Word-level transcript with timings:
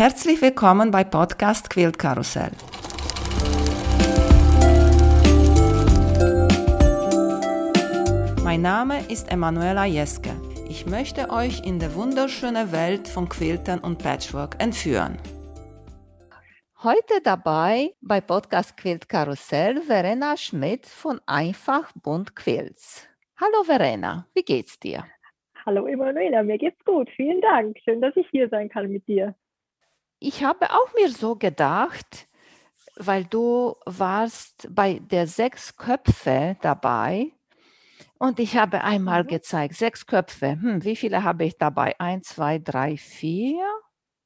Herzlich 0.00 0.40
willkommen 0.40 0.90
bei 0.90 1.04
Podcast 1.04 1.68
Quilt 1.68 1.98
Karussell. 1.98 2.52
Mein 8.42 8.62
Name 8.62 9.00
ist 9.10 9.30
Emanuela 9.30 9.84
Jeske. 9.84 10.30
Ich 10.70 10.86
möchte 10.86 11.28
euch 11.28 11.66
in 11.66 11.78
die 11.78 11.94
wunderschöne 11.94 12.72
Welt 12.72 13.08
von 13.08 13.28
Quiltern 13.28 13.80
und 13.80 13.98
Patchwork 13.98 14.56
entführen. 14.58 15.18
Heute 16.82 17.20
dabei 17.22 17.90
bei 18.00 18.22
Podcast 18.22 18.78
Quilt 18.78 19.06
Karussell 19.06 19.82
Verena 19.82 20.34
Schmidt 20.38 20.86
von 20.86 21.20
Einfach 21.26 21.92
Bunt 21.92 22.34
Quilts. 22.34 23.06
Hallo 23.38 23.64
Verena, 23.64 24.26
wie 24.32 24.44
geht's 24.44 24.80
dir? 24.80 25.04
Hallo 25.66 25.84
Emanuela, 25.84 26.42
mir 26.42 26.56
geht's 26.56 26.82
gut. 26.86 27.10
Vielen 27.16 27.42
Dank. 27.42 27.76
Schön, 27.84 28.00
dass 28.00 28.16
ich 28.16 28.26
hier 28.30 28.48
sein 28.48 28.70
kann 28.70 28.90
mit 28.90 29.06
dir. 29.06 29.34
Ich 30.22 30.44
habe 30.44 30.66
auch 30.70 30.92
mir 30.94 31.08
so 31.08 31.34
gedacht, 31.34 32.28
weil 32.96 33.24
du 33.24 33.74
warst 33.86 34.68
bei 34.70 35.00
der 35.00 35.26
sechs 35.26 35.78
Köpfe 35.78 36.58
dabei 36.60 37.32
und 38.18 38.38
ich 38.38 38.54
habe 38.58 38.84
einmal 38.84 39.22
mhm. 39.24 39.28
gezeigt, 39.28 39.76
sechs 39.76 40.06
Köpfe. 40.06 40.58
Hm, 40.60 40.84
wie 40.84 40.94
viele 40.94 41.24
habe 41.24 41.44
ich 41.44 41.56
dabei? 41.56 41.98
Eins, 41.98 42.28
zwei, 42.28 42.58
drei, 42.58 42.98
vier. 42.98 43.64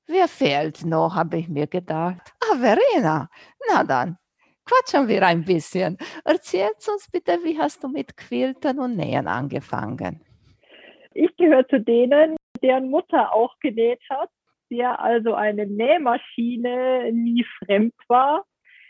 Wer 0.09 0.27
fehlt 0.27 0.85
noch, 0.85 1.15
habe 1.15 1.39
ich 1.39 1.49
mir 1.49 1.69
gedacht. 1.69 2.35
Ah, 2.43 2.57
Verena. 2.57 3.31
Na 3.71 3.85
dann, 3.85 4.19
quatschen 4.65 5.07
wir 5.07 5.25
ein 5.25 5.45
bisschen. 5.45 5.97
Erzähl 6.25 6.71
uns 6.93 7.09
bitte, 7.09 7.39
wie 7.45 7.57
hast 7.57 7.85
du 7.85 7.89
mit 7.89 8.17
Quilten 8.17 8.81
und 8.81 8.97
Nähen 8.97 9.29
angefangen? 9.29 10.25
Ich 11.13 11.37
gehöre 11.37 11.69
zu 11.69 11.79
denen, 11.79 12.37
deren 12.61 12.91
Mutter 12.91 13.33
auch 13.33 13.57
genäht 13.61 14.01
hat 14.11 14.29
der 14.71 15.01
also 15.01 15.35
eine 15.35 15.67
Nähmaschine 15.67 17.11
nie 17.13 17.45
fremd 17.59 17.95
war. 18.09 18.45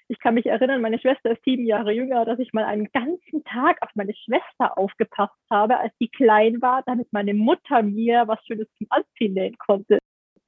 Ich 0.08 0.18
kann 0.18 0.34
mich 0.34 0.46
erinnern, 0.46 0.82
meine 0.82 0.98
Schwester 0.98 1.30
ist 1.30 1.44
sieben 1.44 1.64
Jahre 1.64 1.92
jünger, 1.92 2.24
dass 2.26 2.38
ich 2.38 2.52
mal 2.52 2.64
einen 2.64 2.90
ganzen 2.92 3.42
Tag 3.44 3.78
auf 3.80 3.88
meine 3.94 4.14
Schwester 4.14 4.76
aufgepasst 4.76 5.32
habe, 5.50 5.78
als 5.78 5.94
die 5.98 6.08
klein 6.08 6.60
war, 6.60 6.82
damit 6.84 7.10
meine 7.12 7.32
Mutter 7.32 7.82
mir 7.82 8.24
was 8.26 8.44
Schönes 8.46 8.68
zum 8.76 8.86
Anziehen 8.90 9.32
nähen 9.32 9.56
konnte. 9.56 9.98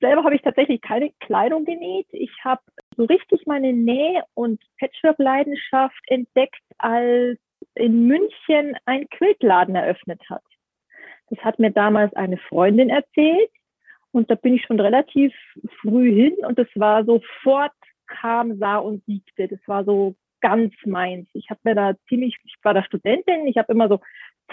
Selber 0.01 0.25
habe 0.25 0.35
ich 0.35 0.43
tatsächlich 0.43 0.83
keine 0.83 1.11
Kleidung 1.21 1.65
genäht. 1.65 2.07
Ich 2.11 2.31
habe 2.45 2.61
so 2.97 3.05
richtig 3.05 3.47
meine 3.47 3.73
Näh- 3.73 4.23
und 4.35 4.63
Patchwork-Leidenschaft 4.79 6.01
entdeckt, 6.09 6.61
als 6.77 7.39
in 7.75 8.07
München 8.07 8.77
ein 8.85 9.09
Quiltladen 9.09 9.75
eröffnet 9.75 10.21
hat. 10.29 10.43
Das 11.31 11.39
hat 11.41 11.59
mir 11.59 11.71
damals 11.71 12.15
eine 12.15 12.37
Freundin 12.37 12.91
erzählt, 12.91 13.51
und 14.17 14.31
da 14.31 14.35
bin 14.35 14.55
ich 14.55 14.65
schon 14.65 14.81
relativ 14.81 15.35
früh 15.83 16.11
hin 16.11 16.35
und 16.47 16.59
das 16.59 16.69
war 16.75 17.05
sofort 17.05 17.73
kam, 18.07 18.57
sah 18.57 18.79
und 18.79 19.05
siegte. 19.05 19.47
Das 19.47 19.59
war 19.67 19.85
so 19.85 20.15
ganz 20.41 20.73
meins. 20.87 21.29
Ich 21.35 21.51
habe 21.51 21.61
mir 21.65 21.75
da 21.75 21.93
ziemlich, 22.09 22.39
ich 22.45 22.55
war 22.63 22.73
da 22.73 22.83
Studentin, 22.83 23.47
ich 23.47 23.59
habe 23.59 23.73
immer 23.75 23.89
so 23.89 24.01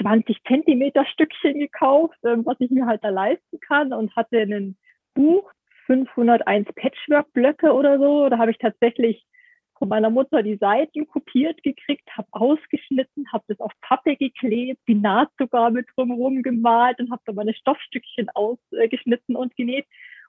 20 0.02 0.44
Zentimeter 0.44 1.06
Stückchen 1.06 1.60
gekauft, 1.60 2.18
ähm, 2.26 2.46
was 2.46 2.58
ich 2.60 2.72
mir 2.72 2.86
halt 2.86 3.06
da 3.06 3.10
leisten 3.10 3.60
kann 3.62 3.94
und 3.94 4.14
hatte 4.18 4.40
ein 4.40 4.76
Buch, 5.14 5.50
501 5.86 6.68
Patchwork-Blöcke 6.76 7.72
oder 7.72 8.00
so. 8.00 8.28
Da 8.28 8.40
habe 8.40 8.52
ich 8.52 8.58
tatsächlich 8.58 9.26
von 9.84 9.90
meiner 9.90 10.10
Mutter 10.10 10.44
die 10.44 10.56
Seiten 10.56 11.06
kopiert 11.10 11.62
gekriegt, 11.62 12.10
habe 12.16 12.30
ausgeschnitten, 12.32 13.30
habe 13.34 13.44
das 13.50 13.60
auf 13.60 13.74
Pappe 13.82 14.16
geklebt, 14.16 14.80
die 14.88 14.96
Naht 14.96 15.28
sogar 15.38 15.72
mit 15.72 15.86
drumherum 15.94 16.42
gemalt 16.42 17.02
und 17.02 17.12
habe 17.12 17.22
da 17.26 17.34
meine 17.34 17.54
Stoffstückchen 17.54 18.30
ausgeschnitten 18.34 19.36
und 19.36 19.54
genäht. 19.58 19.86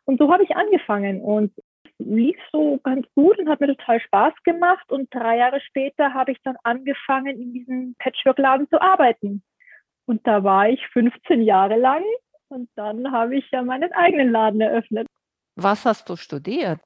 Und 0.06 0.18
so 0.18 0.32
habe 0.32 0.42
ich 0.42 0.56
angefangen 0.56 1.20
und 1.20 1.52
lief 1.98 2.36
so 2.50 2.80
ganz 2.82 3.06
gut 3.14 3.38
und 3.38 3.48
hat 3.48 3.60
mir 3.60 3.68
total 3.68 4.00
Spaß 4.00 4.34
gemacht. 4.42 4.90
Und 4.90 5.14
drei 5.14 5.38
Jahre 5.38 5.60
später 5.60 6.12
habe 6.12 6.32
ich 6.32 6.38
dann 6.42 6.56
angefangen, 6.64 7.40
in 7.40 7.52
diesem 7.52 7.94
Patchwork-Laden 8.00 8.68
zu 8.70 8.82
arbeiten. 8.82 9.44
Und 10.06 10.26
da 10.26 10.42
war 10.42 10.68
ich 10.68 10.84
15 10.88 11.42
Jahre 11.42 11.78
lang 11.78 12.02
und 12.48 12.68
dann 12.74 13.12
habe 13.12 13.36
ich 13.36 13.48
ja 13.52 13.62
meinen 13.62 13.92
eigenen 13.92 14.32
Laden 14.32 14.60
eröffnet. 14.60 15.06
Was 15.54 15.84
hast 15.84 16.08
du 16.08 16.16
studiert? 16.16 16.80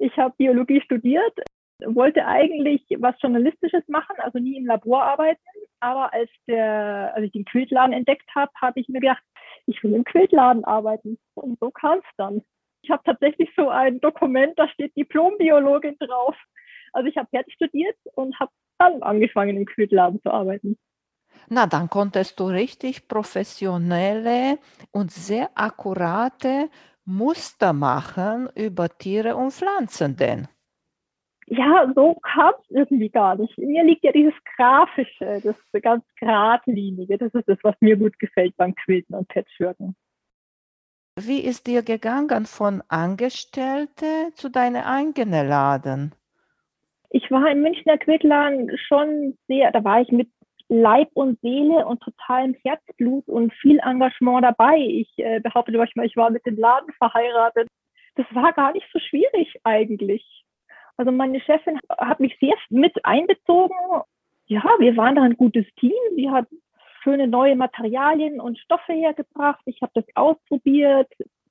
Ich 0.00 0.16
habe 0.16 0.34
Biologie 0.36 0.80
studiert, 0.80 1.32
wollte 1.84 2.26
eigentlich 2.26 2.82
was 2.98 3.20
Journalistisches 3.20 3.82
machen, 3.88 4.16
also 4.18 4.38
nie 4.38 4.56
im 4.56 4.66
Labor 4.66 5.02
arbeiten. 5.02 5.40
Aber 5.80 6.12
als, 6.12 6.30
der, 6.46 7.12
als 7.14 7.24
ich 7.26 7.32
den 7.32 7.44
Quiltladen 7.44 7.92
entdeckt 7.92 8.28
habe, 8.34 8.50
habe 8.60 8.80
ich 8.80 8.88
mir 8.88 9.00
gedacht, 9.00 9.22
ich 9.66 9.82
will 9.82 9.94
im 9.94 10.04
Quiltladen 10.04 10.64
arbeiten. 10.64 11.18
Und 11.34 11.58
so 11.60 11.70
kam 11.70 11.98
es 11.98 12.16
dann. 12.16 12.42
Ich 12.82 12.90
habe 12.90 13.02
tatsächlich 13.04 13.50
so 13.56 13.68
ein 13.68 14.00
Dokument, 14.00 14.58
da 14.58 14.68
steht 14.68 14.96
Diplombiologin 14.96 15.96
drauf. 15.98 16.36
Also 16.92 17.08
ich 17.08 17.16
habe 17.16 17.28
fertig 17.28 17.54
studiert 17.54 17.96
und 18.14 18.38
habe 18.38 18.52
dann 18.78 19.02
angefangen, 19.02 19.56
im 19.56 19.66
Quiltladen 19.66 20.20
zu 20.22 20.30
arbeiten. 20.30 20.78
Na, 21.48 21.66
dann 21.66 21.90
konntest 21.90 22.40
du 22.40 22.46
richtig 22.46 23.08
professionelle 23.08 24.58
und 24.92 25.10
sehr 25.10 25.50
akkurate 25.54 26.70
Muster 27.04 27.72
machen 27.72 28.48
über 28.54 28.88
Tiere 28.88 29.36
und 29.36 29.52
Pflanzen 29.52 30.16
denn 30.16 30.48
ja, 31.46 31.92
so 31.94 32.14
kam 32.22 32.54
es 32.62 32.70
irgendwie 32.70 33.08
gar 33.08 33.36
nicht. 33.36 33.56
In 33.58 33.70
mir 33.70 33.84
liegt 33.84 34.04
ja 34.04 34.12
dieses 34.12 34.34
Grafische, 34.56 35.40
das 35.42 35.56
ganz 35.82 36.04
Gradlinige. 36.18 37.18
Das 37.18 37.32
ist 37.34 37.48
das, 37.48 37.58
was 37.62 37.74
mir 37.80 37.96
gut 37.96 38.18
gefällt 38.18 38.56
beim 38.56 38.74
Quilten 38.74 39.14
und 39.14 39.28
Patchworken. 39.28 39.94
Wie 41.18 41.40
ist 41.40 41.66
dir 41.66 41.82
gegangen 41.82 42.44
von 42.46 42.82
Angestellte 42.88 44.32
zu 44.34 44.50
deinem 44.50 44.82
eigenen 44.82 45.48
Laden? 45.48 46.14
Ich 47.10 47.30
war 47.30 47.48
im 47.50 47.62
Münchner 47.62 47.96
Quiltladen 47.96 48.76
schon 48.76 49.38
sehr, 49.46 49.70
da 49.70 49.82
war 49.82 50.02
ich 50.02 50.10
mit 50.10 50.28
Leib 50.68 51.08
und 51.14 51.40
Seele 51.40 51.86
und 51.86 52.02
totalem 52.02 52.54
Herzblut 52.64 53.28
und 53.28 53.54
viel 53.54 53.78
Engagement 53.78 54.44
dabei. 54.44 54.76
Ich 54.78 55.10
äh, 55.18 55.40
behaupte 55.40 55.72
manchmal, 55.72 56.06
ich 56.06 56.16
war 56.16 56.30
mit 56.30 56.44
dem 56.44 56.56
Laden 56.56 56.92
verheiratet. 56.94 57.68
Das 58.16 58.26
war 58.32 58.52
gar 58.52 58.72
nicht 58.72 58.86
so 58.92 58.98
schwierig 58.98 59.54
eigentlich. 59.62 60.44
Also 60.96 61.12
meine 61.12 61.40
Chefin 61.40 61.78
hat 61.98 62.20
mich 62.20 62.36
sehr 62.40 62.54
mit 62.70 63.04
einbezogen. 63.04 63.76
Ja, 64.46 64.62
wir 64.78 64.96
waren 64.96 65.16
da 65.16 65.22
ein 65.22 65.36
gutes 65.36 65.66
Team. 65.78 65.92
Sie 66.14 66.30
hat 66.30 66.46
schöne 67.02 67.26
neue 67.26 67.56
Materialien 67.56 68.40
und 68.40 68.58
Stoffe 68.58 68.92
hergebracht. 68.92 69.60
Ich 69.66 69.80
habe 69.82 69.92
das 69.94 70.04
ausprobiert, 70.14 71.08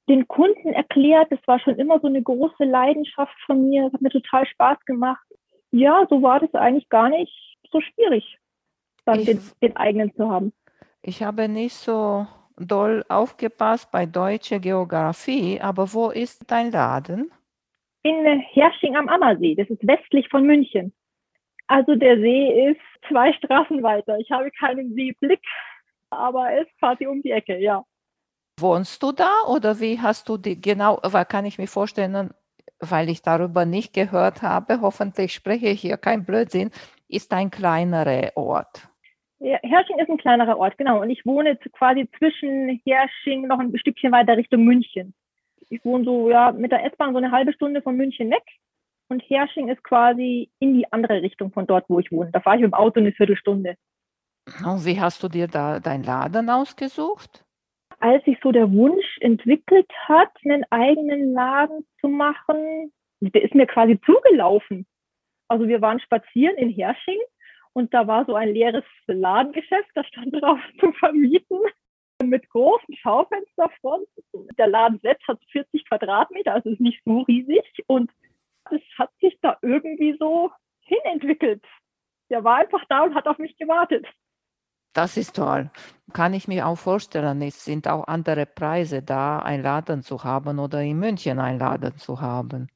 den 0.10 0.28
Kunden 0.28 0.74
erklärt. 0.74 1.32
Das 1.32 1.40
war 1.46 1.60
schon 1.60 1.76
immer 1.76 2.00
so 2.00 2.08
eine 2.08 2.22
große 2.22 2.64
Leidenschaft 2.64 3.36
von 3.46 3.70
mir. 3.70 3.88
Es 3.88 3.94
hat 3.94 4.02
mir 4.02 4.10
total 4.10 4.46
Spaß 4.48 4.80
gemacht. 4.86 5.26
Ja, 5.72 6.06
so 6.10 6.22
war 6.22 6.40
das 6.40 6.54
eigentlich 6.54 6.90
gar 6.90 7.10
nicht 7.10 7.34
so 7.72 7.82
schwierig, 7.82 8.38
dann 9.06 9.20
ich, 9.20 9.26
den, 9.26 9.42
den 9.62 9.76
eigenen 9.76 10.14
zu 10.16 10.30
haben. 10.30 10.54
Ich 11.02 11.22
habe 11.24 11.50
nicht 11.50 11.76
so 11.76 12.28
doll 12.58 13.04
aufgepasst 13.10 13.92
bei 13.92 14.06
deutscher 14.06 14.60
Geografie, 14.60 15.60
aber 15.60 15.94
wo 15.94 16.10
ist 16.10 16.50
dein 16.50 16.72
Laden? 16.72 17.32
In 18.06 18.40
Hersching 18.40 18.96
am 18.96 19.10
Ammersee. 19.10 19.56
Das 19.56 19.68
ist 19.68 19.86
westlich 19.86 20.30
von 20.30 20.46
München. 20.46 20.94
Also 21.68 21.96
der 21.96 22.18
See 22.20 22.70
ist 22.70 22.82
zwei 23.10 23.34
Straßen 23.34 23.82
weiter. 23.82 24.20
Ich 24.20 24.30
habe 24.30 24.52
keinen 24.52 24.94
Seeblick, 24.94 25.42
aber 26.12 26.52
er 26.52 26.62
ist 26.62 26.80
quasi 26.80 27.08
um 27.08 27.24
die 27.24 27.32
Ecke, 27.32 27.58
ja. 27.58 27.84
Wohnst 28.60 29.02
du 29.02 29.12
da 29.12 29.32
oder 29.48 29.80
wie 29.80 30.00
hast 30.00 30.30
du 30.30 30.38
die 30.38 30.62
genau, 30.62 30.98
kann 31.28 31.46
ich 31.46 31.58
mir 31.58 31.68
vorstellen, 31.68 32.30
weil 32.80 33.10
ich 33.10 33.24
darüber 33.24 33.66
nicht 33.66 33.94
gehört 33.94 34.44
habe, 34.44 34.82
hoffentlich 34.82 35.34
spreche 35.34 35.68
ich 35.68 35.82
hier 35.82 35.98
kein 35.98 36.26
Blödsinn, 36.26 36.70
ist 37.10 37.34
ein 37.34 37.50
kleinerer 37.50 38.32
Ort. 38.36 38.88
Ja, 39.40 39.58
Hersching 39.64 39.98
ist 39.98 40.10
ein 40.10 40.18
kleinerer 40.18 40.58
Ort, 40.60 40.78
genau. 40.78 41.02
Und 41.02 41.10
ich 41.10 41.26
wohne 41.26 41.58
quasi 41.74 42.08
zwischen 42.20 42.80
Hersching 42.86 43.48
noch 43.48 43.60
ein 43.60 43.76
Stückchen 43.78 44.12
weiter 44.12 44.38
Richtung 44.38 44.64
München 44.64 45.16
ich 45.70 45.84
wohne 45.84 46.03
so 46.03 46.30
ja 46.30 46.52
mit 46.52 46.72
der 46.72 46.86
S-Bahn 46.86 47.14
so 47.14 47.18
eine 47.18 47.31
halbe 47.31 47.53
Stunde 47.53 47.81
von 47.81 47.96
München 47.96 48.29
weg. 48.29 48.44
Und 49.08 49.22
Hersching 49.29 49.70
ist 49.70 49.84
quasi 49.84 50.50
in 50.59 50.73
die 50.73 50.91
andere 50.91 51.22
Richtung 51.22 51.52
von 51.52 51.67
dort, 51.67 51.85
wo 51.90 52.00
ich 52.00 52.12
wohne. 52.12 52.32
Da 52.32 52.40
fahre 52.40 52.56
ich 52.56 52.62
mit 52.64 52.72
dem 52.72 52.73
Auto 52.73 53.00
eine 53.00 53.12
Viertelstunde. 53.12 53.76
Und 54.66 54.85
wie 54.85 55.00
hast 55.00 55.22
du 55.23 55.28
dir 55.28 55.47
da 55.47 55.79
deinen 55.79 56.03
Laden 56.03 56.50
ausgesucht? 56.50 57.44
Als 58.00 58.23
sich 58.26 58.38
so 58.41 58.52
der 58.52 58.72
Wunsch 58.72 59.17
entwickelt 59.20 59.90
hat, 60.08 60.29
einen 60.44 60.66
eigenen 60.70 61.34
Laden 61.34 61.85
zu 62.02 62.08
machen, 62.08 62.91
der 63.22 63.44
ist 63.44 63.56
mir 63.56 63.67
quasi 63.67 64.00
zugelaufen. 64.06 64.85
Also 65.47 65.67
wir 65.67 65.82
waren 65.82 66.00
spazieren 66.00 66.58
in 66.58 66.70
Hersching 66.70 67.20
und 67.73 67.94
da 67.94 68.08
war 68.08 68.26
so 68.26 68.35
ein 68.35 68.50
leeres 68.50 68.84
Ladengeschäft, 69.08 69.90
da 69.94 70.03
stand 70.03 70.34
drauf 70.34 70.59
zu 70.79 70.91
vermieten 70.94 71.59
mit 72.23 72.50
großen 72.50 72.96
Schaufensterfronten. 72.96 74.23
Der 74.58 74.67
Laden 74.67 75.00
selbst 75.00 75.28
hat 75.28 75.40
40 75.52 75.88
Quadratmeter, 75.88 76.53
also 76.53 76.70
ist 76.70 76.79
nicht 76.82 77.02
so 77.06 77.22
riesig. 77.22 77.64
Und 77.88 78.12
es 78.72 78.82
hat 78.97 79.12
sich 79.22 79.38
da 79.41 79.58
irgendwie 79.62 80.16
so 80.20 80.52
hinentwickelt. 80.82 81.64
Der 82.29 82.44
war 82.44 82.58
einfach 82.58 82.84
da 82.90 83.03
und 83.03 83.16
hat 83.16 83.28
auf 83.28 83.38
mich 83.38 83.56
gewartet. 83.58 84.06
Das 84.94 85.17
ist 85.17 85.35
toll. 85.35 85.70
Kann 86.14 86.34
ich 86.34 86.47
mir 86.47 86.67
auch 86.67 86.78
vorstellen, 86.78 87.41
es 87.41 87.66
sind 87.66 87.88
auch 87.88 88.08
andere 88.08 88.46
Preise 88.46 89.03
da, 89.03 89.40
einen 89.40 89.62
Laden 89.62 90.02
zu 90.02 90.23
haben 90.23 90.58
oder 90.58 90.82
in 90.82 90.97
München 90.97 91.38
einen 91.38 91.59
Laden 91.59 91.97
zu 91.97 92.22
haben. 92.22 92.70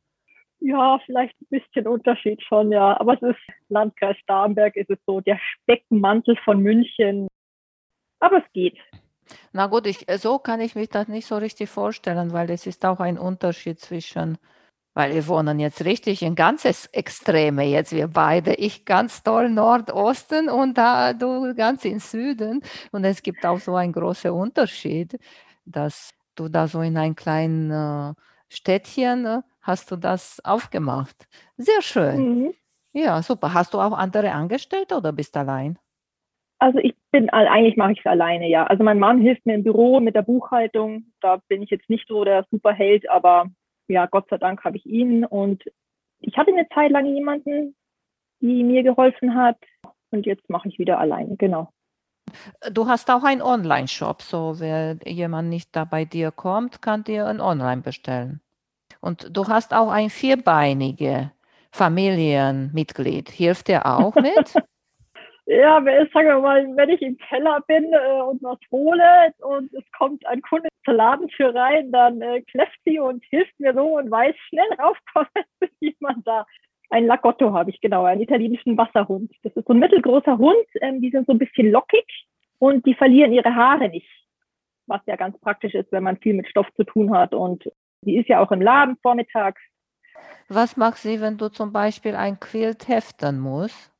Ja, 0.59 0.99
vielleicht 1.05 1.39
ein 1.41 1.47
bisschen 1.49 1.87
Unterschied 1.87 2.43
schon, 2.43 2.73
ja. 2.73 2.99
Aber 2.99 3.13
es 3.13 3.21
ist 3.21 3.39
Landkreis 3.69 4.17
Starnberg, 4.17 4.75
ist 4.75 4.89
es 4.89 4.99
so 5.05 5.21
der 5.21 5.39
Speckmantel 5.39 6.35
von 6.43 6.61
München. 6.61 7.29
Aber 8.19 8.43
es 8.43 8.51
geht. 8.51 8.77
Na 9.51 9.67
gut, 9.67 9.85
ich, 9.87 10.05
so 10.19 10.39
kann 10.39 10.61
ich 10.61 10.75
mich 10.75 10.89
das 10.89 11.07
nicht 11.07 11.27
so 11.27 11.37
richtig 11.37 11.69
vorstellen, 11.69 12.33
weil 12.33 12.49
es 12.51 12.65
ist 12.67 12.85
auch 12.85 12.99
ein 12.99 13.17
Unterschied 13.17 13.79
zwischen 13.79 14.37
weil 14.95 15.13
wir 15.13 15.27
wohnen 15.27 15.59
jetzt 15.59 15.85
richtig 15.85 16.21
in 16.23 16.35
ganzes 16.35 16.87
Extreme 16.87 17.63
jetzt 17.63 17.93
wir 17.93 18.07
beide. 18.07 18.55
Ich 18.55 18.83
ganz 18.85 19.23
toll 19.23 19.49
Nordosten 19.49 20.49
und 20.49 20.77
da 20.77 21.13
du 21.13 21.53
ganz 21.55 21.85
im 21.85 21.99
Süden. 21.99 22.61
Und 22.91 23.05
es 23.05 23.21
gibt 23.23 23.45
auch 23.45 23.59
so 23.59 23.75
einen 23.75 23.93
großen 23.93 24.31
Unterschied, 24.31 25.17
dass 25.65 26.11
du 26.35 26.49
da 26.49 26.67
so 26.67 26.81
in 26.81 26.97
ein 26.97 27.15
kleines 27.15 28.15
äh, 28.17 28.21
Städtchen 28.49 29.25
äh, 29.25 29.41
hast 29.61 29.91
du 29.91 29.95
das 29.95 30.43
aufgemacht. 30.43 31.27
Sehr 31.55 31.81
schön. 31.81 32.45
Mhm. 32.47 32.53
Ja, 32.91 33.21
super. 33.21 33.53
Hast 33.53 33.73
du 33.73 33.79
auch 33.79 33.93
andere 33.93 34.31
Angestellte 34.31 34.97
oder 34.97 35.13
bist 35.13 35.35
du 35.35 35.39
allein? 35.39 35.77
Also 36.57 36.79
ich 36.79 36.98
bin 37.11 37.29
eigentlich 37.29 37.77
mache 37.77 37.93
ich 37.93 37.99
es 37.99 38.05
alleine, 38.05 38.47
ja. 38.47 38.65
Also 38.65 38.83
mein 38.83 38.99
Mann 38.99 39.21
hilft 39.21 39.45
mir 39.45 39.55
im 39.55 39.63
Büro 39.63 39.99
mit 39.99 40.15
der 40.15 40.21
Buchhaltung. 40.21 41.05
Da 41.21 41.41
bin 41.47 41.61
ich 41.61 41.69
jetzt 41.69 41.89
nicht 41.89 42.07
so 42.07 42.23
der 42.23 42.45
Superheld, 42.51 43.09
aber 43.09 43.47
ja, 43.87 44.05
Gott 44.05 44.27
sei 44.29 44.37
Dank 44.37 44.63
habe 44.63 44.77
ich 44.77 44.85
ihn 44.85 45.25
und 45.25 45.63
ich 46.19 46.37
hatte 46.37 46.51
eine 46.51 46.67
Zeit 46.69 46.91
lang 46.91 47.05
jemanden, 47.05 47.75
die 48.41 48.63
mir 48.63 48.83
geholfen 48.83 49.35
hat 49.35 49.57
und 50.11 50.25
jetzt 50.25 50.49
mache 50.49 50.67
ich 50.67 50.79
wieder 50.79 50.99
alleine, 50.99 51.35
genau. 51.37 51.71
Du 52.71 52.87
hast 52.87 53.09
auch 53.09 53.23
einen 53.23 53.41
Online-Shop, 53.41 54.21
so 54.21 54.59
wer 54.59 54.97
jemand 55.05 55.49
nicht 55.49 55.75
da 55.75 55.85
bei 55.85 56.05
dir 56.05 56.31
kommt, 56.31 56.81
kann 56.81 57.03
dir 57.03 57.25
ein 57.25 57.41
Online 57.41 57.81
bestellen. 57.81 58.41
Und 59.01 59.35
du 59.35 59.47
hast 59.47 59.73
auch 59.73 59.89
ein 59.89 60.09
vierbeinige 60.09 61.31
Familienmitglied. 61.71 63.29
Hilft 63.29 63.67
der 63.67 63.85
auch 63.85 64.15
mit? 64.15 64.53
Ja, 65.49 65.81
sagen 66.13 66.27
wir 66.27 66.39
mal, 66.39 66.63
wenn 66.75 66.89
ich 66.89 67.01
im 67.01 67.17
Keller 67.17 67.61
bin 67.67 67.91
äh, 67.91 68.21
und 68.21 68.41
was 68.43 68.59
hole 68.71 69.33
und 69.39 69.73
es 69.73 69.83
kommt 69.97 70.23
ein 70.27 70.43
Kunde 70.43 70.69
zur 70.85 70.93
Ladentür 70.93 71.55
rein, 71.55 71.91
dann 71.91 72.21
äh, 72.21 72.41
kläfft 72.43 72.79
sie 72.85 72.99
und 72.99 73.23
hilft 73.31 73.59
mir 73.59 73.73
so 73.73 73.97
und 73.97 74.11
weiß, 74.11 74.35
schnell 74.47 74.71
raufkommen, 74.79 75.45
ist 75.59 75.73
jemand 75.79 76.27
da. 76.27 76.45
Ein 76.91 77.07
Lagotto 77.07 77.51
habe 77.51 77.71
ich, 77.71 77.81
genau, 77.81 78.05
einen 78.05 78.21
italienischen 78.21 78.77
Wasserhund. 78.77 79.31
Das 79.41 79.55
ist 79.55 79.65
so 79.65 79.73
ein 79.73 79.79
mittelgroßer 79.79 80.37
Hund, 80.37 80.67
ähm, 80.81 81.01
die 81.01 81.09
sind 81.09 81.25
so 81.25 81.33
ein 81.33 81.39
bisschen 81.39 81.71
lockig 81.71 82.27
und 82.59 82.85
die 82.85 82.93
verlieren 82.93 83.33
ihre 83.33 83.55
Haare 83.55 83.89
nicht. 83.89 84.09
Was 84.85 85.01
ja 85.07 85.15
ganz 85.15 85.39
praktisch 85.39 85.73
ist, 85.73 85.91
wenn 85.91 86.03
man 86.03 86.17
viel 86.17 86.35
mit 86.35 86.47
Stoff 86.47 86.67
zu 86.75 86.83
tun 86.83 87.11
hat. 87.11 87.33
Und 87.33 87.63
sie 88.03 88.17
ist 88.17 88.29
ja 88.29 88.39
auch 88.39 88.51
im 88.51 88.61
Laden 88.61 88.97
vormittags. 89.01 89.61
Was 90.47 90.77
macht 90.77 90.97
sie, 90.97 91.21
wenn 91.21 91.37
du 91.37 91.49
zum 91.49 91.73
Beispiel 91.73 92.15
ein 92.15 92.39
Quilt 92.39 92.87
heften 92.87 93.39
musst? 93.39 93.91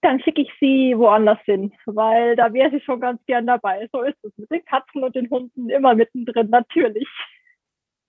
Dann 0.00 0.20
schicke 0.20 0.42
ich 0.42 0.52
sie 0.60 0.94
woanders 0.96 1.40
hin, 1.44 1.72
weil 1.86 2.36
da 2.36 2.52
wäre 2.52 2.70
sie 2.70 2.80
schon 2.80 3.00
ganz 3.00 3.20
gern 3.26 3.46
dabei. 3.46 3.88
So 3.92 4.02
ist 4.02 4.16
es 4.22 4.32
mit 4.36 4.50
den 4.50 4.64
Katzen 4.64 5.02
und 5.02 5.14
den 5.14 5.28
Hunden 5.30 5.70
immer 5.70 5.94
mittendrin, 5.94 6.50
natürlich. 6.50 7.08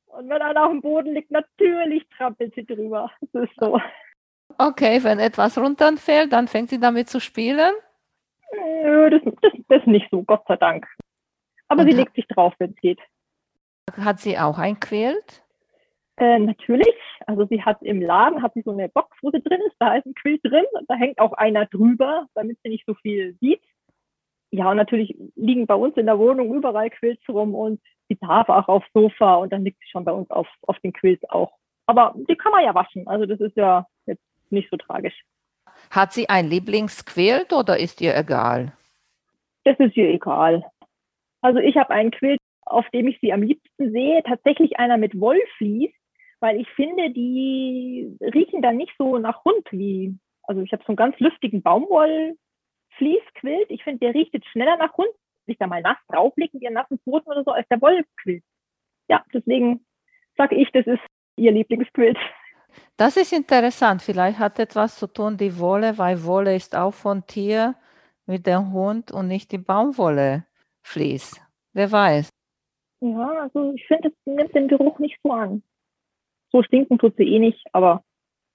Und 0.06 0.30
wenn 0.30 0.42
einer 0.42 0.66
auf 0.66 0.72
dem 0.72 0.82
Boden 0.82 1.14
liegt, 1.14 1.32
natürlich 1.32 2.08
trampelt 2.10 2.54
sie 2.56 2.66
drüber. 2.66 3.12
Das 3.34 3.44
ist 3.44 3.56
so. 3.60 3.80
Okay, 4.58 5.04
wenn 5.04 5.20
etwas 5.20 5.58
runterfällt, 5.58 6.34
dann 6.34 6.48
fängt 6.48 6.70
sie 6.70 6.80
damit 6.80 7.08
zu 7.08 7.20
spielen? 7.20 7.72
Nö, 8.52 9.10
das, 9.10 9.22
das, 9.42 9.54
das 9.68 9.86
nicht 9.86 10.08
so, 10.10 10.24
Gott 10.24 10.44
sei 10.48 10.58
Dank. 10.58 10.88
Aber 11.68 11.82
und 11.82 11.90
sie 11.90 11.96
legt 11.96 12.16
sich 12.16 12.28
drauf, 12.28 12.54
wenn 12.58 12.72
es 12.72 12.76
geht. 12.78 13.00
Hat 13.96 14.20
sie 14.20 14.38
auch 14.38 14.58
ein 14.58 14.80
Quilt? 14.80 15.44
Äh, 16.20 16.40
natürlich. 16.40 16.94
Also 17.26 17.46
sie 17.46 17.64
hat 17.64 17.82
im 17.82 18.02
Laden 18.02 18.42
hat 18.42 18.54
sie 18.54 18.62
so 18.62 18.72
eine 18.72 18.90
Box, 18.90 19.16
wo 19.22 19.32
sie 19.32 19.42
drin 19.42 19.62
ist. 19.68 19.76
Da 19.80 19.96
ist 19.96 20.06
ein 20.06 20.14
Quilt 20.16 20.44
drin. 20.44 20.66
Da 20.88 20.96
hängt 20.96 21.20
auch 21.20 21.34
einer 21.34 21.66
drüber, 21.66 22.28
damit 22.36 22.60
sie 22.62 22.70
nicht 22.70 22.86
so 22.86 22.94
viel 22.96 23.38
sieht. 23.40 23.62
Ja, 24.52 24.70
und 24.72 24.78
natürlich 24.78 25.16
liegen 25.36 25.68
bei 25.68 25.76
uns 25.76 25.96
in 25.96 26.08
der 26.08 26.20
Wohnung 26.20 26.54
überall 26.54 26.90
Quilts 26.90 27.28
rum 27.30 27.54
und 27.56 27.80
sie 28.10 28.18
darf 28.20 28.50
auch 28.50 28.68
aufs 28.68 28.92
Sofa 28.94 29.36
und 29.36 29.54
dann 29.54 29.64
liegt 29.64 29.80
sie 29.80 29.90
schon 29.90 30.04
bei 30.04 30.12
uns 30.12 30.30
auf, 30.32 30.48
auf 30.64 30.80
den 30.80 30.92
Quilts 30.92 31.24
auch. 31.30 31.54
Aber 31.86 32.16
die 32.28 32.36
kann 32.36 32.52
man 32.52 32.66
ja 32.66 32.74
waschen. 32.74 33.08
Also 33.08 33.26
das 33.26 33.40
ist 33.40 33.56
ja 33.56 33.86
jetzt 34.06 34.24
nicht 34.50 34.70
so 34.70 34.78
tragisch. 34.78 35.24
Hat 35.92 36.14
sie 36.14 36.28
ein 36.28 36.48
Lieblingsquilt 36.48 37.54
oder 37.54 37.80
ist 37.80 38.02
ihr 38.02 38.18
egal? 38.18 38.74
Das 39.64 39.80
ist 39.80 39.96
ihr 39.96 40.10
egal. 40.10 40.66
Also 41.42 41.60
ich 41.60 41.78
habe 41.78 41.92
einen 41.92 42.12
Quilt, 42.12 42.40
auf 42.66 42.90
dem 42.90 43.08
ich 43.08 43.20
sie 43.22 43.32
am 43.32 43.44
liebsten 43.44 43.92
sehe, 43.92 44.22
tatsächlich 44.24 44.78
einer 44.80 44.98
mit 44.98 45.20
Wollflies 45.20 45.92
weil 46.40 46.60
ich 46.60 46.68
finde, 46.70 47.12
die 47.12 48.18
riechen 48.22 48.62
dann 48.62 48.78
nicht 48.78 48.94
so 48.98 49.18
nach 49.18 49.44
Hund 49.44 49.68
wie, 49.72 50.18
also 50.44 50.62
ich 50.62 50.72
habe 50.72 50.84
so 50.84 50.90
einen 50.90 50.98
ganz 50.98 51.20
lüftigen 51.20 51.62
Baumwollfließquilt. 51.62 53.70
Ich 53.70 53.84
finde, 53.84 54.00
der 54.00 54.14
riecht 54.14 54.34
jetzt 54.34 54.48
schneller 54.48 54.78
nach 54.78 54.96
Hund, 54.98 55.10
sich 55.46 55.58
da 55.58 55.68
mal 55.68 55.82
nass 55.82 55.98
drauflegen, 56.08 56.62
ihren 56.62 56.74
nassen 56.74 57.00
Pfoten 57.00 57.32
oder 57.32 57.44
so, 57.44 57.52
als 57.52 57.68
der 57.70 57.82
Wollquilt. 57.82 58.44
Ja, 59.10 59.24
deswegen 59.34 59.86
sage 60.38 60.56
ich, 60.56 60.72
das 60.72 60.88
ist 60.88 61.02
ihr 61.36 61.52
Lieblingsquilt. 61.52 62.18
Das 62.98 63.18
ist 63.18 63.34
interessant. 63.34 64.02
Vielleicht 64.02 64.40
hat 64.40 64.60
etwas 64.60 64.98
zu 64.98 65.08
tun, 65.08 65.38
die 65.38 65.60
Wolle, 65.60 65.98
weil 65.98 66.24
Wolle 66.24 66.56
ist 66.56 66.76
auch 66.76 66.94
von 66.94 67.26
Tier 67.26 67.76
mit 68.26 68.46
dem 68.46 68.74
Hund 68.74 69.12
und 69.12 69.28
nicht 69.28 69.52
die 69.52 69.58
Baumwolle 69.58 70.46
fließt. 70.84 71.42
Wer 71.74 71.92
weiß. 71.92 72.30
Ja, 73.02 73.30
also 73.42 73.74
ich 73.74 73.86
finde, 73.88 74.10
es 74.10 74.14
nimmt 74.26 74.54
den 74.54 74.68
Geruch 74.68 75.00
nicht 75.00 75.18
so 75.24 75.32
an. 75.32 75.64
So 76.52 76.64
stinken 76.64 76.98
tut 76.98 77.16
sie 77.18 77.24
eh 77.24 77.40
nicht, 77.40 77.66
aber 77.74 78.04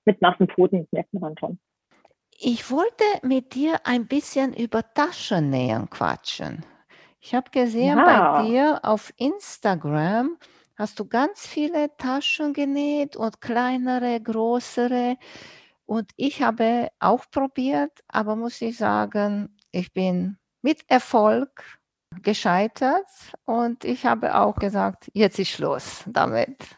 mit 0.05 0.21
nassen 0.21 0.49
Pfoten 0.49 0.87
merkt 0.91 1.13
man 1.15 1.23
dann 1.23 1.39
schon. 1.39 1.59
Ich 2.37 2.71
wollte 2.71 3.05
mit 3.23 3.55
dir 3.55 3.79
ein 3.85 4.07
bisschen 4.07 4.55
über 4.55 4.83
Taschennähen 4.95 5.89
quatschen. 5.89 6.65
Ich 7.21 7.35
habe 7.35 7.51
gesehen 7.51 7.97
ja. 7.97 8.43
bei 8.43 8.49
dir 8.49 8.81
auf 8.83 9.13
Instagram 9.17 10.37
hast 10.77 10.99
du 10.99 11.07
ganz 11.07 11.47
viele 11.47 11.97
Taschen 11.97 12.53
genäht 12.53 13.17
und 13.17 13.41
kleinere, 13.41 14.21
größere. 14.21 15.17
Und 15.87 16.11
ich 16.17 16.43
habe 16.43 16.89
auch 16.99 17.25
probiert, 17.31 17.93
aber 18.09 18.37
muss 18.37 18.61
ich 18.61 18.77
sagen, 18.77 19.57
ich 19.71 19.93
bin 19.93 20.39
mit 20.63 20.83
Erfolg 20.89 21.79
gescheitert 22.23 23.07
und 23.45 23.85
ich 23.85 24.07
habe 24.07 24.37
auch 24.37 24.57
gesagt, 24.57 25.11
jetzt 25.15 25.39
ist 25.39 25.51
Schluss 25.51 26.05
damit. 26.07 26.77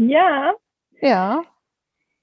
Ja. 0.00 0.54
Ja. 1.02 1.44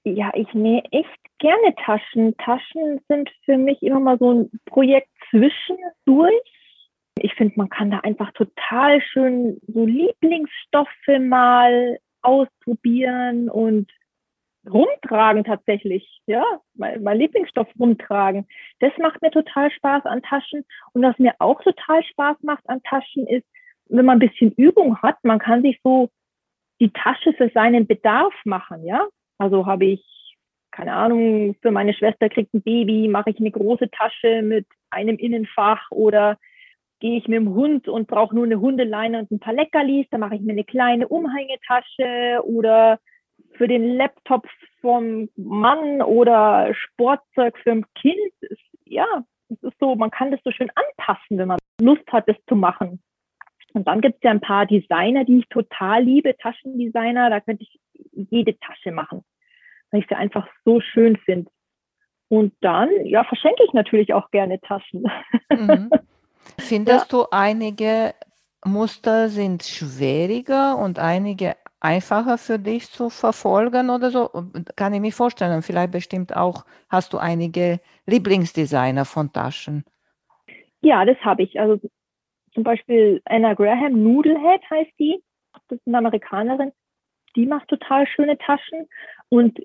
Ja, 0.02 0.32
ich 0.34 0.52
nähe 0.52 0.82
echt 0.90 1.20
gerne 1.38 1.74
Taschen. 1.76 2.36
Taschen 2.38 3.00
sind 3.06 3.30
für 3.44 3.56
mich 3.56 3.80
immer 3.82 4.00
mal 4.00 4.18
so 4.18 4.32
ein 4.32 4.50
Projekt 4.66 5.08
zwischendurch. 5.30 6.42
Ich 7.20 7.34
finde, 7.34 7.54
man 7.56 7.68
kann 7.68 7.92
da 7.92 8.00
einfach 8.00 8.32
total 8.32 9.00
schön 9.00 9.60
so 9.68 9.84
Lieblingsstoffe 9.84 10.88
mal 11.20 12.00
ausprobieren 12.22 13.48
und 13.48 13.88
rumtragen 14.68 15.44
tatsächlich. 15.44 16.20
Ja, 16.26 16.44
mein, 16.74 17.00
mein 17.04 17.18
Lieblingsstoff 17.18 17.68
rumtragen. 17.78 18.48
Das 18.80 18.92
macht 18.98 19.22
mir 19.22 19.30
total 19.30 19.70
Spaß 19.70 20.04
an 20.04 20.22
Taschen. 20.22 20.64
Und 20.94 21.02
was 21.02 21.16
mir 21.20 21.34
auch 21.38 21.62
total 21.62 22.02
Spaß 22.02 22.38
macht 22.42 22.68
an 22.68 22.82
Taschen 22.82 23.28
ist, 23.28 23.46
wenn 23.88 24.04
man 24.04 24.16
ein 24.16 24.28
bisschen 24.28 24.50
Übung 24.52 25.00
hat, 25.00 25.16
man 25.22 25.38
kann 25.38 25.62
sich 25.62 25.80
so 25.84 26.10
die 26.80 26.90
Tasche 26.92 27.32
für 27.34 27.50
seinen 27.50 27.86
Bedarf 27.86 28.34
machen, 28.44 28.84
ja. 28.84 29.06
Also 29.38 29.66
habe 29.66 29.86
ich, 29.86 30.36
keine 30.70 30.92
Ahnung, 30.92 31.56
für 31.60 31.70
meine 31.70 31.94
Schwester 31.94 32.28
kriegt 32.28 32.54
ein 32.54 32.62
Baby, 32.62 33.08
mache 33.08 33.30
ich 33.30 33.38
eine 33.38 33.50
große 33.50 33.90
Tasche 33.90 34.42
mit 34.42 34.66
einem 34.90 35.16
Innenfach 35.16 35.90
oder 35.90 36.38
gehe 37.00 37.18
ich 37.18 37.28
mit 37.28 37.36
dem 37.36 37.54
Hund 37.54 37.88
und 37.88 38.08
brauche 38.08 38.34
nur 38.34 38.44
eine 38.44 38.60
Hundeleine 38.60 39.20
und 39.20 39.30
ein 39.30 39.40
paar 39.40 39.54
Leckerlis, 39.54 40.06
dann 40.10 40.20
mache 40.20 40.34
ich 40.34 40.40
mir 40.40 40.52
eine 40.52 40.64
kleine 40.64 41.08
Umhängetasche 41.08 42.40
oder 42.44 42.98
für 43.56 43.68
den 43.68 43.96
Laptop 43.96 44.46
vom 44.80 45.28
Mann 45.36 46.02
oder 46.02 46.72
Sportzeug 46.74 47.56
für 47.58 47.72
ein 47.72 47.86
Kind. 47.94 48.32
Ja, 48.84 49.24
es 49.48 49.62
ist 49.62 49.78
so, 49.78 49.94
man 49.94 50.10
kann 50.10 50.30
das 50.30 50.40
so 50.44 50.50
schön 50.50 50.70
anpassen, 50.74 51.38
wenn 51.38 51.48
man 51.48 51.58
Lust 51.80 52.06
hat, 52.12 52.28
das 52.28 52.36
zu 52.48 52.56
machen. 52.56 53.00
Und 53.74 53.86
dann 53.86 54.00
gibt 54.00 54.16
es 54.16 54.22
ja 54.22 54.30
ein 54.30 54.40
paar 54.40 54.66
Designer, 54.66 55.24
die 55.24 55.40
ich 55.40 55.48
total 55.48 56.02
liebe, 56.02 56.36
Taschendesigner. 56.36 57.30
Da 57.30 57.40
könnte 57.40 57.64
ich 57.64 57.80
jede 58.30 58.58
Tasche 58.58 58.92
machen, 58.92 59.24
weil 59.90 60.00
ich 60.00 60.08
sie 60.08 60.14
einfach 60.14 60.46
so 60.64 60.80
schön 60.80 61.16
finde. 61.16 61.50
Und 62.28 62.54
dann, 62.60 62.90
ja, 63.04 63.24
verschenke 63.24 63.62
ich 63.64 63.72
natürlich 63.72 64.12
auch 64.12 64.30
gerne 64.30 64.60
Taschen. 64.60 65.04
Mhm. 65.50 65.90
Findest 66.58 67.12
ja. 67.12 67.18
du 67.18 67.26
einige 67.30 68.14
Muster 68.64 69.28
sind 69.28 69.62
schwieriger 69.62 70.76
und 70.76 70.98
einige 70.98 71.56
einfacher 71.80 72.38
für 72.38 72.58
dich 72.58 72.90
zu 72.90 73.08
verfolgen 73.08 73.90
oder 73.90 74.10
so? 74.10 74.30
Kann 74.76 74.94
ich 74.94 75.00
mir 75.00 75.12
vorstellen. 75.12 75.62
Vielleicht 75.62 75.92
bestimmt 75.92 76.36
auch, 76.36 76.64
hast 76.88 77.12
du 77.12 77.18
einige 77.18 77.80
Lieblingsdesigner 78.06 79.04
von 79.04 79.32
Taschen? 79.32 79.84
Ja, 80.80 81.04
das 81.04 81.16
habe 81.18 81.42
ich. 81.42 81.58
Also 81.58 81.78
zum 82.58 82.64
Beispiel 82.64 83.22
Anna 83.24 83.54
Graham, 83.54 84.02
Noodlehead 84.02 84.68
heißt 84.68 84.90
die. 84.98 85.22
Das 85.68 85.78
ist 85.78 85.86
eine 85.86 85.98
Amerikanerin. 85.98 86.72
Die 87.36 87.46
macht 87.46 87.68
total 87.68 88.04
schöne 88.08 88.36
Taschen 88.36 88.88
und 89.28 89.60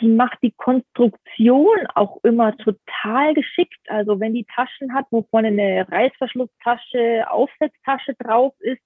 die 0.00 0.08
macht 0.08 0.38
die 0.42 0.50
Konstruktion 0.50 1.86
auch 1.94 2.18
immer 2.24 2.56
total 2.56 3.34
geschickt. 3.34 3.78
Also 3.86 4.18
wenn 4.18 4.34
die 4.34 4.44
Taschen 4.52 4.92
hat, 4.92 5.06
wo 5.12 5.22
vorne 5.30 5.48
eine 5.48 5.86
Reißverschlusstasche, 5.88 7.30
Aufsetztasche 7.30 8.14
drauf 8.14 8.54
ist, 8.58 8.82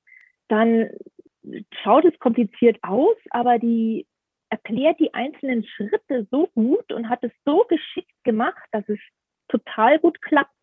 dann 0.49 0.91
schaut 1.83 2.05
es 2.05 2.19
kompliziert 2.19 2.77
aus, 2.83 3.17
aber 3.31 3.59
die 3.59 4.07
erklärt 4.51 5.01
die 5.01 5.15
einzelnen 5.15 5.65
Schritte 5.65 6.27
so 6.31 6.49
gut 6.49 6.93
und 6.93 7.09
hat 7.09 7.25
es 7.25 7.33
so 7.47 7.65
geschickt 7.71 8.23
gemacht, 8.23 8.69
dass 8.73 8.87
es 8.91 8.99
total 9.49 9.99
gut 9.99 10.21
klappt. 10.21 10.56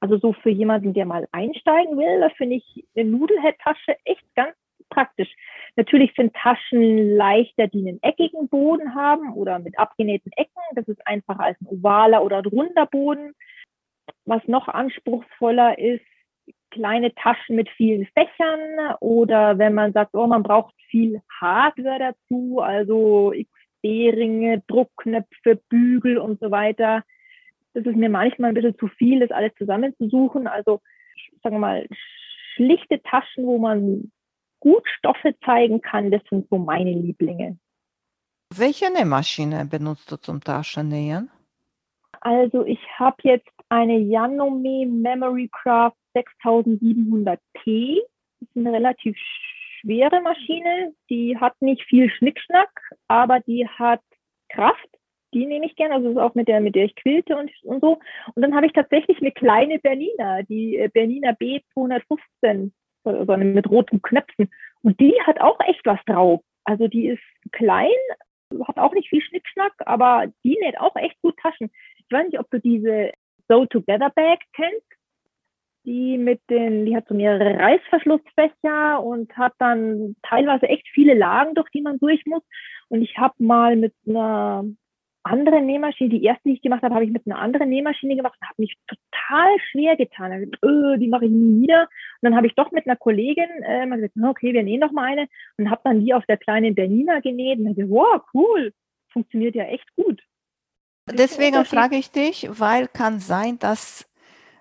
Also 0.00 0.16
so 0.18 0.32
für 0.32 0.50
jemanden, 0.50 0.94
der 0.94 1.04
mal 1.04 1.28
einsteigen 1.32 1.96
will, 1.98 2.20
da 2.20 2.30
finde 2.30 2.56
ich 2.56 2.86
eine 2.96 3.08
Nudelhead-Tasche 3.08 3.96
echt 4.04 4.24
ganz 4.34 4.56
praktisch. 4.88 5.28
Natürlich 5.76 6.12
sind 6.16 6.34
Taschen 6.34 7.16
leichter, 7.16 7.68
die 7.68 7.86
einen 7.86 8.02
eckigen 8.02 8.48
Boden 8.48 8.94
haben 8.94 9.32
oder 9.34 9.58
mit 9.58 9.78
abgenähten 9.78 10.32
Ecken. 10.32 10.62
Das 10.74 10.88
ist 10.88 11.06
einfacher 11.06 11.40
als 11.44 11.60
ein 11.60 11.66
ovaler 11.66 12.24
oder 12.24 12.42
runder 12.42 12.86
Boden. 12.86 13.34
Was 14.24 14.46
noch 14.46 14.68
anspruchsvoller 14.68 15.78
ist, 15.78 16.04
kleine 16.70 17.14
Taschen 17.14 17.56
mit 17.56 17.68
vielen 17.70 18.06
Fächern 18.06 18.94
oder 19.00 19.58
wenn 19.58 19.74
man 19.74 19.92
sagt, 19.92 20.14
oh, 20.14 20.26
man 20.26 20.42
braucht 20.42 20.74
viel 20.88 21.20
Hardware 21.40 21.98
dazu, 21.98 22.60
also 22.60 23.32
XD-Ringe, 23.32 24.62
Druckknöpfe, 24.66 25.60
Bügel 25.68 26.18
und 26.18 26.40
so 26.40 26.50
weiter. 26.50 27.04
Das 27.74 27.86
ist 27.86 27.96
mir 27.96 28.08
manchmal 28.08 28.50
ein 28.50 28.54
bisschen 28.54 28.78
zu 28.78 28.88
viel, 28.88 29.20
das 29.20 29.30
alles 29.30 29.52
zusammenzusuchen. 29.56 30.46
Also, 30.46 30.80
sagen 31.42 31.56
wir 31.56 31.60
mal, 31.60 31.86
schlichte 32.54 33.00
Taschen, 33.02 33.46
wo 33.46 33.58
man 33.58 34.10
gut 34.60 34.86
Stoffe 34.98 35.34
zeigen 35.44 35.80
kann, 35.80 36.10
das 36.10 36.22
sind 36.28 36.48
so 36.50 36.58
meine 36.58 36.92
Lieblinge. 36.92 37.58
Welche 38.54 38.92
Nähmaschine 38.92 39.64
benutzt 39.64 40.10
du 40.10 40.16
zum 40.16 40.40
Taschennähen? 40.40 41.30
Also 42.20 42.64
ich 42.64 42.80
habe 42.98 43.16
jetzt 43.22 43.48
eine 43.68 43.98
Yanome 43.98 44.86
Memory 44.86 45.48
Craft 45.52 45.96
6700P. 46.14 47.98
Das 48.40 48.48
ist 48.48 48.56
eine 48.56 48.72
relativ 48.72 49.16
schwere 49.80 50.20
Maschine. 50.20 50.94
Die 51.08 51.38
hat 51.38 51.60
nicht 51.62 51.82
viel 51.84 52.10
Schnickschnack, 52.10 52.70
aber 53.08 53.40
die 53.40 53.66
hat 53.66 54.02
Kraft. 54.48 54.88
Die 55.32 55.46
nehme 55.46 55.66
ich 55.66 55.76
gerne, 55.76 55.94
also 55.94 56.10
ist 56.10 56.16
auch 56.16 56.34
mit 56.34 56.48
der, 56.48 56.60
mit 56.60 56.74
der 56.74 56.86
ich 56.86 56.96
quilte 56.96 57.36
und, 57.36 57.50
und 57.62 57.80
so. 57.80 57.98
Und 58.34 58.42
dann 58.42 58.54
habe 58.54 58.66
ich 58.66 58.72
tatsächlich 58.72 59.20
eine 59.20 59.32
kleine 59.32 59.78
Bernina, 59.78 60.42
die 60.42 60.76
äh, 60.76 60.88
Bernina 60.88 61.32
B215, 61.32 62.72
also 63.04 63.32
eine 63.32 63.44
mit 63.44 63.70
roten 63.70 64.02
Knöpfen. 64.02 64.50
Und 64.82 64.98
die 64.98 65.14
hat 65.24 65.40
auch 65.40 65.60
echt 65.60 65.84
was 65.84 66.00
drauf. 66.06 66.40
Also 66.64 66.88
die 66.88 67.08
ist 67.08 67.22
klein, 67.52 67.88
hat 68.66 68.78
auch 68.78 68.92
nicht 68.92 69.08
viel 69.08 69.22
Schnickschnack, 69.22 69.72
aber 69.86 70.26
die 70.44 70.58
näht 70.60 70.78
auch 70.80 70.96
echt 70.96 71.20
gut 71.22 71.36
Taschen. 71.38 71.70
Ich 71.98 72.06
weiß 72.10 72.26
nicht, 72.26 72.40
ob 72.40 72.50
du 72.50 72.58
diese 72.58 73.12
So 73.48 73.66
Together 73.66 74.10
Bag 74.10 74.40
kennst 74.54 74.86
die 75.84 76.18
mit 76.18 76.40
den, 76.50 76.84
die 76.86 76.94
hat 76.94 77.08
so 77.08 77.14
mehrere 77.14 77.58
Reißverschlussfächer 77.58 79.02
und 79.02 79.34
hat 79.36 79.54
dann 79.58 80.16
teilweise 80.22 80.68
echt 80.68 80.86
viele 80.88 81.14
Lagen, 81.14 81.54
durch 81.54 81.70
die 81.70 81.82
man 81.82 81.98
durch 81.98 82.24
muss. 82.26 82.42
Und 82.88 83.02
ich 83.02 83.16
habe 83.18 83.34
mal 83.38 83.76
mit 83.76 83.94
einer 84.06 84.64
anderen 85.22 85.66
Nähmaschine, 85.66 86.10
die 86.10 86.24
erste, 86.24 86.48
die 86.48 86.54
ich 86.54 86.62
gemacht 86.62 86.82
habe, 86.82 86.94
habe 86.94 87.04
ich 87.04 87.10
mit 87.10 87.26
einer 87.26 87.38
anderen 87.38 87.68
Nähmaschine 87.68 88.16
gemacht 88.16 88.36
und 88.40 88.48
habe 88.48 88.62
mich 88.62 88.76
total 88.86 89.48
schwer 89.70 89.96
getan. 89.96 90.32
Also, 90.32 90.46
öh, 90.64 90.96
die 90.98 91.08
mache 91.08 91.26
ich 91.26 91.30
nie 91.30 91.62
wieder. 91.62 91.82
Und 91.82 91.88
dann 92.22 92.36
habe 92.36 92.46
ich 92.46 92.54
doch 92.54 92.70
mit 92.72 92.86
einer 92.86 92.96
Kollegin 92.96 93.48
äh, 93.62 93.86
gesagt, 93.86 94.14
okay, 94.22 94.52
wir 94.52 94.62
nähen 94.62 94.80
noch 94.80 94.92
mal 94.92 95.04
eine 95.04 95.28
und 95.58 95.70
habe 95.70 95.82
dann 95.84 96.04
die 96.04 96.14
auf 96.14 96.24
der 96.26 96.38
kleinen 96.38 96.74
Bernina 96.74 97.20
genäht 97.20 97.58
und 97.58 97.66
dachte, 97.66 97.88
wow, 97.90 98.22
cool, 98.34 98.72
funktioniert 99.12 99.54
ja 99.54 99.64
echt 99.64 99.86
gut. 99.96 100.22
Deswegen 101.06 101.64
frage 101.64 101.96
ich 101.96 102.10
dich, 102.10 102.48
weil 102.50 102.86
kann 102.86 103.18
sein, 103.18 103.58
dass 103.58 104.08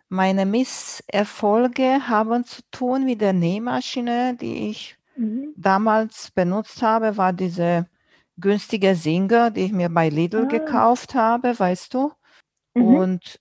meine 0.10 0.46
Misserfolge 0.46 2.08
haben 2.08 2.44
zu 2.44 2.62
tun 2.72 3.06
mit 3.06 3.22
der 3.22 3.34
Nähmaschine, 3.34 4.36
die 4.40 4.70
ich 4.70 4.98
mhm. 5.16 5.54
damals 5.56 6.32
benutzt 6.32 6.82
habe, 6.82 7.18
war 7.18 7.32
diese 7.32 7.88
günstige 8.40 8.96
Singer, 8.96 9.52
die 9.52 9.66
ich 9.66 9.72
mir 9.72 9.90
bei 9.90 10.10
Lidl 10.10 10.46
ah. 10.46 10.48
gekauft 10.48 11.16
habe, 11.16 11.58
weißt 11.58 11.94
du? 11.94 12.12
Mhm. 12.74 12.96
Und 12.96 13.40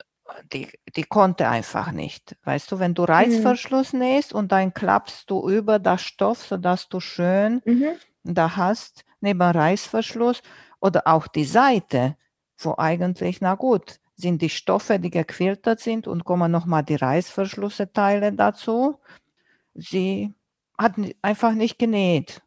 die, 0.52 0.69
die 0.97 1.05
konnte 1.05 1.49
einfach 1.49 1.93
nicht. 1.93 2.37
Weißt 2.45 2.71
du, 2.71 2.78
wenn 2.78 2.95
du. 2.95 3.05
Reißverschluss 3.05 3.93
mhm. 3.93 3.99
nähst 4.00 4.33
und 4.33 4.52
dann 4.52 4.75
klappst 4.75 5.31
du 5.31 5.49
über 5.49 5.78
das 5.78 6.02
Stoff, 6.02 6.45
sodass 6.45 6.88
du 6.88 7.00
schön 7.00 7.62
mhm. 7.64 7.95
da 8.25 8.57
hast, 8.57 9.05
neben 9.21 9.40
Reißverschluss 9.40 10.43
oder 10.81 11.07
auch 11.07 11.26
die 11.26 11.45
Seite, 11.45 12.17
wo 12.59 12.75
eigentlich, 12.76 13.40
na 13.40 13.55
gut, 13.55 14.00
sind 14.17 14.43
die 14.43 14.50
Stoffe, 14.50 14.99
die 14.99 15.11
gequiltert 15.11 15.81
sind 15.81 16.09
und 16.09 16.25
kommen 16.25 16.50
nochmal 16.50 16.83
die 16.83 16.97
Reißverschlussteile 16.97 18.33
dazu. 18.33 18.99
Sie 19.75 20.35
hat 20.76 20.95
einfach 21.23 21.52
nicht 21.52 21.78
genäht. 21.78 22.43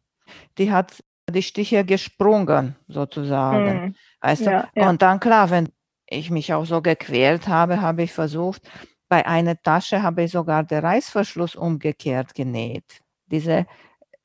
Die 0.58 0.70
hat 0.70 1.02
die 1.30 1.42
Stiche 1.42 1.84
gesprungen, 1.84 2.76
sozusagen. 2.88 3.86
Mhm. 3.86 3.94
Weißt 4.20 4.46
du? 4.46 4.68
Ja. 4.74 4.88
Und 4.88 5.02
dann 5.02 5.20
klar, 5.20 5.50
wenn 5.50 5.68
ich 6.06 6.30
mich 6.30 6.52
auch 6.52 6.64
so 6.64 6.82
gequält 6.82 7.48
habe, 7.48 7.80
habe 7.80 8.02
ich 8.02 8.12
versucht, 8.12 8.62
bei 9.08 9.26
einer 9.26 9.60
Tasche 9.60 10.02
habe 10.02 10.22
ich 10.22 10.32
sogar 10.32 10.62
den 10.64 10.84
Reißverschluss 10.84 11.54
umgekehrt 11.54 12.34
genäht. 12.34 13.00
Diese 13.26 13.66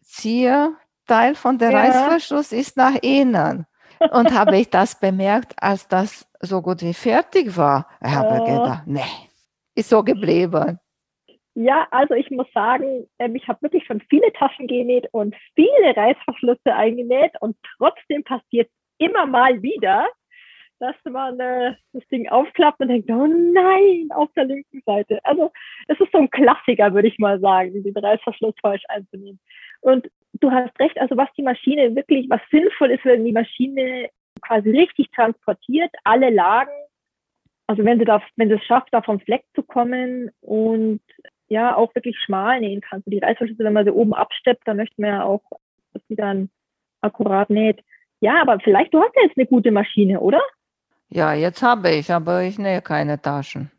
Zierteil 0.04 1.36
von 1.36 1.58
der 1.58 1.72
ja. 1.72 1.80
Reißverschluss 1.80 2.52
ist 2.52 2.78
nach 2.78 2.96
innen. 3.02 3.66
Und 4.12 4.32
habe 4.32 4.58
ich 4.58 4.70
das 4.70 5.00
bemerkt, 5.00 5.56
als 5.62 5.88
das 5.88 6.28
so 6.40 6.62
gut 6.62 6.82
wie 6.84 6.94
fertig 6.94 7.58
war. 7.58 7.88
Habe 8.02 8.42
oh. 8.42 8.46
gedacht, 8.46 8.84
nee, 8.86 9.02
ist 9.74 9.90
so 9.90 10.04
geblieben. 10.04 10.80
Ja, 11.60 11.88
also 11.90 12.14
ich 12.14 12.30
muss 12.30 12.46
sagen, 12.54 13.08
ähm, 13.18 13.36
ich 13.36 13.48
habe 13.48 13.64
wirklich 13.64 13.84
schon 13.84 14.00
viele 14.12 14.32
Taschen 14.34 14.68
genäht 14.68 15.08
und 15.12 15.36
viele 15.56 15.98
Reißverschlüsse 15.98 16.72
eingenäht 16.72 17.32
und 17.42 17.58
trotzdem 17.80 18.24
passiert 18.24 18.70
immer 19.00 19.26
mal 19.26 19.60
wieder, 19.64 20.08
dass 20.80 20.94
man 21.10 21.40
äh, 21.40 21.74
das 21.94 22.08
Ding 22.10 22.30
aufklappt 22.30 22.80
und 22.80 22.90
denkt, 22.90 23.10
oh 23.10 23.26
nein, 23.26 24.08
auf 24.12 24.30
der 24.36 24.46
linken 24.46 24.84
Seite. 24.86 25.20
Also 25.24 25.52
es 25.88 26.00
ist 26.00 26.12
so 26.12 26.20
ein 26.20 26.30
Klassiker, 26.30 26.94
würde 26.94 27.08
ich 27.08 27.18
mal 27.18 27.40
sagen, 27.40 27.82
den 27.82 27.98
Reißverschluss 27.98 28.54
falsch 28.62 28.84
einzunehmen. 28.90 29.40
Und 29.82 30.12
du 30.34 30.52
hast 30.52 30.80
recht, 30.80 31.00
also 31.00 31.18
was 31.18 31.30
die 31.38 31.44
Maschine 31.44 31.96
wirklich, 31.96 32.30
was 32.30 32.42
sinnvoll 32.52 32.92
ist, 32.92 33.04
wenn 33.04 33.26
die 33.26 33.32
Maschine 33.32 34.12
quasi 34.44 34.70
richtig 34.70 35.10
transportiert, 35.10 35.90
alle 36.04 36.30
Lagen, 36.30 36.70
also 37.66 37.84
wenn 37.84 37.98
sie 37.98 38.06
da, 38.06 38.22
wenn 38.36 38.50
sie 38.50 38.56
es 38.56 38.64
schafft, 38.66 38.90
da 38.92 39.02
vom 39.02 39.20
Fleck 39.20 39.44
zu 39.56 39.64
kommen 39.64 40.30
und 40.42 41.02
ja, 41.50 41.76
auch 41.76 41.94
wirklich 41.96 42.18
schmal 42.20 42.60
nähen 42.60 42.82
kann. 42.82 43.02
So 43.04 43.12
die 43.12 43.20
Reißverschlüsse, 43.20 43.64
wenn 43.64 43.74
man 43.74 43.86
sie 43.86 43.92
oben 43.92 44.14
absteppt, 44.14 44.68
dann 44.68 44.78
möchte 44.78 45.00
man 45.02 45.10
ja 45.10 45.24
auch, 45.24 45.42
dass 45.94 46.02
sie 46.08 46.16
dann 46.16 46.50
akkurat 47.02 47.50
näht. 47.50 47.84
Ja, 48.20 48.42
aber 48.42 48.60
vielleicht, 48.60 48.94
du 48.94 49.02
hast 49.02 49.16
ja 49.16 49.24
jetzt 49.24 49.38
eine 49.38 49.48
gute 49.48 49.72
Maschine, 49.72 50.20
oder? 50.20 50.42
Ja, 51.10 51.34
jetzt 51.34 51.62
habe 51.62 51.92
ich, 51.92 52.12
aber 52.12 52.44
ich 52.44 52.58
nähe 52.58 52.82
keine 52.82 53.22
Taschen. 53.22 53.72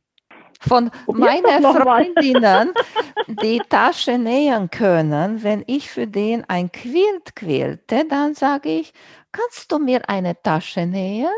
Von 0.60 0.90
meinen 1.06 1.62
Freundinnen, 1.62 2.72
die 3.42 3.60
Tasche 3.68 4.18
nähen 4.18 4.70
können, 4.70 5.44
wenn 5.44 5.62
ich 5.66 5.88
für 5.90 6.06
den 6.08 6.44
ein 6.48 6.72
Quilt 6.72 7.36
quälte, 7.36 8.04
dann 8.08 8.34
sage 8.34 8.68
ich, 8.70 8.92
kannst 9.30 9.70
du 9.70 9.78
mir 9.78 10.08
eine 10.08 10.40
Tasche 10.42 10.84
nähen? 10.86 11.30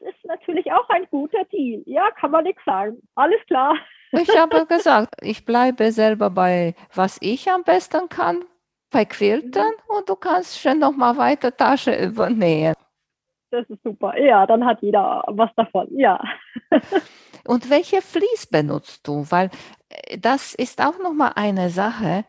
Das 0.00 0.14
ist 0.14 0.24
natürlich 0.24 0.70
auch 0.72 0.88
ein 0.88 1.06
guter 1.10 1.44
Deal. 1.52 1.82
Ja, 1.86 2.10
kann 2.12 2.30
man 2.30 2.44
nichts 2.44 2.62
sagen. 2.64 2.96
Alles 3.14 3.40
klar. 3.46 3.74
Ich 4.20 4.36
habe 4.36 4.66
gesagt, 4.66 5.14
ich 5.22 5.44
bleibe 5.44 5.92
selber 5.92 6.30
bei, 6.30 6.74
was 6.94 7.18
ich 7.20 7.50
am 7.50 7.64
besten 7.64 8.08
kann, 8.08 8.44
bei 8.90 9.04
Quilten 9.04 9.62
mhm. 9.62 9.96
und 9.96 10.08
du 10.08 10.16
kannst 10.16 10.58
schon 10.60 10.78
noch 10.78 10.92
mal 10.92 11.16
weiter 11.16 11.56
Tasche 11.56 11.94
übernähen. 11.94 12.74
Das 13.50 13.68
ist 13.70 13.82
super. 13.84 14.18
Ja, 14.18 14.46
dann 14.46 14.64
hat 14.64 14.82
jeder 14.82 15.22
was 15.28 15.50
davon. 15.54 15.86
Ja. 15.96 16.20
Und 17.46 17.70
welche 17.70 18.00
Vlies 18.00 18.46
benutzt 18.50 19.06
du? 19.06 19.26
Weil 19.30 19.50
äh, 19.88 20.18
das 20.18 20.54
ist 20.54 20.80
auch 20.80 20.98
noch 20.98 21.12
mal 21.12 21.32
eine 21.36 21.70
Sache. 21.70 22.24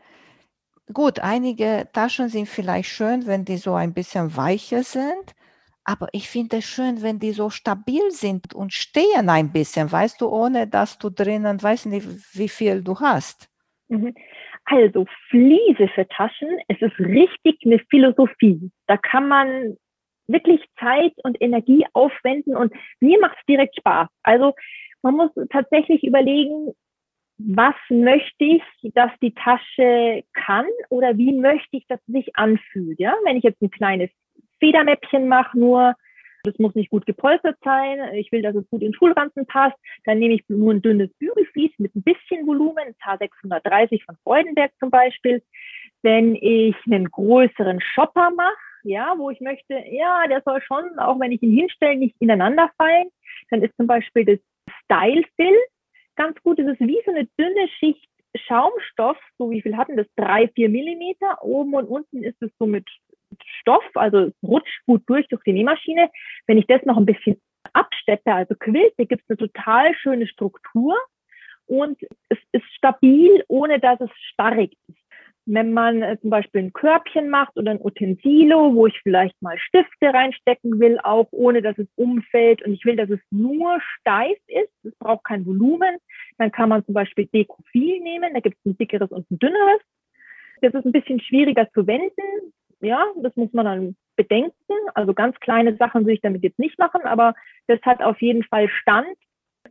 Gut, 0.94 1.20
einige 1.20 1.88
Taschen 1.94 2.30
sind 2.30 2.48
vielleicht 2.48 2.90
schön, 2.90 3.26
wenn 3.26 3.44
die 3.44 3.58
so 3.58 3.74
ein 3.74 3.94
bisschen 3.94 4.38
weicher 4.38 4.84
sind. 4.84 5.34
Aber 5.86 6.08
ich 6.14 6.28
finde 6.28 6.58
es 6.58 6.66
schön, 6.66 7.04
wenn 7.04 7.20
die 7.20 7.32
so 7.32 7.52
stabil 7.52 8.10
sind 8.10 8.56
und 8.56 8.74
stehen 8.74 9.30
ein 9.30 9.52
bisschen, 9.52 9.92
weißt 9.92 10.20
du, 10.20 10.30
ohne 10.30 10.68
dass 10.68 10.98
du 10.98 11.12
drinnen, 11.12 11.62
weißt 11.62 11.86
nicht, 11.86 12.08
wie 12.36 12.50
viel 12.50 12.84
du 12.84 13.00
hast. 13.00 13.50
Mhm. 13.88 14.16
Also 14.66 15.06
Fliese 15.30 15.88
für 15.94 16.08
Taschen, 16.08 16.50
es 16.68 16.82
ist 16.82 17.00
richtig 17.00 17.60
eine 17.64 17.78
Philosophie. 17.92 18.72
Da 18.88 18.98
kann 18.98 19.28
man 19.28 19.78
wirklich 20.28 20.60
Zeit 20.80 21.14
und 21.24 21.40
Energie 21.40 21.86
aufwenden 21.94 22.56
und 22.56 22.74
mir 23.00 23.20
macht 23.20 23.38
es 23.40 23.46
direkt 23.46 23.76
Spaß. 23.78 24.08
Also 24.24 24.54
man 25.04 25.16
muss 25.16 25.30
tatsächlich 25.52 26.04
überlegen, 26.04 26.74
was 27.38 27.76
möchte 27.90 28.44
ich, 28.44 28.64
dass 28.96 29.12
die 29.22 29.36
Tasche 29.36 30.24
kann 30.34 30.66
oder 30.90 31.16
wie 31.18 31.34
möchte 31.34 31.78
ich, 31.78 31.86
dass 31.88 32.00
sie 32.08 32.14
sich 32.14 32.36
anfühlt. 32.36 33.00
Ja, 33.00 33.14
wenn 33.24 33.38
ich 33.38 33.44
jetzt 33.44 33.62
ein 33.62 33.70
kleines 33.70 34.10
Federmäppchen 34.60 35.28
mache, 35.28 35.58
nur 35.58 35.96
das 36.46 36.58
muss 36.60 36.76
nicht 36.76 36.92
gut 36.92 37.06
gepolstert 37.06 37.58
sein. 37.64 38.14
Ich 38.14 38.32
will, 38.32 38.42
dass 38.42 38.56
es 38.56 38.70
gut 38.70 38.84
in 38.84 38.94
Schulranzen 38.94 39.46
passt. 39.48 39.78
Dann 40.06 40.20
nehme 40.20 40.36
ich 40.36 40.44
nur 40.48 40.74
ein 40.74 40.82
dünnes 40.82 41.12
Bügelflies 41.18 41.72
mit 41.80 41.96
ein 41.96 42.04
bisschen 42.04 42.46
Volumen, 42.46 42.96
H630 43.04 44.06
von 44.06 44.16
Freudenberg 44.24 44.72
zum 44.80 44.92
Beispiel. 44.92 45.42
Wenn 46.04 46.36
ich 46.36 46.76
einen 46.86 47.10
größeren 47.10 47.82
Shopper 47.82 48.30
mache, 48.32 48.56
ja, 48.84 49.16
wo 49.18 49.32
ich 49.32 49.42
möchte, 49.42 49.74
ja, 49.90 50.28
der 50.28 50.44
soll 50.46 50.62
schon, 50.62 51.00
auch 51.00 51.20
wenn 51.20 51.32
ich 51.32 51.42
ihn 51.42 51.58
hinstelle, 51.58 51.96
nicht 51.96 52.16
ineinander 52.20 52.70
fallen, 52.78 53.08
dann 53.50 53.64
ist 53.64 53.76
zum 53.78 53.88
Beispiel 53.88 54.26
das 54.26 54.40
Style 54.84 55.24
Fill 55.36 55.58
ganz 56.16 56.40
gut. 56.44 56.60
Das 56.60 56.68
ist 56.68 56.80
wie 56.80 57.02
so 57.06 57.12
eine 57.12 57.28
dünne 57.38 57.68
Schicht 57.80 58.08
Schaumstoff, 58.38 59.18
so 59.38 59.50
wie 59.50 59.62
viel 59.62 59.78
hatten 59.78 59.98
das? 59.98 60.08
Drei, 60.16 60.48
vier 60.50 60.70
Millimeter. 60.70 61.42
Oben 61.42 61.74
und 61.74 61.86
unten 61.86 62.24
ist 62.24 62.42
es 62.42 62.52
so 62.60 62.66
mit 62.66 62.86
Stoff, 63.60 63.84
also 63.96 64.32
rutscht 64.44 64.86
gut 64.86 65.04
durch 65.08 65.28
durch 65.28 65.44
die 65.44 65.54
Nähmaschine. 65.54 66.10
Wenn 66.48 66.58
ich 66.58 66.68
das 66.68 66.84
noch 66.84 66.98
ein 66.98 67.06
bisschen 67.06 67.42
absteppe, 67.74 68.34
also 68.34 68.56
quilte, 68.56 69.06
gibt 69.06 69.24
es 69.24 69.30
eine 69.30 69.38
total 69.38 69.96
schöne 69.96 70.28
Struktur 70.28 70.96
und 71.66 72.00
es 72.30 72.38
ist 72.52 72.66
stabil, 72.76 73.44
ohne 73.48 73.80
dass 73.80 74.00
es 74.02 74.12
starrig 74.32 74.74
ist 74.88 75.06
wenn 75.46 75.74
man 75.74 76.02
äh, 76.02 76.20
zum 76.20 76.32
Beispiel 76.32 76.62
ein 76.64 76.74
Körbchen 76.74 77.30
macht 77.30 77.56
oder 77.56 77.72
ein 77.72 77.82
Utensilo, 77.82 78.74
wo 78.74 78.88
ich 78.88 79.00
vielleicht 79.04 79.40
mal 79.42 79.58
Stifte 79.60 80.08
reinstecken 80.08 80.80
will, 80.80 81.00
auch 81.04 81.28
ohne 81.32 81.62
dass 81.62 81.78
es 81.78 81.88
umfällt 81.96 82.64
und 82.64 82.74
ich 82.74 82.84
will, 82.86 82.96
dass 82.96 83.10
es 83.10 83.20
nur 83.30 83.80
steif 84.00 84.38
ist, 84.48 84.74
es 84.84 84.96
braucht 84.98 85.24
kein 85.26 85.46
Volumen, 85.46 85.98
dann 86.38 86.52
kann 86.52 86.70
man 86.70 86.84
zum 86.86 86.96
Beispiel 86.96 87.28
Dekophil 87.28 88.02
nehmen, 88.02 88.34
da 88.34 88.40
gibt 88.40 88.58
es 88.58 88.66
ein 88.66 88.78
dickeres 88.78 89.12
und 89.12 89.30
ein 89.30 89.40
dünneres. 89.40 89.82
Das 90.62 90.74
ist 90.74 90.86
ein 90.86 90.92
bisschen 90.92 91.20
schwieriger 91.20 91.70
zu 91.74 91.86
wenden, 91.86 92.54
ja, 92.86 93.06
das 93.22 93.36
muss 93.36 93.52
man 93.54 93.66
dann 93.66 93.96
bedenken. 94.16 94.54
Also 94.94 95.14
ganz 95.14 95.40
kleine 95.40 95.76
Sachen 95.78 96.02
würde 96.02 96.14
ich 96.14 96.22
damit 96.22 96.44
jetzt 96.44 96.60
nicht 96.60 96.80
machen, 96.80 97.02
aber 97.04 97.34
das 97.68 97.82
hat 97.82 98.02
auf 98.02 98.22
jeden 98.22 98.44
Fall 98.44 98.70
Stand 98.70 99.18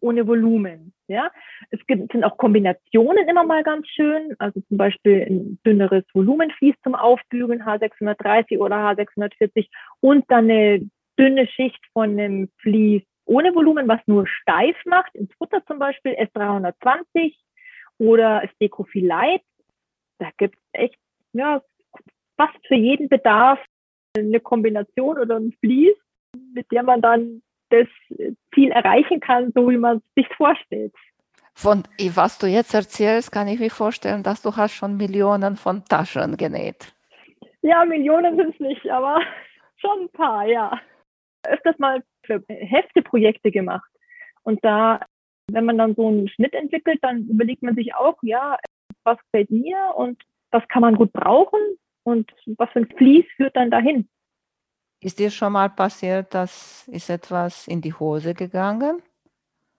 ohne 0.00 0.26
Volumen. 0.26 0.92
Ja, 1.06 1.30
es 1.70 1.78
gibt, 1.86 2.12
sind 2.12 2.24
auch 2.24 2.36
Kombinationen 2.36 3.28
immer 3.28 3.44
mal 3.44 3.62
ganz 3.62 3.86
schön. 3.88 4.34
Also 4.38 4.60
zum 4.68 4.76
Beispiel 4.76 5.26
ein 5.28 5.58
dünneres 5.64 6.04
Volumenflies 6.12 6.74
zum 6.82 6.94
Aufbügeln, 6.94 7.62
H630 7.62 8.58
oder 8.58 8.76
H640 8.76 9.68
und 10.00 10.24
dann 10.28 10.50
eine 10.50 10.88
dünne 11.18 11.46
Schicht 11.46 11.80
von 11.92 12.10
einem 12.10 12.48
Vlies 12.58 13.02
ohne 13.26 13.54
Volumen, 13.54 13.88
was 13.88 14.00
nur 14.06 14.26
steif 14.26 14.76
macht, 14.84 15.14
ins 15.14 15.32
Futter 15.34 15.64
zum 15.66 15.78
Beispiel 15.78 16.12
S320 16.12 17.34
oder 17.98 18.42
Light. 18.94 19.42
Da 20.18 20.30
gibt 20.36 20.56
es 20.56 20.62
echt, 20.72 20.98
ja, 21.32 21.62
fast 22.36 22.66
für 22.66 22.74
jeden 22.74 23.08
Bedarf 23.08 23.58
eine 24.16 24.40
Kombination 24.40 25.18
oder 25.18 25.36
ein 25.36 25.52
Vlies, 25.60 25.96
mit 26.54 26.70
der 26.70 26.82
man 26.82 27.00
dann 27.00 27.42
das 27.70 27.88
Ziel 28.54 28.70
erreichen 28.70 29.20
kann, 29.20 29.52
so 29.54 29.68
wie 29.68 29.76
man 29.76 29.98
es 29.98 30.24
sich 30.24 30.36
vorstellt. 30.36 30.94
Von 31.54 31.84
was 32.14 32.38
du 32.38 32.46
jetzt 32.46 32.74
erzählst, 32.74 33.30
kann 33.30 33.48
ich 33.48 33.60
mir 33.60 33.70
vorstellen, 33.70 34.22
dass 34.22 34.42
du 34.42 34.56
hast 34.56 34.74
schon 34.74 34.96
Millionen 34.96 35.56
von 35.56 35.84
Taschen 35.84 36.36
genäht. 36.36 36.92
Ja, 37.62 37.84
Millionen 37.84 38.36
sind 38.36 38.54
es 38.54 38.60
nicht, 38.60 38.90
aber 38.90 39.20
schon 39.76 40.02
ein 40.02 40.08
paar, 40.10 40.46
ja. 40.46 40.80
Öfters 41.46 41.78
mal 41.78 42.02
für 42.24 42.42
Hefteprojekte 42.48 43.50
gemacht. 43.50 43.88
Und 44.42 44.64
da, 44.64 45.00
wenn 45.50 45.64
man 45.64 45.78
dann 45.78 45.94
so 45.94 46.08
einen 46.08 46.28
Schnitt 46.28 46.54
entwickelt, 46.54 46.98
dann 47.02 47.26
überlegt 47.26 47.62
man 47.62 47.74
sich 47.74 47.94
auch, 47.94 48.16
ja, 48.22 48.58
was 49.04 49.18
gefällt 49.24 49.50
mir 49.50 49.92
und 49.94 50.20
was 50.50 50.66
kann 50.68 50.82
man 50.82 50.96
gut 50.96 51.12
brauchen 51.12 51.60
und 52.04 52.32
was 52.46 52.70
für 52.70 52.80
ein 52.80 52.88
Fließ 52.96 53.26
führt 53.36 53.56
dann 53.56 53.70
dahin. 53.70 54.08
Ist 55.00 55.18
dir 55.18 55.30
schon 55.30 55.52
mal 55.52 55.68
passiert, 55.68 56.32
dass 56.32 56.88
ist 56.88 57.10
etwas 57.10 57.66
in 57.68 57.80
die 57.80 57.92
Hose 57.92 58.32
gegangen? 58.34 59.02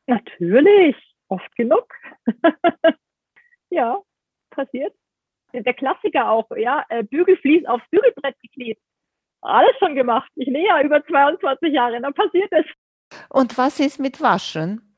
Natürlich, 0.08 0.96
oft 1.30 1.56
genug. 1.56 1.92
ja, 3.70 4.00
passiert. 4.52 4.94
Der 5.54 5.74
Klassiker 5.74 6.30
auch, 6.30 6.50
ja, 6.58 6.86
äh, 6.90 7.04
Bügelflies 7.04 7.66
aufs 7.66 7.88
Bügelbrett 7.90 8.36
geklebt. 8.42 8.82
Alles 9.42 9.76
schon 9.80 9.96
gemacht. 9.96 10.30
Ich 10.36 10.48
nähe 10.48 10.68
ja 10.68 10.82
über 10.82 11.04
22 11.06 11.74
Jahre, 11.74 12.02
dann 12.02 12.14
passiert 12.14 12.52
es. 12.52 12.66
Und 13.30 13.58
was 13.58 13.80
ist 13.80 14.00
mit 14.00 14.22
Waschen? 14.22 14.98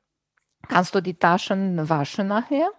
Kannst 0.68 0.96
du 0.96 1.02
die 1.02 1.18
Taschen 1.18 1.90
waschen 1.90 2.28
nachher? 2.28 2.72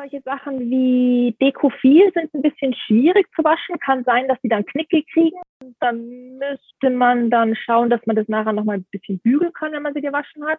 Solche 0.00 0.22
Sachen 0.22 0.58
wie 0.70 1.36
Dekophil 1.42 2.10
sind 2.14 2.32
ein 2.32 2.42
bisschen 2.42 2.74
schwierig 2.74 3.26
zu 3.36 3.44
waschen. 3.44 3.78
Kann 3.80 4.04
sein, 4.04 4.28
dass 4.28 4.38
sie 4.42 4.48
dann 4.48 4.64
Knicke 4.64 5.02
kriegen. 5.12 5.38
Dann 5.78 6.38
müsste 6.38 6.90
man 6.90 7.30
dann 7.30 7.54
schauen, 7.54 7.90
dass 7.90 8.00
man 8.06 8.16
das 8.16 8.26
nachher 8.28 8.52
nochmal 8.52 8.78
ein 8.78 8.86
bisschen 8.90 9.18
bügeln 9.18 9.52
kann, 9.52 9.72
wenn 9.72 9.82
man 9.82 9.92
sie 9.92 10.00
gewaschen 10.00 10.46
hat. 10.46 10.58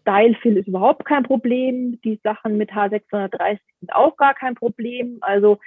Stylefill 0.00 0.56
ist 0.56 0.68
überhaupt 0.68 1.04
kein 1.04 1.22
Problem. 1.22 2.00
Die 2.02 2.18
Sachen 2.24 2.56
mit 2.56 2.70
H630 2.72 3.58
sind 3.80 3.94
auch 3.94 4.16
gar 4.16 4.34
kein 4.34 4.54
Problem. 4.54 5.18
Also 5.20 5.58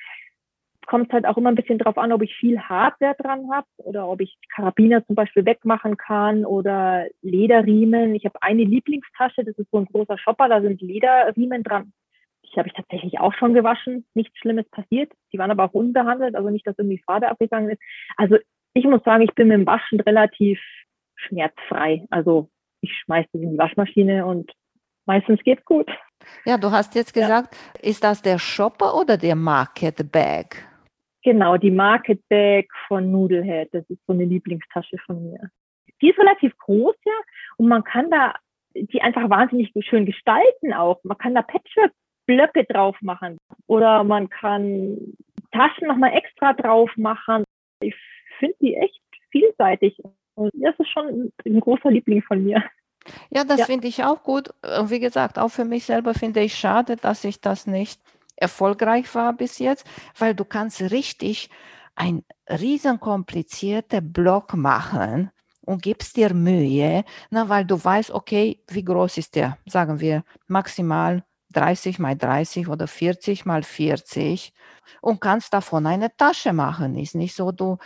kommt 0.88 1.13
halt 1.13 1.28
auch 1.28 1.38
immer 1.38 1.49
ein 1.49 1.56
bisschen 1.56 1.78
drauf 1.78 1.99
an, 1.99 2.12
ob 2.12 2.23
ich 2.23 2.36
viel 2.36 2.60
Hardware 2.60 3.15
dran 3.19 3.52
habe 3.52 3.67
oder 3.78 4.08
ob 4.08 4.21
ich 4.21 4.36
Karabiner 4.56 5.06
zum 5.06 5.15
Beispiel 5.15 5.45
wegmachen 5.45 5.95
kann 5.95 6.43
oder 6.43 7.06
Lederriemen. 7.21 8.15
Ich 8.15 8.25
habe 8.25 8.41
eine 8.41 8.63
Lieblingstasche, 8.63 9.43
das 9.45 9.56
ist 9.60 9.69
so 9.69 9.78
ein 9.78 9.86
großer 9.86 10.17
Shopper, 10.17 10.49
da 10.49 10.62
sind 10.62 10.82
Lederriemen 10.82 11.62
dran. 11.62 11.93
Die 12.53 12.59
habe 12.59 12.67
ich 12.67 12.73
tatsächlich 12.73 13.19
auch 13.19 13.33
schon 13.33 13.53
gewaschen. 13.53 14.05
Nichts 14.13 14.38
Schlimmes 14.38 14.67
passiert. 14.69 15.12
Die 15.31 15.38
waren 15.38 15.51
aber 15.51 15.65
auch 15.65 15.73
unbehandelt, 15.73 16.35
also 16.35 16.49
nicht, 16.49 16.65
dass 16.65 16.77
irgendwie 16.77 17.01
Farbe 17.05 17.29
abgegangen 17.29 17.69
ist. 17.69 17.81
Also 18.17 18.38
ich 18.73 18.85
muss 18.85 19.03
sagen, 19.03 19.23
ich 19.23 19.33
bin 19.35 19.47
mit 19.47 19.57
dem 19.57 19.67
Waschen 19.67 19.99
relativ 19.99 20.59
schmerzfrei. 21.15 22.05
Also 22.09 22.49
ich 22.81 22.91
schmeiße 23.03 23.29
es 23.33 23.41
in 23.41 23.51
die 23.51 23.57
Waschmaschine 23.57 24.25
und 24.25 24.51
meistens 25.05 25.41
geht's 25.43 25.65
gut. 25.65 25.89
Ja, 26.45 26.57
du 26.57 26.71
hast 26.71 26.95
jetzt 26.95 27.13
gesagt, 27.13 27.55
ja. 27.55 27.89
ist 27.89 28.03
das 28.03 28.21
der 28.21 28.39
Shopper 28.39 28.95
oder 28.95 29.17
der 29.17 29.35
Market 29.35 30.12
Bag? 30.12 30.65
Genau, 31.23 31.57
die 31.57 31.71
Market 31.71 32.21
Bag 32.29 32.67
von 32.88 33.12
Noodlehead. 33.12 33.73
Das 33.73 33.89
ist 33.89 34.05
so 34.05 34.13
eine 34.13 34.25
Lieblingstasche 34.25 34.97
von 35.05 35.29
mir. 35.29 35.49
Die 36.01 36.09
ist 36.09 36.19
relativ 36.19 36.57
groß, 36.57 36.95
ja, 37.05 37.13
und 37.57 37.67
man 37.67 37.83
kann 37.83 38.09
da 38.09 38.33
die 38.75 39.01
einfach 39.01 39.29
wahnsinnig 39.29 39.71
schön 39.81 40.05
gestalten 40.05 40.73
auch. 40.73 40.99
Man 41.03 41.17
kann 41.17 41.35
da 41.35 41.41
Patchwork 41.41 41.91
Blöcke 42.29 42.63
drauf 42.65 42.95
machen 43.01 43.39
oder 43.65 44.03
man 44.03 44.29
kann 44.29 45.15
Taschen 45.51 45.87
nochmal 45.87 46.13
extra 46.13 46.53
drauf 46.53 46.91
machen. 46.95 47.43
Ich 47.81 47.95
finde 48.37 48.55
die 48.61 48.75
echt 48.75 49.01
vielseitig 49.31 49.97
und 50.35 50.51
das 50.53 50.75
ist 50.77 50.89
schon 50.89 51.31
ein 51.43 51.59
großer 51.59 51.89
Liebling 51.89 52.21
von 52.21 52.43
mir. 52.43 52.63
Ja, 53.31 53.43
das 53.43 53.61
ja. 53.61 53.65
finde 53.65 53.87
ich 53.87 54.03
auch 54.03 54.21
gut. 54.21 54.49
Und 54.61 54.91
wie 54.91 54.99
gesagt, 54.99 55.39
auch 55.39 55.49
für 55.49 55.65
mich 55.65 55.85
selber 55.85 56.13
finde 56.13 56.41
ich 56.41 56.53
schade, 56.53 56.97
dass 56.97 57.23
ich 57.23 57.41
das 57.41 57.65
nicht 57.65 57.99
erfolgreich 58.35 59.15
war 59.15 59.33
bis 59.33 59.57
jetzt, 59.57 59.87
weil 60.19 60.35
du 60.35 60.45
kannst 60.45 60.91
richtig 60.91 61.49
ein 61.95 62.23
riesen 62.47 62.99
komplizierter 62.99 64.01
Block 64.01 64.53
machen 64.53 65.31
und 65.65 65.81
gibst 65.81 66.15
dir 66.15 66.33
Mühe, 66.35 67.03
na, 67.31 67.49
weil 67.49 67.65
du 67.65 67.83
weißt, 67.83 68.11
okay, 68.11 68.61
wie 68.69 68.83
groß 68.83 69.17
ist 69.17 69.35
der? 69.35 69.57
Sagen 69.65 69.99
wir 69.99 70.23
maximal 70.47 71.23
30 71.51 71.99
mal 71.99 72.15
30 72.15 72.67
oder 72.67 72.88
40 72.88 73.45
mal 73.45 73.63
40 73.63 74.53
und 75.01 75.21
kannst 75.21 75.53
davon 75.53 75.85
eine 75.85 76.15
Tasche 76.15 76.53
machen. 76.53 76.95
Ist 76.95 77.15
nicht 77.15 77.35
so, 77.35 77.51
du 77.51 77.77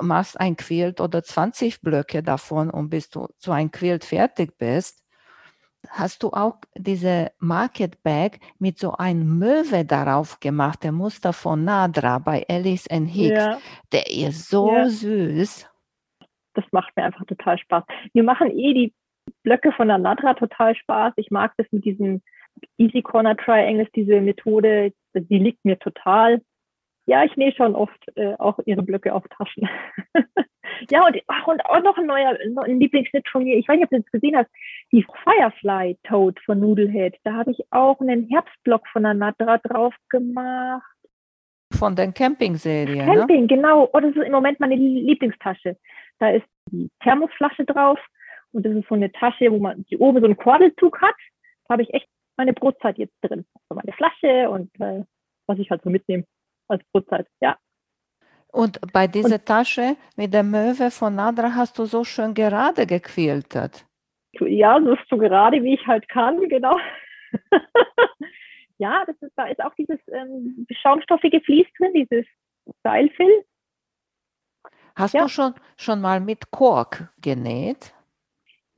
machst 0.00 0.40
ein 0.40 0.56
Quilt 0.56 1.00
oder 1.00 1.22
20 1.22 1.82
Blöcke 1.82 2.22
davon 2.22 2.70
und 2.70 2.90
bis 2.90 3.10
du 3.10 3.28
zu 3.38 3.52
einem 3.52 3.70
Quilt 3.70 4.04
fertig 4.04 4.56
bist, 4.56 5.04
hast 5.88 6.22
du 6.22 6.30
auch 6.30 6.58
diese 6.74 7.32
Market 7.38 8.02
Bag 8.02 8.38
mit 8.58 8.78
so 8.78 8.92
einem 8.92 9.38
Möwe 9.38 9.84
darauf 9.84 10.40
gemacht, 10.40 10.82
der 10.82 10.92
Muster 10.92 11.32
von 11.32 11.64
Nadra 11.64 12.18
bei 12.18 12.44
Alice 12.48 12.86
and 12.90 13.08
Hicks. 13.08 13.38
Ja. 13.38 13.58
Der 13.92 14.10
ist 14.10 14.48
so 14.48 14.72
ja. 14.72 14.88
süß. 14.88 15.68
Das 16.54 16.64
macht 16.72 16.94
mir 16.96 17.04
einfach 17.04 17.24
total 17.26 17.58
Spaß. 17.58 17.84
Wir 18.12 18.22
machen 18.22 18.50
eh 18.50 18.74
die 18.74 18.94
Blöcke 19.42 19.72
von 19.72 19.88
der 19.88 19.98
Nadra 19.98 20.34
total 20.34 20.74
Spaß. 20.74 21.14
Ich 21.16 21.30
mag 21.30 21.52
das 21.56 21.66
mit 21.70 21.84
diesen 21.84 22.22
Easy 22.78 23.02
Corner 23.02 23.36
Triangles, 23.36 23.88
diese 23.94 24.20
Methode, 24.20 24.92
die 25.14 25.38
liegt 25.38 25.64
mir 25.64 25.78
total. 25.78 26.40
Ja, 27.06 27.24
ich 27.24 27.36
nähe 27.36 27.52
schon 27.52 27.74
oft 27.74 27.98
äh, 28.16 28.34
auch 28.38 28.58
ihre 28.66 28.82
Blöcke 28.82 29.12
auf 29.14 29.24
Taschen. 29.28 29.68
ja, 30.90 31.04
und, 31.06 31.16
ach, 31.26 31.46
und 31.46 31.64
auch 31.66 31.82
noch 31.82 31.98
ein 31.98 32.06
neuer 32.06 32.38
ein 32.64 32.80
Lieblingsschnitt 32.80 33.28
von 33.28 33.44
mir. 33.44 33.56
Ich 33.56 33.66
weiß 33.66 33.76
nicht, 33.76 33.84
ob 33.84 33.90
du 33.90 34.00
das 34.00 34.12
gesehen 34.12 34.36
hast. 34.36 34.50
Die 34.92 35.04
Firefly 35.24 35.98
Toad 36.04 36.38
von 36.44 36.60
Noodlehead. 36.60 37.16
Da 37.24 37.32
habe 37.32 37.50
ich 37.50 37.60
auch 37.70 38.00
einen 38.00 38.28
Herbstblock 38.28 38.86
von 38.88 39.02
der 39.02 39.14
Nadra 39.14 39.58
drauf 39.58 39.94
gemacht. 40.08 40.82
Von 41.72 41.96
der 41.96 42.12
Camping-Serie. 42.12 43.04
Ne? 43.04 43.14
Camping, 43.14 43.42
ne? 43.42 43.46
genau. 43.46 43.88
Oh, 43.92 44.00
das 44.00 44.14
ist 44.14 44.24
im 44.24 44.32
Moment 44.32 44.60
meine 44.60 44.76
Lieblingstasche. 44.76 45.76
Da 46.18 46.30
ist 46.30 46.46
die 46.70 46.90
Thermosflasche 47.02 47.64
drauf 47.64 47.98
und 48.52 48.66
das 48.66 48.74
ist 48.74 48.88
so 48.88 48.94
eine 48.94 49.10
Tasche, 49.12 49.50
wo 49.50 49.58
man 49.58 49.84
die 49.84 49.96
oben 49.96 50.20
so 50.20 50.26
einen 50.26 50.36
Kordelzug 50.36 51.00
hat. 51.00 51.14
Da 51.66 51.74
habe 51.74 51.82
ich 51.82 51.94
echt 51.94 52.08
meine 52.40 52.54
Brotzeit 52.54 52.96
jetzt 52.96 53.16
drin. 53.20 53.44
Also 53.54 53.80
meine 53.80 53.92
Flasche 53.92 54.48
und 54.48 54.70
äh, 54.80 55.04
was 55.46 55.58
ich 55.58 55.70
halt 55.70 55.82
so 55.82 55.90
mitnehme 55.90 56.24
als 56.68 56.82
Brotzeit, 56.90 57.26
ja. 57.42 57.58
Und 58.48 58.80
bei 58.92 59.06
dieser 59.06 59.34
und, 59.34 59.46
Tasche 59.46 59.96
mit 60.16 60.32
der 60.32 60.42
Möwe 60.42 60.90
von 60.90 61.14
Nadra 61.14 61.54
hast 61.54 61.78
du 61.78 61.84
so 61.84 62.02
schön 62.02 62.32
gerade 62.32 62.86
gequiltet. 62.86 63.86
Ja, 64.40 64.80
so, 64.82 64.96
so 65.10 65.18
gerade 65.18 65.62
wie 65.62 65.74
ich 65.74 65.86
halt 65.86 66.08
kann, 66.08 66.48
genau. 66.48 66.78
ja, 68.78 69.04
das 69.06 69.16
ist, 69.20 69.32
da 69.36 69.44
ist 69.46 69.62
auch 69.62 69.74
dieses 69.74 70.00
ähm, 70.08 70.66
schaumstoffige 70.70 71.42
Vlies 71.42 71.66
drin, 71.76 71.92
dieses 71.94 72.26
Seilfill. 72.82 73.44
Hast 74.96 75.14
ja. 75.14 75.22
du 75.22 75.28
schon, 75.28 75.54
schon 75.76 76.00
mal 76.00 76.20
mit 76.20 76.50
Kork 76.50 77.12
genäht? 77.20 77.92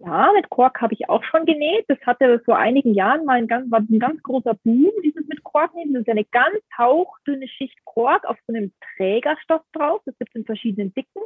Ja, 0.04 0.32
mit 0.34 0.50
Kork 0.50 0.80
habe 0.80 0.94
ich 0.94 1.08
auch 1.08 1.22
schon 1.22 1.46
genäht. 1.46 1.84
Das 1.86 1.98
hatte 2.04 2.40
vor 2.44 2.58
einigen 2.58 2.92
Jahren 2.92 3.24
mal 3.24 3.38
ein 3.38 3.46
ganz, 3.46 3.70
war 3.70 3.78
ein 3.80 4.00
ganz 4.00 4.20
großer 4.24 4.54
Boom, 4.64 4.90
dieses 5.04 5.26
mit 5.28 5.44
Kork 5.44 5.74
nähen. 5.74 5.92
Das 5.92 6.02
ist 6.02 6.08
eine 6.08 6.24
ganz 6.24 6.58
hauchdünne 6.76 7.46
Schicht 7.46 7.78
Kork 7.84 8.24
auf 8.24 8.36
so 8.46 8.52
einem 8.52 8.72
Trägerstoff 8.96 9.62
drauf. 9.72 10.02
Das 10.04 10.18
gibt 10.18 10.30
es 10.30 10.40
in 10.40 10.44
verschiedenen 10.44 10.92
Dicken. 10.92 11.22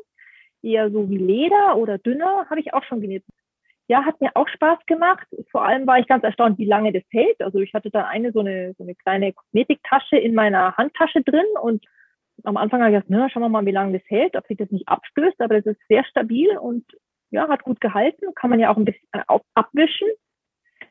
Eher 0.62 0.90
so 0.90 1.08
wie 1.08 1.16
Leder 1.16 1.76
oder 1.76 1.96
dünner, 1.96 2.46
habe 2.50 2.60
ich 2.60 2.74
auch 2.74 2.84
schon 2.84 3.00
genäht. 3.00 3.24
Ja, 3.88 4.04
hat 4.04 4.20
mir 4.20 4.32
auch 4.34 4.48
Spaß 4.48 4.80
gemacht. 4.86 5.26
Vor 5.50 5.64
allem 5.64 5.86
war 5.86 5.98
ich 5.98 6.06
ganz 6.06 6.22
erstaunt, 6.24 6.58
wie 6.58 6.66
lange 6.66 6.92
das 6.92 7.04
hält. 7.10 7.40
Also 7.40 7.60
ich 7.60 7.72
hatte 7.72 7.90
da 7.90 8.04
eine 8.04 8.32
so 8.32 8.40
eine, 8.40 8.74
so 8.76 8.84
eine 8.84 8.94
kleine 8.94 9.32
Kosmetiktasche 9.32 10.18
in 10.18 10.34
meiner 10.34 10.76
Handtasche 10.76 11.22
drin 11.22 11.46
und 11.62 11.82
am 12.44 12.58
Anfang 12.58 12.82
habe 12.82 12.90
ich 12.90 12.96
gedacht, 12.96 13.08
na, 13.08 13.30
schauen 13.30 13.42
wir 13.42 13.48
mal, 13.48 13.64
wie 13.64 13.70
lange 13.70 13.98
das 13.98 14.08
hält, 14.10 14.36
ob 14.36 14.46
sich 14.46 14.58
das 14.58 14.70
nicht 14.70 14.86
abstößt, 14.86 15.40
aber 15.40 15.60
das 15.60 15.64
ist 15.64 15.80
sehr 15.88 16.04
stabil 16.04 16.58
und 16.58 16.84
ja, 17.30 17.48
hat 17.48 17.62
gut 17.62 17.80
gehalten, 17.80 18.34
kann 18.34 18.50
man 18.50 18.60
ja 18.60 18.70
auch 18.70 18.76
ein 18.76 18.84
bisschen 18.84 19.08
abwischen. 19.54 20.08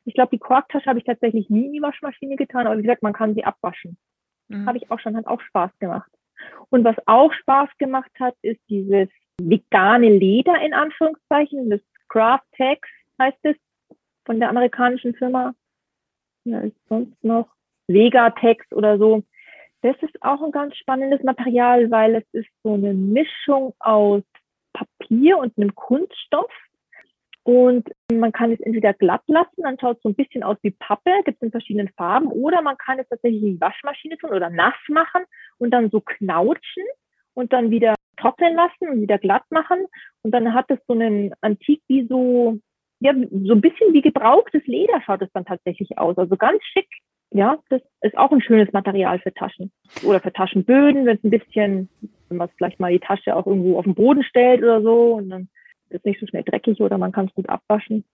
Ich 0.05 0.13
glaube, 0.13 0.29
die 0.31 0.39
Korktasche 0.39 0.85
habe 0.85 0.99
ich 0.99 1.05
tatsächlich 1.05 1.49
nie 1.49 1.65
in 1.65 1.73
die 1.73 1.81
Waschmaschine 1.81 2.35
getan, 2.35 2.67
aber 2.67 2.77
wie 2.77 2.83
gesagt, 2.83 3.03
man 3.03 3.13
kann 3.13 3.33
sie 3.33 3.43
abwaschen. 3.43 3.97
Mhm. 4.47 4.67
Habe 4.67 4.77
ich 4.77 4.91
auch 4.91 4.99
schon, 4.99 5.15
hat 5.15 5.27
auch 5.27 5.41
Spaß 5.41 5.71
gemacht. 5.79 6.11
Und 6.69 6.83
was 6.83 6.95
auch 7.07 7.33
Spaß 7.33 7.69
gemacht 7.77 8.11
hat, 8.19 8.35
ist 8.41 8.59
dieses 8.69 9.09
vegane 9.41 10.09
Leder 10.09 10.61
in 10.61 10.73
Anführungszeichen, 10.73 11.69
das 11.69 11.81
Craft 12.09 12.45
Tags 12.57 12.87
heißt 13.19 13.39
es, 13.43 13.55
von 14.25 14.39
der 14.39 14.49
amerikanischen 14.49 15.15
Firma. 15.15 15.53
Ja, 16.43 16.59
ist 16.59 16.77
sonst 16.87 17.23
noch 17.23 17.47
Vegatex 17.87 18.71
oder 18.71 18.97
so. 18.97 19.23
Das 19.81 19.95
ist 20.01 20.21
auch 20.21 20.41
ein 20.41 20.51
ganz 20.51 20.75
spannendes 20.77 21.21
Material, 21.23 21.89
weil 21.91 22.15
es 22.15 22.23
ist 22.31 22.49
so 22.63 22.73
eine 22.73 22.93
Mischung 22.93 23.73
aus 23.79 24.23
Papier 24.75 25.37
und 25.37 25.57
einem 25.57 25.73
Kunststoff. 25.75 26.51
Und 27.43 27.87
man 28.11 28.31
kann 28.31 28.51
es 28.51 28.59
entweder 28.59 28.93
glatt 28.93 29.21
lassen, 29.27 29.61
dann 29.61 29.77
schaut 29.79 29.97
es 29.97 30.03
so 30.03 30.09
ein 30.09 30.15
bisschen 30.15 30.41
aus 30.41 30.57
wie 30.63 30.71
Pappe, 30.71 31.11
gibt 31.25 31.37
es 31.37 31.43
in 31.43 31.51
verschiedenen 31.51 31.89
Farben, 31.89 32.25
oder 32.27 32.63
man 32.63 32.75
kann 32.75 32.97
es 32.97 33.07
tatsächlich 33.07 33.43
in 33.43 33.53
die 33.53 33.61
Waschmaschine 33.61 34.17
tun 34.17 34.31
oder 34.31 34.49
nass 34.49 34.73
machen 34.87 35.21
und 35.59 35.69
dann 35.69 35.91
so 35.91 36.01
knautschen 36.01 36.83
und 37.35 37.53
dann 37.53 37.69
wieder 37.69 37.93
trocknen 38.17 38.55
lassen 38.55 38.89
und 38.89 39.01
wieder 39.01 39.19
glatt 39.19 39.43
machen. 39.51 39.85
Und 40.23 40.31
dann 40.31 40.55
hat 40.55 40.71
es 40.71 40.79
so 40.87 40.93
einen 40.93 41.33
Antik 41.41 41.83
wie 41.87 42.07
so, 42.07 42.57
ja, 42.99 43.13
so 43.13 43.53
ein 43.53 43.61
bisschen 43.61 43.93
wie 43.93 44.01
gebrauchtes 44.01 44.65
Leder 44.65 44.99
schaut 45.05 45.21
es 45.21 45.31
dann 45.33 45.45
tatsächlich 45.45 45.99
aus. 45.99 46.17
Also 46.17 46.37
ganz 46.37 46.63
schick. 46.63 46.89
Ja, 47.35 47.57
das 47.69 47.81
ist 47.99 48.17
auch 48.17 48.31
ein 48.31 48.41
schönes 48.41 48.71
Material 48.71 49.19
für 49.19 49.33
Taschen 49.33 49.69
oder 50.03 50.21
für 50.21 50.31
Taschenböden, 50.31 51.05
wenn 51.05 51.17
es 51.17 51.23
ein 51.23 51.29
bisschen 51.31 51.89
wenn 52.29 52.37
man 52.37 52.49
vielleicht 52.57 52.79
mal 52.79 52.91
die 52.91 52.99
Tasche 52.99 53.35
auch 53.35 53.45
irgendwo 53.45 53.77
auf 53.77 53.85
den 53.85 53.95
Boden 53.95 54.23
stellt 54.23 54.63
oder 54.63 54.81
so 54.81 55.15
und 55.15 55.29
dann 55.29 55.49
ist 55.89 55.99
es 55.99 56.03
nicht 56.05 56.19
so 56.19 56.27
schnell 56.27 56.43
dreckig 56.43 56.79
oder 56.81 56.97
man 56.97 57.11
kann 57.11 57.27
es 57.27 57.33
gut 57.33 57.49
abwaschen. 57.49 58.05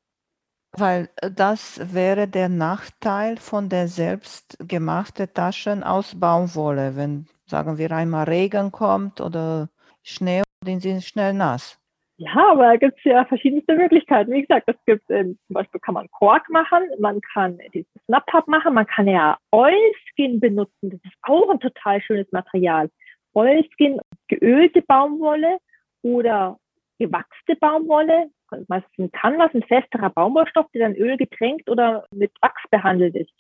Weil 0.74 1.10
äh, 1.18 1.30
das 1.32 1.94
wäre 1.94 2.28
der 2.28 2.50
Nachteil 2.50 3.38
von 3.38 3.70
der 3.70 3.88
selbstgemachten 3.88 5.34
Taschen 5.34 5.84
aus 5.84 6.20
Baumwolle, 6.20 6.96
wenn, 6.96 7.28
sagen 7.46 7.78
wir, 7.78 7.92
einmal 7.92 8.26
Regen 8.26 8.72
kommt 8.72 9.22
oder 9.22 9.70
Schnee, 10.04 10.42
dann 10.64 10.80
sind 10.80 10.82
sie 10.82 11.08
schnell 11.08 11.34
nass. 11.34 11.81
Ja, 12.24 12.52
aber 12.52 12.66
da 12.66 12.76
gibt 12.76 13.00
es 13.00 13.04
ja 13.04 13.26
verschiedenste 13.26 13.76
Möglichkeiten. 13.76 14.32
Wie 14.32 14.42
gesagt, 14.42 14.70
es 14.70 14.76
gibt 14.86 15.10
ähm, 15.10 15.40
zum 15.48 15.56
Beispiel 15.56 15.80
kann 15.80 15.96
man 15.96 16.08
Kork 16.12 16.48
machen, 16.52 16.84
man 17.00 17.20
kann 17.34 17.58
dieses 17.74 17.90
Snap-Up 18.06 18.48
machen, 18.48 18.76
man 18.76 18.86
kann 18.86 19.08
ja 19.08 19.40
Oilskin 19.50 20.40
benutzen. 20.40 20.92
Das 20.92 21.00
ist 21.04 21.16
auch 21.24 21.50
ein 21.50 21.60
total 21.60 22.00
schönes 22.00 22.32
Material. 22.32 22.92
Oilskin, 23.34 24.00
geölte 24.28 24.84
Baumwolle 24.84 25.58
oder 26.04 26.60
gewachste 27.00 27.56
Baumwolle. 27.56 28.30
Meistens 28.68 28.92
ein 29.00 29.12
Canvas, 29.12 29.56
ein 29.56 29.64
festerer 29.64 30.12
Baumwollstoff, 30.12 30.68
der 30.76 30.90
dann 30.90 30.96
Öl 30.96 31.18
getränkt 31.18 31.72
oder 31.72 32.06
mit 32.14 32.32
Wachs 32.42 32.62
behandelt 32.70 33.16
ist. 33.16 33.32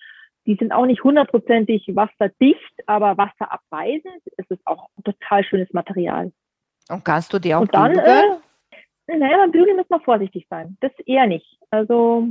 Die 0.48 0.56
sind 0.56 0.72
auch 0.72 0.88
nicht 0.88 1.04
hundertprozentig 1.04 1.86
wasserdicht, 1.96 2.74
aber 2.88 3.16
wasserabweisend. 3.16 4.24
Es 4.38 4.50
ist 4.50 4.66
auch 4.66 4.88
ein 4.98 5.04
total 5.04 5.44
schönes 5.44 5.72
Material. 5.72 6.32
Und 6.90 7.06
kannst 7.06 7.32
du 7.32 7.38
die 7.38 7.54
auch 7.54 7.62
Und 7.62 7.76
dann? 7.76 8.00
Äh, 8.00 8.38
naja, 9.18 9.38
beim 9.38 9.52
Bügeln 9.52 9.78
muss 9.78 9.90
man 9.90 10.02
vorsichtig 10.02 10.48
sein. 10.50 10.78
Das 10.82 10.92
eher 11.06 11.28
nicht. 11.28 11.58
Also 11.70 12.28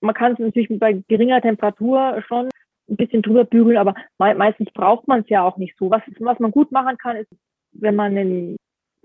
man 0.00 0.14
kann 0.14 0.32
es 0.32 0.38
natürlich 0.38 0.68
bei 0.78 1.02
geringer 1.08 1.40
Temperatur 1.40 2.22
schon 2.26 2.48
ein 2.88 2.96
bisschen 2.96 3.22
drüber 3.22 3.44
bügeln, 3.44 3.76
aber 3.76 3.94
me 4.18 4.34
meistens 4.34 4.70
braucht 4.72 5.06
man 5.08 5.20
es 5.20 5.28
ja 5.28 5.42
auch 5.42 5.56
nicht 5.56 5.76
so. 5.78 5.90
Was, 5.90 6.02
was 6.20 6.38
man 6.38 6.50
gut 6.50 6.72
machen 6.72 6.96
kann, 6.96 7.16
ist, 7.16 7.30
wenn 7.72 7.96
man 7.96 8.16
einen 8.16 8.56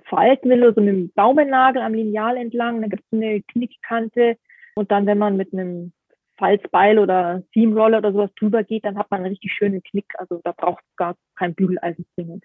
falten 0.05 0.49
will, 0.49 0.63
oder 0.63 0.73
so 0.73 0.81
mit 0.81 0.89
einem 0.89 1.11
Daumennagel 1.15 1.81
am 1.81 1.93
Lineal 1.93 2.37
entlang, 2.37 2.81
dann 2.81 2.89
gibt 2.89 3.03
es 3.03 3.17
eine 3.17 3.41
Knickkante 3.43 4.37
und 4.75 4.91
dann, 4.91 5.05
wenn 5.05 5.17
man 5.17 5.37
mit 5.37 5.53
einem 5.53 5.91
Falzbeil 6.37 6.99
oder 6.99 7.43
Seamroller 7.53 7.99
oder 7.99 8.11
sowas 8.11 8.31
drüber 8.39 8.63
geht, 8.63 8.85
dann 8.85 8.97
hat 8.97 9.09
man 9.11 9.19
einen 9.21 9.29
richtig 9.29 9.53
schönen 9.53 9.83
Knick. 9.83 10.05
Also 10.17 10.41
da 10.43 10.51
braucht 10.51 10.83
es 10.83 10.95
gar 10.95 11.15
kein 11.35 11.53
Bügeleisen 11.53 12.05
zwingend. 12.15 12.43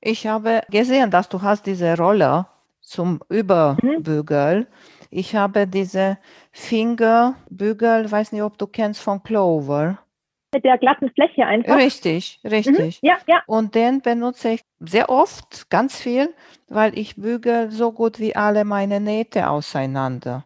Ich 0.00 0.26
habe 0.26 0.62
gesehen, 0.70 1.10
dass 1.10 1.28
du 1.28 1.42
hast 1.42 1.66
diese 1.66 1.96
Roller 1.96 2.48
zum. 2.92 3.20
Mhm. 3.28 4.66
Ich 5.10 5.34
habe 5.34 5.66
diese 5.66 6.18
Fingerbügel, 6.52 8.10
weiß 8.10 8.32
nicht, 8.32 8.42
ob 8.42 8.56
du 8.58 8.66
kennst 8.66 9.00
von 9.00 9.22
Clover 9.22 9.98
mit 10.52 10.64
der 10.64 10.78
glatten 10.78 11.10
Fläche 11.10 11.46
einfach. 11.46 11.76
Richtig, 11.76 12.40
richtig. 12.44 13.02
Mhm, 13.02 13.08
ja, 13.08 13.18
ja. 13.26 13.42
Und 13.46 13.74
den 13.74 14.02
benutze 14.02 14.50
ich 14.50 14.64
sehr 14.80 15.08
oft, 15.08 15.70
ganz 15.70 15.98
viel, 15.98 16.34
weil 16.68 16.96
ich 16.98 17.16
bügel 17.16 17.70
so 17.70 17.92
gut 17.92 18.18
wie 18.18 18.36
alle 18.36 18.64
meine 18.64 19.00
Nähte 19.00 19.48
auseinander. 19.48 20.44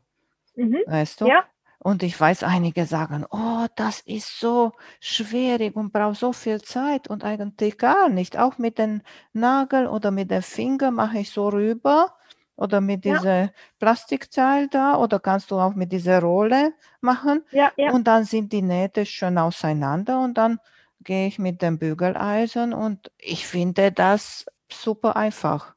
Mhm, 0.55 0.79
weißt 0.87 1.21
du? 1.23 1.27
Ja. 1.27 1.45
Und 1.79 2.03
ich 2.03 2.19
weiß, 2.21 2.43
einige 2.43 2.85
sagen, 2.85 3.27
oh, 3.31 3.67
das 3.77 4.01
ist 4.01 4.41
so 4.41 4.73
schwierig 5.01 5.77
und 5.77 5.93
braucht 5.93 6.17
so 6.17 6.33
viel 6.33 6.61
Zeit 6.61 7.09
und 7.09 7.23
eigentlich 7.25 7.79
gar 7.79 8.09
nicht. 8.09 8.39
Auch 8.39 8.59
mit 8.59 8.79
dem 8.79 9.03
Nagel 9.33 9.87
oder 9.87 10.11
mit 10.11 10.31
dem 10.31 10.43
Finger 10.43 10.91
mache 10.91 11.19
ich 11.19 11.31
so 11.31 11.49
rüber 11.49 12.13
oder 12.57 12.81
mit 12.81 13.05
ja. 13.05 13.15
diesem 13.15 13.51
Plastikteil 13.79 14.69
da 14.69 14.97
oder 14.97 15.21
kannst 15.21 15.51
du 15.51 15.57
auch 15.57 15.75
mit 15.75 15.93
dieser 15.93 16.21
Rolle 16.21 16.73
machen. 17.01 17.45
Ja, 17.51 17.71
ja. 17.77 17.93
Und 17.93 18.07
dann 18.07 18.25
sind 18.25 18.53
die 18.53 18.63
Nähte 18.63 19.07
schön 19.07 19.39
auseinander 19.39 20.21
und 20.23 20.39
dann 20.39 20.59
gehe 21.05 21.27
ich 21.29 21.39
mit 21.39 21.63
dem 21.63 21.79
Bügeleisen 21.79 22.73
und 22.73 23.11
ich 23.19 23.47
finde 23.47 23.93
das 23.93 24.47
super 24.71 25.17
einfach. 25.17 25.75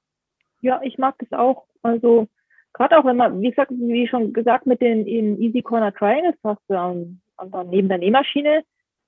Ja, 0.62 0.82
ich 0.84 0.98
mag 0.98 1.16
das 1.20 1.32
auch. 1.38 1.66
Also 1.84 2.28
gerade 2.74 2.98
auch 2.98 3.06
wenn 3.06 3.18
man, 3.18 3.42
wie 3.42 3.50
gesagt, 3.50 3.72
wie 3.72 4.08
schon 4.08 4.34
gesagt, 4.34 4.66
mit 4.66 4.82
den 4.82 5.06
Easy 5.08 5.62
Corner 5.62 5.94
Triangles 5.94 6.36
hast 6.44 6.62
du 6.68 6.74
dann, 6.74 7.22
dann 7.52 7.70
neben 7.70 7.90
der 7.90 8.00
Nähmaschine, 8.00 8.64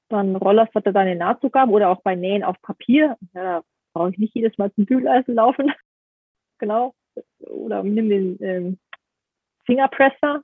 dann 0.09 0.35
rollerst 0.35 0.75
du 0.75 0.81
deine 0.81 1.15
Nahtzugaben 1.15 1.73
oder 1.73 1.89
auch 1.89 2.01
bei 2.01 2.15
Nähen 2.15 2.43
auf 2.43 2.61
Papier. 2.61 3.17
Ja, 3.33 3.43
da 3.43 3.61
brauche 3.93 4.11
ich 4.11 4.17
nicht 4.17 4.35
jedes 4.35 4.57
Mal 4.57 4.71
zum 4.73 4.85
Bügeleisen 4.85 5.35
laufen. 5.35 5.71
genau 6.59 6.93
oder 7.47 7.83
nimm 7.83 8.09
den 8.09 8.37
ähm, 8.41 8.79
Fingerpresser 9.65 10.43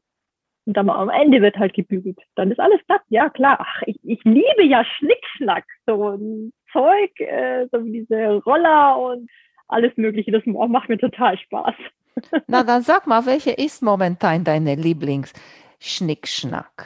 und 0.68 0.76
dann 0.76 0.90
am 0.90 1.10
Ende 1.10 1.42
wird 1.42 1.58
halt 1.58 1.74
gebügelt. 1.74 2.20
Dann 2.36 2.52
ist 2.52 2.60
alles 2.60 2.82
glatt. 2.88 3.02
Ja, 3.08 3.30
klar. 3.30 3.58
Ach, 3.62 3.82
ich, 3.86 3.98
ich 4.04 4.22
liebe 4.26 4.66
ja 4.66 4.84
Schnickschnack. 4.84 5.64
So 5.86 6.10
ein 6.10 6.52
Zeug, 6.74 7.18
äh, 7.20 7.68
so 7.72 7.86
wie 7.86 8.02
diese 8.02 8.34
Roller 8.46 9.00
und 9.00 9.30
alles 9.70 9.96
Mögliche. 9.96 10.32
Das 10.32 10.44
macht 10.46 10.90
mir 10.90 10.98
total 10.98 11.38
Spaß. 11.38 11.74
Na, 12.48 12.64
dann 12.64 12.82
sag 12.82 13.08
mal, 13.08 13.26
welche 13.26 13.52
ist 13.52 13.82
momentan 13.82 14.44
deine 14.44 14.76
Lieblingsschnickschnack? 14.76 16.86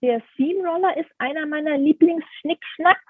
Der 0.00 0.22
Seam 0.36 0.64
Roller 0.64 0.96
ist 0.96 1.10
einer 1.18 1.44
meiner 1.46 1.76
Lieblingsschnickschnacks. 1.78 3.00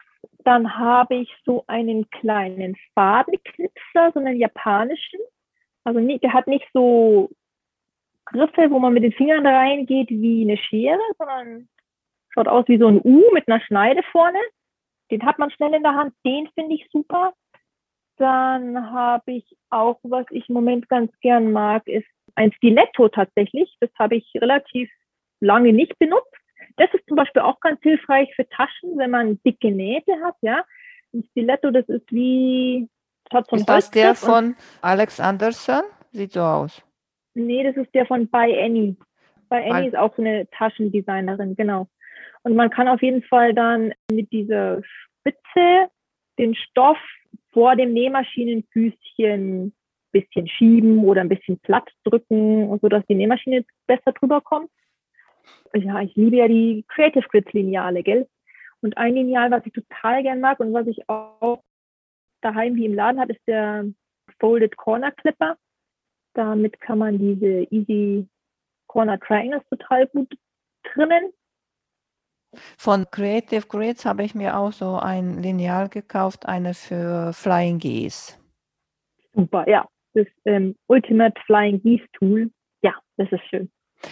Dann 0.44 0.78
habe 0.78 1.16
ich 1.16 1.28
so 1.44 1.64
einen 1.66 2.08
kleinen 2.10 2.76
Fadenknipser, 2.94 4.12
so 4.14 4.20
einen 4.20 4.38
japanischen. 4.38 5.20
Also 5.84 6.00
nicht, 6.00 6.22
der 6.22 6.32
hat 6.32 6.46
nicht 6.46 6.66
so 6.72 7.30
Griffe, 8.26 8.70
wo 8.70 8.78
man 8.78 8.94
mit 8.94 9.02
den 9.02 9.12
Fingern 9.12 9.46
reingeht 9.46 10.10
wie 10.10 10.42
eine 10.42 10.56
Schere, 10.56 11.00
sondern 11.18 11.68
schaut 12.30 12.48
aus 12.48 12.66
wie 12.68 12.78
so 12.78 12.86
ein 12.86 13.00
U 13.02 13.22
mit 13.32 13.48
einer 13.48 13.60
Schneide 13.60 14.02
vorne. 14.10 14.38
Den 15.10 15.24
hat 15.24 15.38
man 15.38 15.50
schnell 15.50 15.74
in 15.74 15.82
der 15.82 15.94
Hand. 15.94 16.14
Den 16.24 16.48
finde 16.54 16.74
ich 16.74 16.88
super. 16.90 17.34
Dann 18.16 18.92
habe 18.92 19.32
ich 19.32 19.56
auch, 19.70 19.98
was 20.02 20.26
ich 20.30 20.48
im 20.48 20.54
Moment 20.54 20.88
ganz 20.88 21.12
gern 21.20 21.52
mag, 21.52 21.86
ist 21.86 22.06
ein 22.34 22.52
Stiletto 22.52 23.08
tatsächlich. 23.08 23.74
Das 23.80 23.90
habe 23.98 24.16
ich 24.16 24.30
relativ 24.36 24.90
lange 25.40 25.72
nicht 25.72 25.98
benutzt. 25.98 26.32
Das 26.76 26.92
ist 26.94 27.06
zum 27.06 27.16
Beispiel 27.16 27.42
auch 27.42 27.60
ganz 27.60 27.80
hilfreich 27.82 28.34
für 28.34 28.48
Taschen, 28.48 28.96
wenn 28.96 29.10
man 29.10 29.40
dicke 29.42 29.70
Nähte 29.70 30.14
hat, 30.22 30.36
ja. 30.40 30.64
Ein 31.12 31.24
Stiletto, 31.30 31.70
das 31.70 31.86
ist 31.88 32.10
wie, 32.10 32.88
so 33.32 33.56
Ist 33.56 33.68
das 33.68 33.90
der 33.90 34.14
von 34.14 34.56
Alex 34.80 35.20
Anderson? 35.20 35.82
Sieht 36.12 36.32
so 36.32 36.40
aus. 36.40 36.82
Nee, 37.34 37.64
das 37.64 37.76
ist 37.76 37.94
der 37.94 38.06
von 38.06 38.28
By 38.28 38.56
Annie. 38.60 38.96
By 39.48 39.56
Annie 39.70 39.88
ist 39.88 39.96
auch 39.96 40.14
so 40.16 40.22
eine 40.22 40.48
Taschendesignerin, 40.50 41.56
genau. 41.56 41.88
Und 42.42 42.56
man 42.56 42.70
kann 42.70 42.88
auf 42.88 43.02
jeden 43.02 43.22
Fall 43.22 43.54
dann 43.54 43.92
mit 44.10 44.30
dieser 44.32 44.82
Spitze 44.82 45.88
den 46.38 46.54
Stoff 46.54 46.98
vor 47.52 47.76
dem 47.76 47.92
Nähmaschinenfüßchen 47.92 49.72
bisschen 50.12 50.46
schieben 50.46 51.04
oder 51.04 51.22
ein 51.22 51.28
bisschen 51.28 51.58
platt 51.60 51.88
drücken, 52.04 52.78
sodass 52.80 53.04
die 53.06 53.14
Nähmaschine 53.14 53.64
besser 53.86 54.12
drüber 54.12 54.40
kommt. 54.40 54.70
Ja, 55.74 56.00
ich 56.00 56.14
liebe 56.14 56.36
ja 56.36 56.48
die 56.48 56.84
Creative 56.88 57.26
Grids 57.28 57.52
Lineale, 57.52 58.02
gell? 58.02 58.28
Und 58.82 58.96
ein 58.96 59.14
Lineal, 59.14 59.50
was 59.50 59.64
ich 59.64 59.72
total 59.72 60.22
gern 60.22 60.40
mag 60.40 60.60
und 60.60 60.72
was 60.72 60.86
ich 60.86 61.08
auch 61.08 61.62
daheim 62.42 62.74
wie 62.76 62.86
im 62.86 62.94
Laden 62.94 63.20
habe, 63.20 63.32
ist 63.32 63.46
der 63.46 63.84
Folded 64.38 64.76
Corner 64.76 65.10
Clipper. 65.12 65.56
Damit 66.34 66.80
kann 66.80 66.98
man 66.98 67.18
diese 67.18 67.66
Easy 67.70 68.26
Corner 68.86 69.18
Triangles 69.20 69.62
total 69.70 70.06
gut 70.08 70.32
trimmen. 70.84 71.32
Von 72.76 73.06
Creative 73.10 73.66
Grids 73.66 74.04
habe 74.04 74.24
ich 74.24 74.34
mir 74.34 74.56
auch 74.56 74.72
so 74.72 74.96
ein 74.96 75.42
Lineal 75.42 75.88
gekauft, 75.88 76.46
eine 76.46 76.74
für 76.74 77.32
Flying 77.32 77.78
Geese. 77.78 78.34
Super, 79.34 79.68
ja. 79.68 79.88
Das 80.14 80.26
ähm, 80.44 80.76
Ultimate 80.88 81.40
Flying 81.46 81.82
Geese 81.82 82.04
Tool. 82.12 82.50
Ja, 82.82 82.94
das 83.16 83.32
ist 83.32 83.44
schön. 83.48 83.70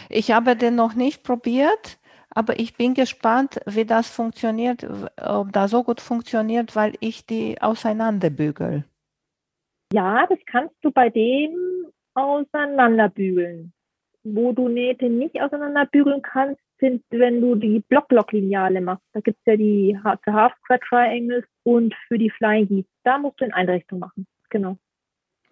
Ich 0.09 0.31
habe 0.31 0.57
den 0.57 0.77
noch 0.77 0.95
nicht 0.95 1.25
probiert, 1.25 2.01
aber 2.35 2.59
ich 2.59 2.77
bin 2.77 2.95
gespannt, 2.95 3.61
wie 3.67 3.85
das 3.85 4.09
funktioniert, 4.09 4.87
ob 5.21 5.53
das 5.53 5.71
so 5.71 5.83
gut 5.83 6.01
funktioniert, 6.01 6.77
weil 6.77 6.95
ich 7.01 7.27
die 7.27 7.61
auseinanderbügel. 7.61 8.85
Ja, 9.93 10.27
das 10.29 10.39
kannst 10.47 10.77
du 10.83 10.91
bei 10.91 11.11
dem 11.11 11.87
auseinanderbügeln. 12.15 13.73
Wo 14.23 14.53
du 14.53 14.69
Nähte 14.69 15.09
nicht 15.09 15.41
auseinanderbügeln 15.41 16.23
kannst, 16.23 16.61
sind, 16.79 17.03
wenn 17.11 17.41
du 17.41 17.55
die 17.55 17.81
Blocklock-Lineale 17.89 18.81
machst. 18.81 19.05
Da 19.13 19.21
gibt 19.21 19.39
es 19.41 19.47
ja 19.47 19.57
die 19.57 19.99
Half 20.03 20.21
Square 20.65 20.81
Triangles 20.89 21.45
und 21.63 21.95
für 22.09 22.19
die 22.19 22.31
Flying 22.31 22.69
Geese. 22.69 22.89
Da 23.05 23.19
musst 23.19 23.41
du 23.41 23.45
in 23.45 23.53
Einrichtung 23.53 23.99
machen. 23.99 24.27
Genau. 24.51 24.77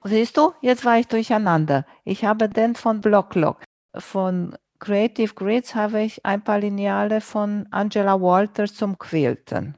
Siehst 0.04 0.36
du, 0.36 0.52
jetzt 0.60 0.84
war 0.84 0.98
ich 0.98 1.08
durcheinander. 1.08 1.84
Ich 2.04 2.24
habe 2.24 2.48
den 2.48 2.74
von 2.74 3.00
Blocklock. 3.00 3.62
Von 3.96 4.56
Creative 4.78 5.34
Grids 5.34 5.74
habe 5.74 6.02
ich 6.02 6.24
ein 6.24 6.42
paar 6.42 6.60
Lineale 6.60 7.20
von 7.20 7.66
Angela 7.70 8.20
Walters 8.20 8.74
zum 8.74 8.98
Quilten. 8.98 9.76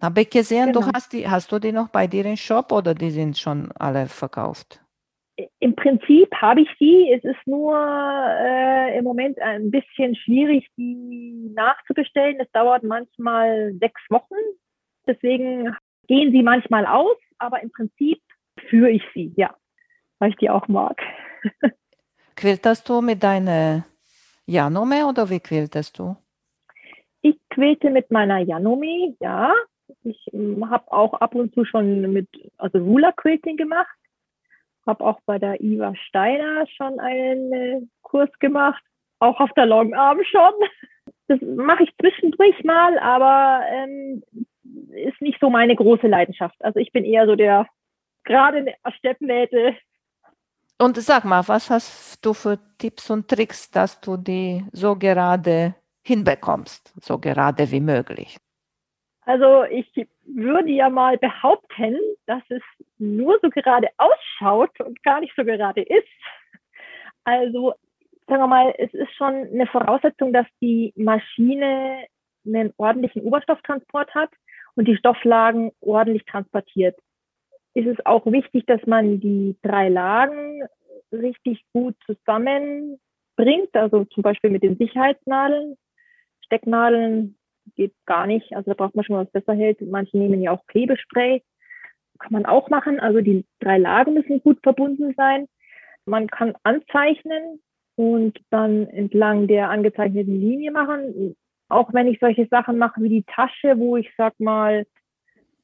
Habe 0.00 0.22
ich 0.22 0.30
gesehen, 0.30 0.72
genau. 0.72 0.80
du 0.80 0.92
hast 0.94 1.12
die, 1.12 1.28
hast 1.28 1.50
du 1.50 1.58
die 1.58 1.72
noch 1.72 1.88
bei 1.88 2.06
dir 2.06 2.24
im 2.26 2.36
Shop 2.36 2.70
oder 2.70 2.94
die 2.94 3.10
sind 3.10 3.38
schon 3.38 3.72
alle 3.72 4.06
verkauft? 4.06 4.80
Im 5.58 5.74
Prinzip 5.74 6.34
habe 6.34 6.62
ich 6.62 6.68
die. 6.78 7.12
Es 7.12 7.24
ist 7.24 7.46
nur 7.46 7.74
äh, 7.76 8.96
im 8.96 9.04
Moment 9.04 9.40
ein 9.40 9.70
bisschen 9.70 10.14
schwierig, 10.16 10.66
die 10.76 11.50
nachzubestellen. 11.54 12.40
Es 12.40 12.50
dauert 12.52 12.82
manchmal 12.84 13.74
sechs 13.80 14.00
Wochen. 14.08 14.34
Deswegen 15.06 15.74
gehen 16.06 16.32
sie 16.32 16.42
manchmal 16.42 16.86
aus, 16.86 17.16
aber 17.38 17.62
im 17.62 17.70
Prinzip 17.70 18.20
führe 18.68 18.90
ich 18.90 19.02
sie, 19.14 19.32
ja, 19.36 19.54
weil 20.18 20.30
ich 20.30 20.36
die 20.36 20.50
auch 20.50 20.68
mag. 20.68 21.00
Quiltest 22.36 22.88
du 22.88 23.00
mit 23.00 23.22
deiner 23.22 23.84
Janome 24.46 25.06
oder 25.06 25.28
wie 25.28 25.40
quiltest 25.40 25.98
du? 25.98 26.16
Ich 27.22 27.36
quilte 27.50 27.90
mit 27.90 28.10
meiner 28.10 28.38
Janome, 28.38 29.16
ja. 29.20 29.52
Ich 30.02 30.18
ähm, 30.32 30.68
habe 30.70 30.90
auch 30.92 31.14
ab 31.14 31.34
und 31.34 31.52
zu 31.54 31.64
schon 31.64 32.12
mit, 32.12 32.28
also 32.56 32.78
Ruler 32.78 33.12
Quilting 33.12 33.56
gemacht. 33.56 33.96
Habe 34.86 35.04
auch 35.04 35.20
bei 35.26 35.38
der 35.38 35.60
Iva 35.60 35.94
Steiner 35.96 36.66
schon 36.68 37.00
einen 37.00 37.52
äh, 37.52 37.80
Kurs 38.02 38.30
gemacht, 38.38 38.82
auch 39.18 39.40
auf 39.40 39.50
der 39.56 39.66
Long 39.66 39.94
Arm 39.94 40.22
schon. 40.24 40.52
Das 41.28 41.40
mache 41.40 41.82
ich 41.82 41.90
zwischendurch 42.00 42.62
mal, 42.62 42.98
aber 43.00 43.64
ähm, 43.68 44.22
ist 44.92 45.20
nicht 45.20 45.40
so 45.40 45.50
meine 45.50 45.74
große 45.74 46.06
Leidenschaft. 46.06 46.56
Also 46.60 46.78
ich 46.78 46.92
bin 46.92 47.04
eher 47.04 47.26
so 47.26 47.34
der 47.34 47.66
gerade 48.24 48.74
Steppnähte. 48.98 49.74
Und 50.78 50.96
sag 50.98 51.24
mal, 51.24 51.42
was 51.48 51.70
hast 51.70 52.24
du 52.24 52.34
für 52.34 52.58
Tipps 52.78 53.08
und 53.10 53.28
Tricks, 53.28 53.70
dass 53.70 54.00
du 54.00 54.16
die 54.18 54.64
so 54.72 54.94
gerade 54.94 55.74
hinbekommst, 56.02 56.92
so 57.02 57.18
gerade 57.18 57.70
wie 57.70 57.80
möglich? 57.80 58.36
Also 59.22 59.64
ich 59.64 59.90
würde 60.24 60.70
ja 60.70 60.90
mal 60.90 61.16
behaupten, 61.18 61.98
dass 62.26 62.42
es 62.48 62.62
nur 62.98 63.38
so 63.42 63.48
gerade 63.48 63.88
ausschaut 63.96 64.78
und 64.80 65.02
gar 65.02 65.20
nicht 65.20 65.32
so 65.34 65.44
gerade 65.44 65.82
ist. 65.82 66.06
Also 67.24 67.74
sagen 68.28 68.42
wir 68.42 68.46
mal, 68.46 68.74
es 68.78 68.92
ist 68.92 69.12
schon 69.16 69.34
eine 69.34 69.66
Voraussetzung, 69.66 70.32
dass 70.32 70.46
die 70.60 70.92
Maschine 70.94 72.06
einen 72.44 72.72
ordentlichen 72.76 73.22
Oberstofftransport 73.22 74.14
hat 74.14 74.30
und 74.74 74.86
die 74.86 74.96
Stofflagen 74.96 75.72
ordentlich 75.80 76.24
transportiert 76.26 76.96
ist 77.76 77.86
es 77.86 78.06
auch 78.06 78.24
wichtig, 78.24 78.64
dass 78.66 78.80
man 78.86 79.20
die 79.20 79.54
drei 79.62 79.90
Lagen 79.90 80.62
richtig 81.12 81.62
gut 81.74 81.94
zusammenbringt, 82.06 83.74
also 83.74 84.06
zum 84.06 84.22
Beispiel 84.22 84.48
mit 84.48 84.62
den 84.62 84.78
Sicherheitsnadeln. 84.78 85.76
Stecknadeln 86.46 87.36
geht 87.74 87.92
gar 88.06 88.26
nicht, 88.26 88.56
also 88.56 88.70
da 88.70 88.74
braucht 88.74 88.94
man 88.94 89.04
schon 89.04 89.16
was 89.16 89.30
besser 89.30 89.52
hält. 89.52 89.82
Manche 89.82 90.16
nehmen 90.16 90.40
ja 90.40 90.52
auch 90.52 90.64
Klebespray, 90.68 91.42
kann 92.18 92.32
man 92.32 92.46
auch 92.46 92.70
machen. 92.70 92.98
Also 92.98 93.20
die 93.20 93.44
drei 93.60 93.76
Lagen 93.76 94.14
müssen 94.14 94.42
gut 94.42 94.58
verbunden 94.62 95.12
sein. 95.14 95.46
Man 96.06 96.28
kann 96.28 96.54
anzeichnen 96.62 97.60
und 97.96 98.40
dann 98.48 98.86
entlang 98.86 99.48
der 99.48 99.68
angezeichneten 99.68 100.40
Linie 100.40 100.70
machen. 100.70 101.36
Auch 101.68 101.92
wenn 101.92 102.06
ich 102.06 102.20
solche 102.20 102.46
Sachen 102.46 102.78
mache 102.78 103.02
wie 103.02 103.10
die 103.10 103.24
Tasche, 103.24 103.76
wo 103.76 103.98
ich 103.98 104.10
sag 104.16 104.40
mal 104.40 104.86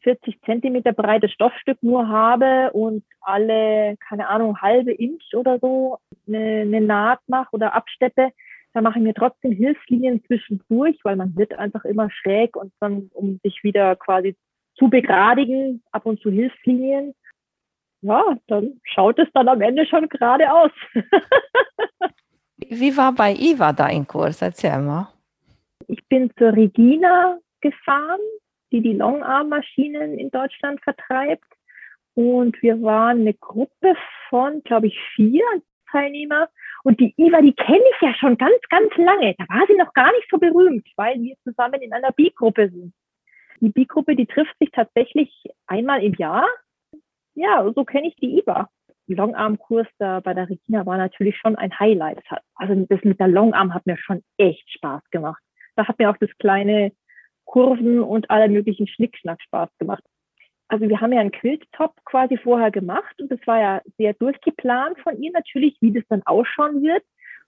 40 0.03 0.41
Zentimeter 0.43 0.93
breites 0.93 1.33
Stoffstück 1.33 1.83
nur 1.83 2.09
habe 2.09 2.71
und 2.73 3.05
alle, 3.21 3.97
keine 3.99 4.29
Ahnung, 4.29 4.61
halbe 4.61 4.93
Inch 4.93 5.35
oder 5.35 5.59
so 5.59 5.99
eine, 6.27 6.63
eine 6.63 6.81
Naht 6.81 7.21
mache 7.27 7.49
oder 7.53 7.75
absteppe, 7.75 8.31
da 8.73 8.81
mache 8.81 8.99
ich 8.99 9.05
mir 9.05 9.15
trotzdem 9.15 9.53
Hilfslinien 9.53 10.25
zwischendurch, 10.25 10.99
weil 11.03 11.17
man 11.17 11.37
wird 11.37 11.55
einfach 11.55 11.85
immer 11.85 12.11
schräg 12.11 12.57
und 12.57 12.73
dann, 12.81 13.11
um 13.13 13.39
sich 13.43 13.63
wieder 13.63 13.97
quasi 13.97 14.35
zu 14.77 14.89
begradigen, 14.89 15.83
ab 15.93 16.07
und 16.07 16.21
zu 16.21 16.31
Hilfslinien. 16.31 17.15
Ja, 18.01 18.37
dann 18.47 18.81
schaut 18.85 19.19
es 19.19 19.29
dann 19.35 19.49
am 19.49 19.61
Ende 19.61 19.87
schon 19.87 20.09
gerade 20.09 20.53
aus. 20.53 20.73
Wie 22.57 22.97
war 22.97 23.13
bei 23.13 23.35
Iva 23.35 23.73
dein 23.73 24.07
Kurs? 24.07 24.41
Erzähl 24.41 24.81
mal. 24.81 25.09
Ich 25.89 26.05
bin 26.09 26.31
zur 26.39 26.53
Regina 26.55 27.39
gefahren 27.61 28.21
die 28.73 28.81
die 28.81 28.95
Longarm-Maschinen 28.95 30.19
in 30.19 30.31
Deutschland 30.31 30.83
vertreibt. 30.83 31.45
Und 32.15 32.61
wir 32.63 32.83
waren 32.83 33.21
eine 33.21 33.35
Gruppe 33.35 33.95
von, 34.29 34.63
glaube 34.65 34.89
ich, 34.89 34.99
vier 35.15 35.45
Teilnehmer. 35.91 36.49
Und 36.83 36.99
die 36.99 37.15
Iva, 37.17 37.41
die 37.41 37.55
kenne 37.55 37.85
ich 37.95 38.01
ja 38.01 38.15
schon 38.15 38.37
ganz, 38.37 38.59
ganz 38.71 38.95
lange. 38.97 39.35
Da 39.39 39.45
war 39.49 39.67
sie 39.69 39.77
noch 39.77 39.93
gar 39.93 40.11
nicht 40.13 40.29
so 40.31 40.39
berühmt, 40.39 40.89
weil 40.97 41.21
wir 41.21 41.37
zusammen 41.45 41.81
in 41.81 41.93
einer 41.93 42.11
B-Gruppe 42.13 42.71
sind. 42.71 42.93
Die 43.61 43.69
B-Gruppe, 43.69 44.17
die 44.17 44.27
trifft 44.27 44.59
sich 44.59 44.71
tatsächlich 44.73 45.31
einmal 45.67 46.03
im 46.03 46.15
Jahr. 46.15 46.47
Ja, 47.35 47.71
so 47.75 47.85
kenne 47.85 48.09
ich 48.09 48.17
die 48.17 48.39
Iva. 48.39 48.69
Longarm-Kurs 49.15 49.87
da 49.99 50.21
bei 50.21 50.35
der 50.35 50.49
Regina 50.49 50.87
war 50.87 50.97
natürlich 50.97 51.37
schon 51.37 51.57
ein 51.57 51.79
Highlight. 51.79 52.23
Also 52.55 52.87
das 52.89 53.03
mit 53.05 53.21
der 53.21 53.29
Longarm 53.29 53.75
hat 53.75 53.87
mir 53.87 53.97
schon 53.99 54.23
echt 54.39 54.71
Spaß 54.73 55.03
gemacht. 55.11 55.43
Da 55.77 55.87
hat 55.87 55.99
mir 55.99 56.11
auch 56.11 56.17
das 56.19 56.31
kleine 56.39 56.93
Kurven 57.45 58.01
und 58.01 58.31
aller 58.31 58.49
möglichen 58.49 58.87
Schnickschnack 58.87 59.41
Spaß 59.43 59.69
gemacht. 59.79 60.03
Also 60.69 60.89
wir 60.89 61.01
haben 61.01 61.13
ja 61.13 61.21
einen 61.21 61.33
Quilttop 61.33 61.93
quasi 62.07 62.39
vorher 62.39 62.71
gemacht 62.71 63.21
und 63.21 63.31
das 63.31 63.41
war 63.47 63.61
ja 63.61 63.83
sehr 63.99 64.15
durchgeplant 64.15 64.99
von 65.01 65.21
ihr 65.21 65.31
natürlich, 65.33 65.77
wie 65.81 65.93
das 65.93 66.05
dann 66.09 66.23
ausschauen 66.25 66.83
wird. 66.83 67.05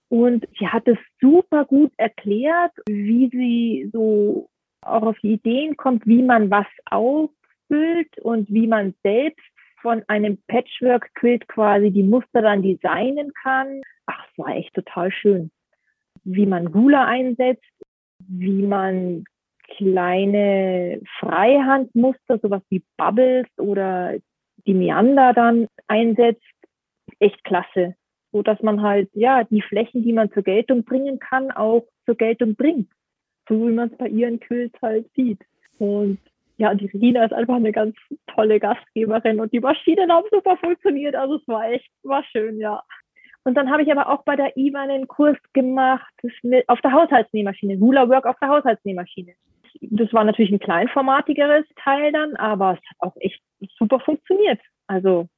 Und 0.09 0.46
sie 0.59 0.68
hat 0.68 0.87
es 0.87 0.98
super 1.20 1.64
gut 1.64 1.92
erklärt, 1.96 2.72
wie 2.87 3.30
sie 3.33 3.90
so 3.92 4.50
auch 4.83 5.02
auf 5.02 5.18
die 5.22 5.33
Ideen 5.33 5.76
kommt, 5.76 6.07
wie 6.07 6.22
man 6.22 6.50
was 6.50 6.66
ausfüllt 6.90 8.18
und 8.20 8.52
wie 8.52 8.66
man 8.66 8.94
selbst 9.02 9.40
von 9.80 10.02
einem 10.09 10.38
Patchwork-Quilt 10.48 11.48
quasi 11.48 11.90
die 11.90 12.02
Muster 12.02 12.42
dann 12.42 12.62
designen 12.62 13.33
kann. 13.42 13.80
Ach, 14.07 14.26
es 14.30 14.38
war 14.38 14.54
echt 14.54 14.74
total 14.74 15.11
schön. 15.11 15.50
Wie 16.24 16.46
man 16.46 16.70
Gula 16.72 17.07
einsetzt, 17.07 17.64
wie 18.18 18.66
man 18.66 19.24
kleine 19.77 21.00
Freihandmuster, 21.18 22.38
sowas 22.38 22.62
wie 22.68 22.83
Bubbles 22.96 23.46
oder 23.59 24.14
die 24.66 24.74
Meander 24.74 25.33
dann 25.33 25.68
einsetzt, 25.88 26.42
echt 27.18 27.42
klasse. 27.44 27.94
So 28.33 28.42
dass 28.42 28.61
man 28.62 28.83
halt, 28.83 29.11
ja, 29.12 29.44
die 29.44 29.62
Flächen, 29.62 30.03
die 30.03 30.12
man 30.12 30.31
zur 30.33 30.42
Geltung 30.42 30.85
bringen 30.85 31.18
kann, 31.18 31.50
auch 31.53 31.85
zur 32.05 32.16
Geltung 32.16 32.57
bringt. 32.57 32.90
so 33.48 33.68
wie 33.68 33.72
man 33.72 33.90
es 33.90 33.96
bei 33.98 34.09
ihren 34.09 34.40
Quills 34.40 34.72
halt 34.83 35.07
sieht. 35.14 35.40
Und 35.79 36.18
ja, 36.57 36.74
die 36.74 36.87
Regina 36.87 37.24
ist 37.24 37.33
einfach 37.33 37.57
eine 37.57 37.72
ganz 37.72 37.96
tolle 38.29 38.61
Gastgeberin 38.61 39.40
und 39.40 39.53
die 39.53 39.61
Maschinen 39.61 40.11
haben 40.11 40.27
super 40.31 40.57
funktioniert. 40.57 41.14
Also 41.14 41.37
es 41.37 41.48
war 41.48 41.70
echt, 41.70 41.90
war 42.03 42.24
schön, 42.24 42.59
ja. 42.59 42.83
Und 43.44 43.55
dann 43.57 43.70
habe 43.70 43.83
ich 43.83 43.92
aber 43.92 44.09
auch 44.09 44.24
bei 44.24 44.37
der 44.37 44.57
IWA 44.57 44.83
einen 44.83 45.07
Kurs 45.07 45.37
gemacht 45.53 46.12
auf 46.66 46.81
der 46.81 46.92
Haushaltsnähmaschine, 46.92 47.79
Hula 47.79 48.09
Work 48.09 48.27
auf 48.27 48.37
der 48.40 48.48
Haushaltsnähmaschine. 48.48 49.35
Das 49.80 50.12
war 50.12 50.24
natürlich 50.24 50.52
ein 50.52 50.60
kleinformatigeres 50.60 51.66
Teil 51.82 52.12
dann, 52.12 52.37
aber 52.37 52.72
es 52.72 52.90
hat 52.90 52.96
auch 52.98 53.16
echt 53.20 53.40
super 53.78 54.00
funktioniert. 54.00 54.60
Also 54.87 55.28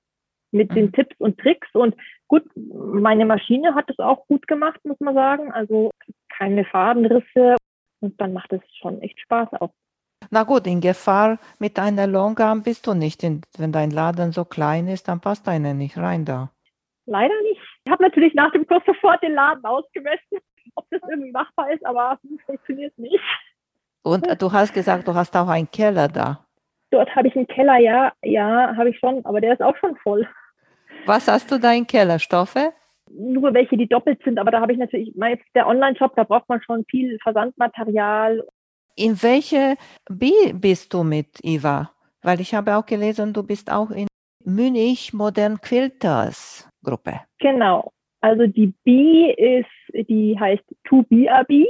mit 0.52 0.74
den 0.74 0.86
mhm. 0.86 0.92
Tipps 0.92 1.16
und 1.18 1.38
Tricks 1.38 1.68
und 1.74 1.94
gut, 2.28 2.44
meine 2.54 3.26
Maschine 3.26 3.74
hat 3.74 3.90
es 3.90 3.98
auch 3.98 4.26
gut 4.26 4.46
gemacht, 4.46 4.80
muss 4.84 5.00
man 5.00 5.14
sagen. 5.14 5.52
Also 5.52 5.90
keine 6.28 6.64
Fadenrisse 6.64 7.56
und 8.00 8.20
dann 8.20 8.32
macht 8.32 8.52
es 8.52 8.60
schon 8.80 9.00
echt 9.02 9.20
Spaß 9.20 9.48
auch. 9.60 9.72
Na 10.30 10.42
gut, 10.42 10.66
in 10.66 10.80
Gefahr 10.80 11.38
mit 11.58 11.78
einer 11.78 12.06
Longarm 12.06 12.62
bist 12.62 12.86
du 12.86 12.94
nicht. 12.94 13.22
Wenn 13.22 13.72
dein 13.72 13.90
Laden 13.90 14.32
so 14.32 14.44
klein 14.44 14.88
ist, 14.88 15.08
dann 15.08 15.20
passt 15.20 15.48
einer 15.48 15.74
nicht 15.74 15.96
rein 15.96 16.24
da. 16.24 16.50
Leider 17.06 17.40
nicht. 17.42 17.60
Ich 17.84 17.92
habe 17.92 18.02
natürlich 18.02 18.34
nach 18.34 18.50
dem 18.50 18.66
Kurs 18.66 18.82
sofort 18.84 19.22
den 19.22 19.34
Laden 19.34 19.64
ausgemessen, 19.64 20.38
ob 20.74 20.86
das 20.90 21.00
irgendwie 21.08 21.30
machbar 21.30 21.70
ist, 21.72 21.84
aber 21.86 22.18
es 22.22 22.42
funktioniert 22.46 22.96
nicht. 22.98 23.20
Und 24.06 24.40
du 24.40 24.52
hast 24.52 24.72
gesagt, 24.72 25.08
du 25.08 25.14
hast 25.14 25.36
auch 25.36 25.48
einen 25.48 25.68
Keller 25.68 26.06
da. 26.06 26.46
Dort 26.92 27.12
habe 27.16 27.26
ich 27.26 27.34
einen 27.34 27.48
Keller, 27.48 27.78
ja, 27.78 28.12
ja, 28.22 28.76
habe 28.76 28.90
ich 28.90 28.98
schon, 29.00 29.24
aber 29.26 29.40
der 29.40 29.54
ist 29.54 29.62
auch 29.62 29.76
schon 29.78 29.96
voll. 29.96 30.28
Was 31.06 31.26
hast 31.26 31.50
du 31.50 31.58
da 31.58 31.72
im 31.72 31.88
Keller? 31.88 32.20
Stoffe? 32.20 32.72
Nur 33.10 33.52
welche, 33.52 33.76
die 33.76 33.88
doppelt 33.88 34.22
sind, 34.22 34.38
aber 34.38 34.52
da 34.52 34.60
habe 34.60 34.70
ich 34.70 34.78
natürlich, 34.78 35.12
jetzt 35.16 35.44
der 35.56 35.66
Online-Shop, 35.66 36.14
da 36.14 36.22
braucht 36.22 36.48
man 36.48 36.62
schon 36.62 36.84
viel 36.88 37.18
Versandmaterial. 37.20 38.46
In 38.94 39.20
welche 39.24 39.74
B 40.08 40.30
bist 40.52 40.94
du 40.94 41.02
mit 41.02 41.42
Iva? 41.42 41.90
Weil 42.22 42.40
ich 42.40 42.54
habe 42.54 42.76
auch 42.76 42.86
gelesen, 42.86 43.32
du 43.32 43.42
bist 43.42 43.72
auch 43.72 43.90
in 43.90 44.06
Münich 44.44 45.14
Modern 45.14 45.60
Quilters 45.60 46.68
Gruppe. 46.84 47.22
Genau. 47.40 47.90
Also 48.20 48.46
die 48.46 48.72
B 48.84 49.32
ist, 49.32 50.08
die 50.08 50.38
heißt 50.38 50.64
2BRB. 50.88 51.66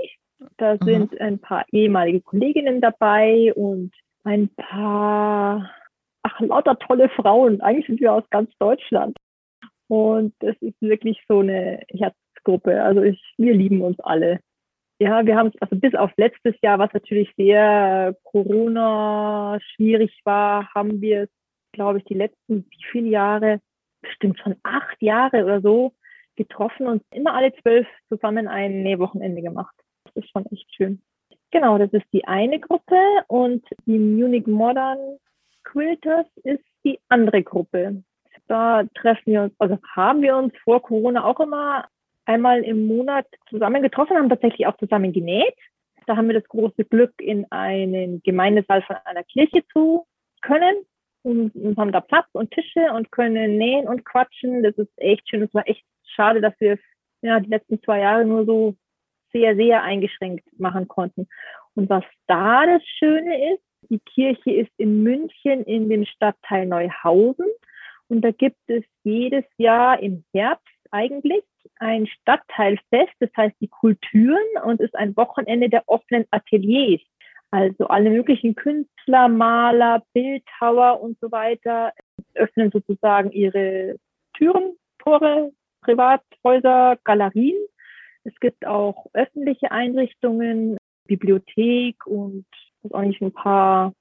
Da 0.56 0.76
sind 0.78 1.12
mhm. 1.12 1.18
ein 1.20 1.38
paar 1.38 1.64
ehemalige 1.72 2.20
Kolleginnen 2.20 2.80
dabei 2.80 3.52
und 3.54 3.92
ein 4.24 4.48
paar, 4.56 5.70
ach, 6.22 6.40
lauter 6.40 6.78
tolle 6.78 7.08
Frauen. 7.10 7.60
Eigentlich 7.60 7.86
sind 7.86 8.00
wir 8.00 8.12
aus 8.12 8.24
ganz 8.30 8.50
Deutschland. 8.58 9.16
Und 9.88 10.34
das 10.40 10.56
ist 10.60 10.80
wirklich 10.80 11.22
so 11.28 11.40
eine 11.40 11.80
Herzgruppe. 11.88 12.82
Also 12.82 13.02
ich, 13.02 13.22
wir 13.38 13.54
lieben 13.54 13.82
uns 13.82 13.98
alle. 14.00 14.40
Ja, 14.98 15.24
wir 15.26 15.36
haben 15.36 15.48
es, 15.48 15.62
also 15.62 15.76
bis 15.76 15.94
auf 15.94 16.10
letztes 16.16 16.54
Jahr, 16.62 16.78
was 16.78 16.92
natürlich 16.92 17.32
sehr 17.36 18.16
Corona 18.24 19.58
schwierig 19.74 20.20
war, 20.24 20.72
haben 20.74 21.00
wir 21.00 21.24
es, 21.24 21.28
glaube 21.72 21.98
ich, 21.98 22.04
die 22.04 22.14
letzten 22.14 22.66
wie 22.70 22.84
viele 22.90 23.08
Jahre, 23.08 23.60
bestimmt 24.00 24.38
schon 24.38 24.56
acht 24.62 25.00
Jahre 25.00 25.44
oder 25.44 25.60
so, 25.60 25.92
getroffen 26.36 26.86
und 26.86 27.02
immer 27.10 27.34
alle 27.34 27.52
zwölf 27.60 27.86
zusammen 28.08 28.48
ein 28.48 28.82
Nähwochenende 28.82 29.42
gemacht. 29.42 29.74
Ist 30.16 30.30
schon 30.30 30.46
echt 30.46 30.74
schön. 30.74 31.00
Genau, 31.50 31.78
das 31.78 31.92
ist 31.92 32.06
die 32.12 32.26
eine 32.26 32.58
Gruppe 32.58 32.98
und 33.28 33.64
die 33.84 33.98
Munich 33.98 34.46
Modern 34.46 35.18
Quilters 35.64 36.26
ist 36.42 36.64
die 36.84 36.98
andere 37.08 37.42
Gruppe. 37.42 38.02
Da 38.48 38.84
treffen 38.94 39.32
wir 39.32 39.42
uns, 39.42 39.54
also 39.58 39.78
haben 39.94 40.22
wir 40.22 40.36
uns 40.36 40.54
vor 40.64 40.82
Corona 40.82 41.24
auch 41.24 41.38
immer 41.40 41.86
einmal 42.24 42.62
im 42.62 42.86
Monat 42.86 43.26
zusammen 43.50 43.82
getroffen, 43.82 44.16
haben 44.16 44.28
tatsächlich 44.28 44.66
auch 44.66 44.76
zusammen 44.78 45.12
genäht. 45.12 45.54
Da 46.06 46.16
haben 46.16 46.28
wir 46.28 46.40
das 46.40 46.48
große 46.48 46.84
Glück, 46.84 47.12
in 47.18 47.50
einen 47.50 48.22
Gemeindesaal 48.22 48.82
von 48.82 48.96
einer 49.04 49.24
Kirche 49.24 49.64
zu 49.72 50.06
können 50.40 50.76
und, 51.22 51.54
und 51.54 51.76
haben 51.76 51.92
da 51.92 52.00
Platz 52.00 52.28
und 52.32 52.52
Tische 52.52 52.92
und 52.94 53.10
können 53.10 53.58
nähen 53.58 53.86
und 53.86 54.04
quatschen. 54.04 54.62
Das 54.62 54.74
ist 54.76 54.92
echt 54.96 55.28
schön. 55.28 55.42
Es 55.42 55.52
war 55.52 55.68
echt 55.68 55.84
schade, 56.04 56.40
dass 56.40 56.54
wir 56.58 56.78
ja, 57.22 57.40
die 57.40 57.50
letzten 57.50 57.82
zwei 57.82 58.00
Jahre 58.00 58.24
nur 58.24 58.44
so 58.46 58.76
sehr, 59.36 59.56
sehr 59.56 59.82
eingeschränkt 59.82 60.44
machen 60.58 60.88
konnten. 60.88 61.28
Und 61.74 61.90
was 61.90 62.04
da 62.26 62.64
das 62.66 62.82
Schöne 62.98 63.54
ist, 63.54 63.62
die 63.90 64.00
Kirche 64.00 64.50
ist 64.50 64.72
in 64.78 65.02
München 65.02 65.62
in 65.64 65.88
dem 65.88 66.04
Stadtteil 66.06 66.66
Neuhausen 66.66 67.46
und 68.08 68.22
da 68.22 68.30
gibt 68.30 68.58
es 68.68 68.84
jedes 69.04 69.44
Jahr 69.58 70.00
im 70.00 70.24
Herbst 70.32 70.66
eigentlich 70.90 71.44
ein 71.78 72.06
Stadtteilfest, 72.06 73.12
das 73.18 73.30
heißt 73.36 73.56
die 73.60 73.68
Kulturen 73.68 74.38
und 74.64 74.80
ist 74.80 74.94
ein 74.94 75.16
Wochenende 75.16 75.68
der 75.68 75.82
offenen 75.86 76.24
Ateliers. 76.30 77.00
Also 77.50 77.86
alle 77.88 78.10
möglichen 78.10 78.54
Künstler, 78.54 79.28
Maler, 79.28 80.02
Bildhauer 80.12 81.00
und 81.00 81.18
so 81.20 81.30
weiter 81.30 81.92
öffnen 82.34 82.70
sozusagen 82.70 83.30
ihre 83.32 83.96
Türen, 84.34 84.76
Tore, 84.98 85.52
Privathäuser, 85.82 86.98
Galerien. 87.04 87.56
Es 88.26 88.38
gibt 88.40 88.66
auch 88.66 89.06
öffentliche 89.12 89.70
Einrichtungen, 89.70 90.76
Bibliothek 91.06 92.06
und 92.06 92.44
auch 92.90 93.02
nicht 93.02 93.22
ein 93.22 93.32
paar 93.32 93.92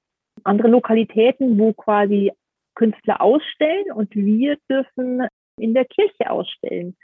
andere 0.42 0.68
Lokalitäten, 0.68 1.58
wo 1.58 1.72
quasi 1.72 2.32
Künstler 2.74 3.20
ausstellen 3.20 3.92
und 3.94 4.14
wir 4.14 4.58
dürfen 4.68 5.26
in 5.58 5.74
der 5.74 5.84
Kirche 5.84 6.30
ausstellen. 6.30 6.96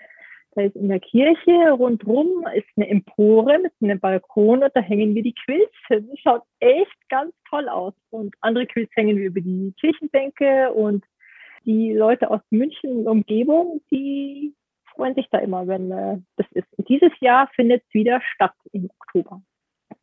Da 0.55 0.63
ist 0.63 0.77
in 0.77 0.89
der 0.89 1.01
Kirche 1.01 1.71
rundrum 1.71 2.45
ist 2.55 2.67
eine 2.77 2.89
Empore 2.89 3.59
mit 3.59 3.73
einem 3.81 3.99
Balkon 4.01 4.63
und 4.63 4.71
da 4.75 4.81
hängen 4.81 5.15
wir 5.15 5.23
die 5.23 5.35
Quilts 5.45 5.75
hin. 5.89 6.09
Das 6.11 6.19
schaut 6.19 6.43
echt 6.61 7.09
ganz 7.09 7.33
toll 7.49 7.69
aus. 7.71 7.95
Und 8.11 8.35
andere 8.41 8.67
Quilts 8.67 8.95
hängen 8.95 9.17
wir 9.17 9.27
über 9.27 9.41
die 9.41 9.73
Kirchenbänke 9.81 10.71
und 10.73 11.05
die 11.65 11.95
Leute 11.95 12.31
aus 12.31 12.43
München 12.51 12.99
und 12.99 13.09
Umgebung, 13.09 13.81
die 13.91 14.55
freuen 14.94 15.14
sich 15.14 15.26
da 15.31 15.38
immer, 15.38 15.66
wenn 15.66 15.90
äh, 15.90 16.18
das 16.37 16.46
ist. 16.52 16.66
Und 16.76 16.88
dieses 16.88 17.12
Jahr 17.20 17.48
findet 17.55 17.83
es 17.87 17.94
wieder 17.94 18.20
statt 18.35 18.55
im 18.72 18.88
Oktober. 19.00 19.42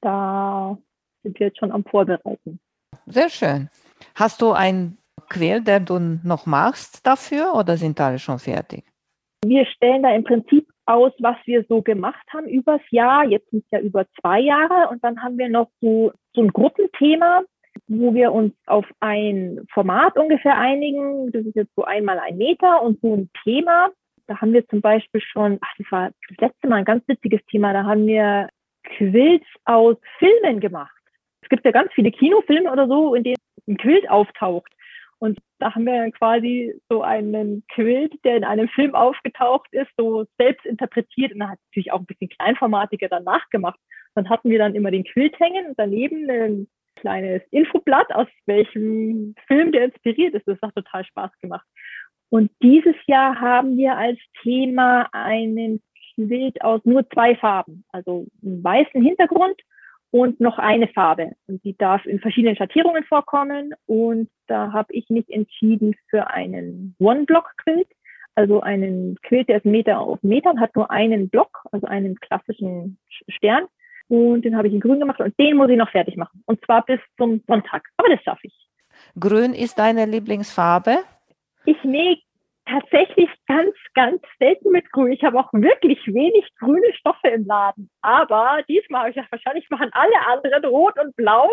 Da 0.01 0.77
sind 1.23 1.39
wir 1.39 1.47
jetzt 1.47 1.59
schon 1.59 1.71
am 1.71 1.83
Vorbereiten. 1.83 2.59
Sehr 3.05 3.29
schön. 3.29 3.69
Hast 4.15 4.41
du 4.41 4.51
ein 4.51 4.97
Quell, 5.29 5.61
der 5.61 5.79
du 5.79 5.99
noch 6.23 6.45
machst 6.45 7.05
dafür 7.05 7.53
oder 7.55 7.77
sind 7.77 7.99
alle 7.99 8.19
schon 8.19 8.39
fertig? 8.39 8.83
Wir 9.45 9.65
stellen 9.65 10.03
da 10.03 10.13
im 10.13 10.23
Prinzip 10.23 10.67
aus, 10.85 11.13
was 11.19 11.37
wir 11.45 11.63
so 11.69 11.81
gemacht 11.81 12.25
haben 12.33 12.47
übers 12.47 12.81
Jahr. 12.89 13.23
Jetzt 13.25 13.49
sind 13.51 13.63
es 13.63 13.71
ja 13.71 13.79
über 13.79 14.05
zwei 14.19 14.39
Jahre 14.39 14.89
und 14.89 15.03
dann 15.03 15.21
haben 15.21 15.37
wir 15.37 15.49
noch 15.49 15.69
so, 15.81 16.11
so 16.33 16.41
ein 16.41 16.51
Gruppenthema, 16.51 17.43
wo 17.87 18.13
wir 18.13 18.31
uns 18.31 18.53
auf 18.65 18.85
ein 18.99 19.65
Format 19.71 20.17
ungefähr 20.17 20.57
einigen. 20.57 21.31
Das 21.31 21.45
ist 21.45 21.55
jetzt 21.55 21.75
so 21.75 21.83
einmal 21.83 22.19
ein 22.19 22.37
Meter 22.37 22.81
und 22.81 22.99
so 23.01 23.15
ein 23.15 23.29
Thema. 23.43 23.89
Da 24.29 24.39
haben 24.39 24.53
wir 24.53 24.65
zum 24.67 24.79
Beispiel 24.79 25.21
schon, 25.21 25.57
ach, 25.59 25.73
das 25.79 25.91
war 25.91 26.11
das 26.29 26.37
letzte 26.37 26.67
Mal 26.67 26.75
ein 26.75 26.85
ganz 26.85 27.03
witziges 27.07 27.43
Thema, 27.47 27.73
da 27.73 27.83
haben 27.83 28.05
wir 28.05 28.47
Quilts 28.83 29.47
aus 29.65 29.97
Filmen 30.19 30.59
gemacht. 30.59 30.95
Es 31.41 31.49
gibt 31.49 31.65
ja 31.65 31.71
ganz 31.71 31.91
viele 31.93 32.11
Kinofilme 32.11 32.71
oder 32.71 32.87
so, 32.87 33.15
in 33.15 33.23
denen 33.23 33.37
ein 33.67 33.77
Quilt 33.77 34.07
auftaucht. 34.07 34.71
Und 35.17 35.39
da 35.57 35.73
haben 35.73 35.85
wir 35.85 35.97
dann 35.97 36.11
quasi 36.11 36.79
so 36.89 37.01
einen 37.01 37.63
Quilt, 37.73 38.23
der 38.23 38.37
in 38.37 38.43
einem 38.43 38.69
Film 38.69 38.93
aufgetaucht 38.93 39.67
ist, 39.71 39.89
so 39.97 40.25
selbst 40.37 40.63
interpretiert 40.63 41.33
und 41.33 41.39
dann 41.39 41.49
hat 41.49 41.59
natürlich 41.71 41.91
auch 41.91 41.99
ein 41.99 42.05
bisschen 42.05 42.29
kleinformatiger 42.29 43.09
dann 43.09 43.23
nachgemacht. 43.23 43.79
Dann 44.13 44.29
hatten 44.29 44.51
wir 44.51 44.59
dann 44.59 44.75
immer 44.75 44.91
den 44.91 45.05
Quilt 45.05 45.39
hängen 45.39 45.69
und 45.69 45.79
daneben 45.79 46.29
ein 46.29 46.67
kleines 46.97 47.41
Infoblatt, 47.49 48.13
aus 48.13 48.27
welchem 48.45 49.33
Film 49.47 49.71
der 49.71 49.85
inspiriert 49.85 50.35
ist. 50.35 50.47
Das 50.47 50.61
hat 50.61 50.75
total 50.75 51.03
Spaß 51.03 51.31
gemacht. 51.41 51.65
Und 52.29 52.51
dieses 52.61 52.95
Jahr 53.07 53.39
haben 53.39 53.77
wir 53.77 53.97
als 53.97 54.19
Thema 54.43 55.07
einen 55.11 55.81
Quilt 56.15 56.61
aus 56.61 56.81
nur 56.83 57.09
zwei 57.09 57.35
Farben, 57.35 57.83
also 57.91 58.27
einen 58.43 58.63
weißen 58.63 59.01
Hintergrund 59.01 59.55
und 60.11 60.39
noch 60.39 60.57
eine 60.57 60.87
Farbe. 60.87 61.31
Und 61.47 61.63
die 61.63 61.77
darf 61.77 62.05
in 62.05 62.19
verschiedenen 62.19 62.55
Schattierungen 62.55 63.03
vorkommen. 63.03 63.73
Und 63.85 64.29
da 64.47 64.71
habe 64.73 64.93
ich 64.93 65.09
mich 65.09 65.29
entschieden 65.29 65.95
für 66.09 66.27
einen 66.27 66.95
One-Block-Quilt, 66.99 67.87
also 68.35 68.61
einen 68.61 69.17
Quilt, 69.21 69.49
der 69.49 69.57
ist 69.57 69.65
Meter 69.65 69.99
auf 69.99 70.21
Meter 70.21 70.51
und 70.51 70.59
hat 70.59 70.75
nur 70.75 70.89
einen 70.91 71.29
Block, 71.29 71.65
also 71.71 71.87
einen 71.87 72.19
klassischen 72.19 72.97
Stern. 73.27 73.65
Und 74.07 74.43
den 74.43 74.57
habe 74.57 74.67
ich 74.67 74.73
in 74.73 74.79
grün 74.79 74.99
gemacht 74.99 75.19
und 75.19 75.37
den 75.39 75.55
muss 75.55 75.69
ich 75.69 75.77
noch 75.77 75.91
fertig 75.91 76.17
machen. 76.17 76.41
Und 76.45 76.63
zwar 76.65 76.83
bis 76.83 76.99
zum 77.17 77.43
Sonntag. 77.47 77.87
Aber 77.97 78.09
das 78.09 78.23
schaffe 78.23 78.47
ich. 78.47 78.67
Grün 79.19 79.53
ist 79.53 79.77
deine 79.77 80.05
Lieblingsfarbe? 80.05 80.99
Ich 81.69 81.83
nähe 81.83 82.17
tatsächlich 82.65 83.29
ganz, 83.45 83.75
ganz 83.93 84.23
selten 84.39 84.71
mit 84.71 84.91
Grün. 84.91 85.11
Ich 85.11 85.23
habe 85.23 85.39
auch 85.39 85.49
wirklich 85.53 85.99
wenig 86.07 86.49
grüne 86.57 86.91
Stoffe 86.93 87.27
im 87.27 87.45
Laden. 87.45 87.91
Aber 88.01 88.63
diesmal 88.67 89.01
habe 89.01 89.09
ich 89.11 89.15
gedacht, 89.15 89.31
wahrscheinlich 89.31 89.69
machen 89.69 89.91
alle 89.91 90.19
anderen 90.25 90.65
rot 90.65 90.97
und 90.99 91.15
blau. 91.15 91.47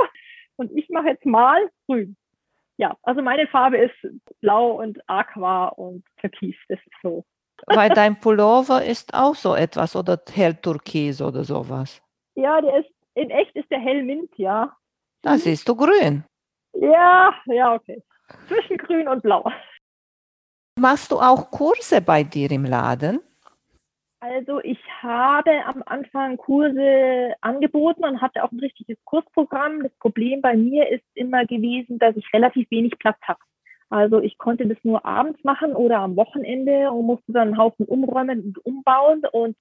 Und 0.57 0.73
ich 0.73 0.89
mache 0.89 1.09
jetzt 1.09 1.27
mal 1.27 1.69
grün. 1.87 2.17
Ja, 2.79 2.97
also 3.03 3.21
meine 3.21 3.47
Farbe 3.47 3.77
ist 3.77 3.95
blau 4.41 4.71
und 4.81 4.99
aqua 5.07 5.69
und 5.69 6.03
türkis. 6.19 6.57
Das 6.71 6.79
ist 6.79 6.97
so. 7.03 7.23
Weil 7.67 7.91
dein 7.95 8.19
Pullover 8.19 8.83
ist 8.83 9.12
auch 9.12 9.35
so 9.35 9.55
etwas 9.55 9.97
oder 9.97 10.19
hell 10.33 10.55
türkis 10.55 11.21
oder 11.21 11.45
sowas. 11.45 12.03
Ja, 12.37 12.62
der 12.62 12.79
ist 12.79 12.91
in 13.14 13.29
echt 13.29 13.55
ist 13.55 13.71
der 13.71 13.81
hell 13.81 14.03
Mint, 14.03 14.31
ja. 14.39 14.75
Da 15.21 15.37
siehst 15.37 15.69
du 15.69 15.77
grün. 15.77 16.25
Ja, 16.73 17.35
ja, 17.45 17.75
okay. 17.75 18.03
Zwischen 18.49 18.79
grün 18.79 19.09
und 19.09 19.23
blau. 19.23 19.45
Machst 20.79 21.11
du 21.11 21.16
auch 21.16 21.51
Kurse 21.51 22.03
bei 22.03 22.22
dir 22.22 22.51
im 22.51 22.66
Laden? 22.66 23.20
Also 24.20 24.61
ich 24.62 24.79
habe 25.01 25.53
am 25.64 25.83
Anfang 25.87 26.37
Kurse 26.37 27.35
angeboten 27.41 28.05
und 28.05 28.20
hatte 28.20 28.45
auch 28.45 28.53
ein 28.53 28.61
richtiges 28.61 28.99
Kursprogramm. 29.05 29.83
Das 29.83 29.93
Problem 30.01 30.43
bei 30.43 30.55
mir 30.55 30.87
ist 30.91 31.05
immer 31.14 31.47
gewesen, 31.47 31.99
dass 31.99 32.14
ich 32.16 32.31
relativ 32.33 32.70
wenig 32.70 32.99
Platz 32.99 33.16
habe. 33.22 33.39
Also 33.89 34.20
ich 34.20 34.37
konnte 34.37 34.66
das 34.66 34.77
nur 34.83 35.07
abends 35.07 35.43
machen 35.45 35.74
oder 35.74 36.01
am 36.01 36.14
Wochenende 36.16 36.91
und 36.91 37.07
musste 37.07 37.33
dann 37.33 37.49
einen 37.49 37.59
Haufen 37.59 37.87
umräumen 37.87 38.41
und 38.41 38.66
umbauen. 38.66 39.22
Und 39.33 39.57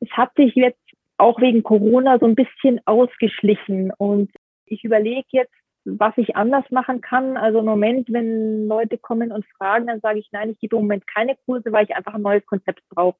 es 0.00 0.10
hat 0.12 0.34
sich 0.34 0.54
jetzt 0.56 0.82
auch 1.16 1.40
wegen 1.40 1.62
Corona 1.62 2.18
so 2.18 2.26
ein 2.26 2.34
bisschen 2.34 2.80
ausgeschlichen. 2.86 3.92
Und 3.98 4.32
ich 4.64 4.82
überlege 4.82 5.26
jetzt, 5.30 5.54
was 5.86 6.12
ich 6.16 6.36
anders 6.36 6.64
machen 6.70 7.00
kann. 7.00 7.36
Also 7.36 7.60
im 7.60 7.64
Moment, 7.64 8.12
wenn 8.12 8.66
Leute 8.66 8.98
kommen 8.98 9.32
und 9.32 9.46
fragen, 9.56 9.86
dann 9.86 10.00
sage 10.00 10.18
ich, 10.18 10.28
nein, 10.32 10.50
ich 10.50 10.58
gebe 10.58 10.76
im 10.76 10.82
Moment 10.82 11.06
keine 11.06 11.36
Kurse, 11.46 11.72
weil 11.72 11.84
ich 11.84 11.94
einfach 11.94 12.14
ein 12.14 12.22
neues 12.22 12.44
Konzept 12.46 12.82
brauche. 12.90 13.16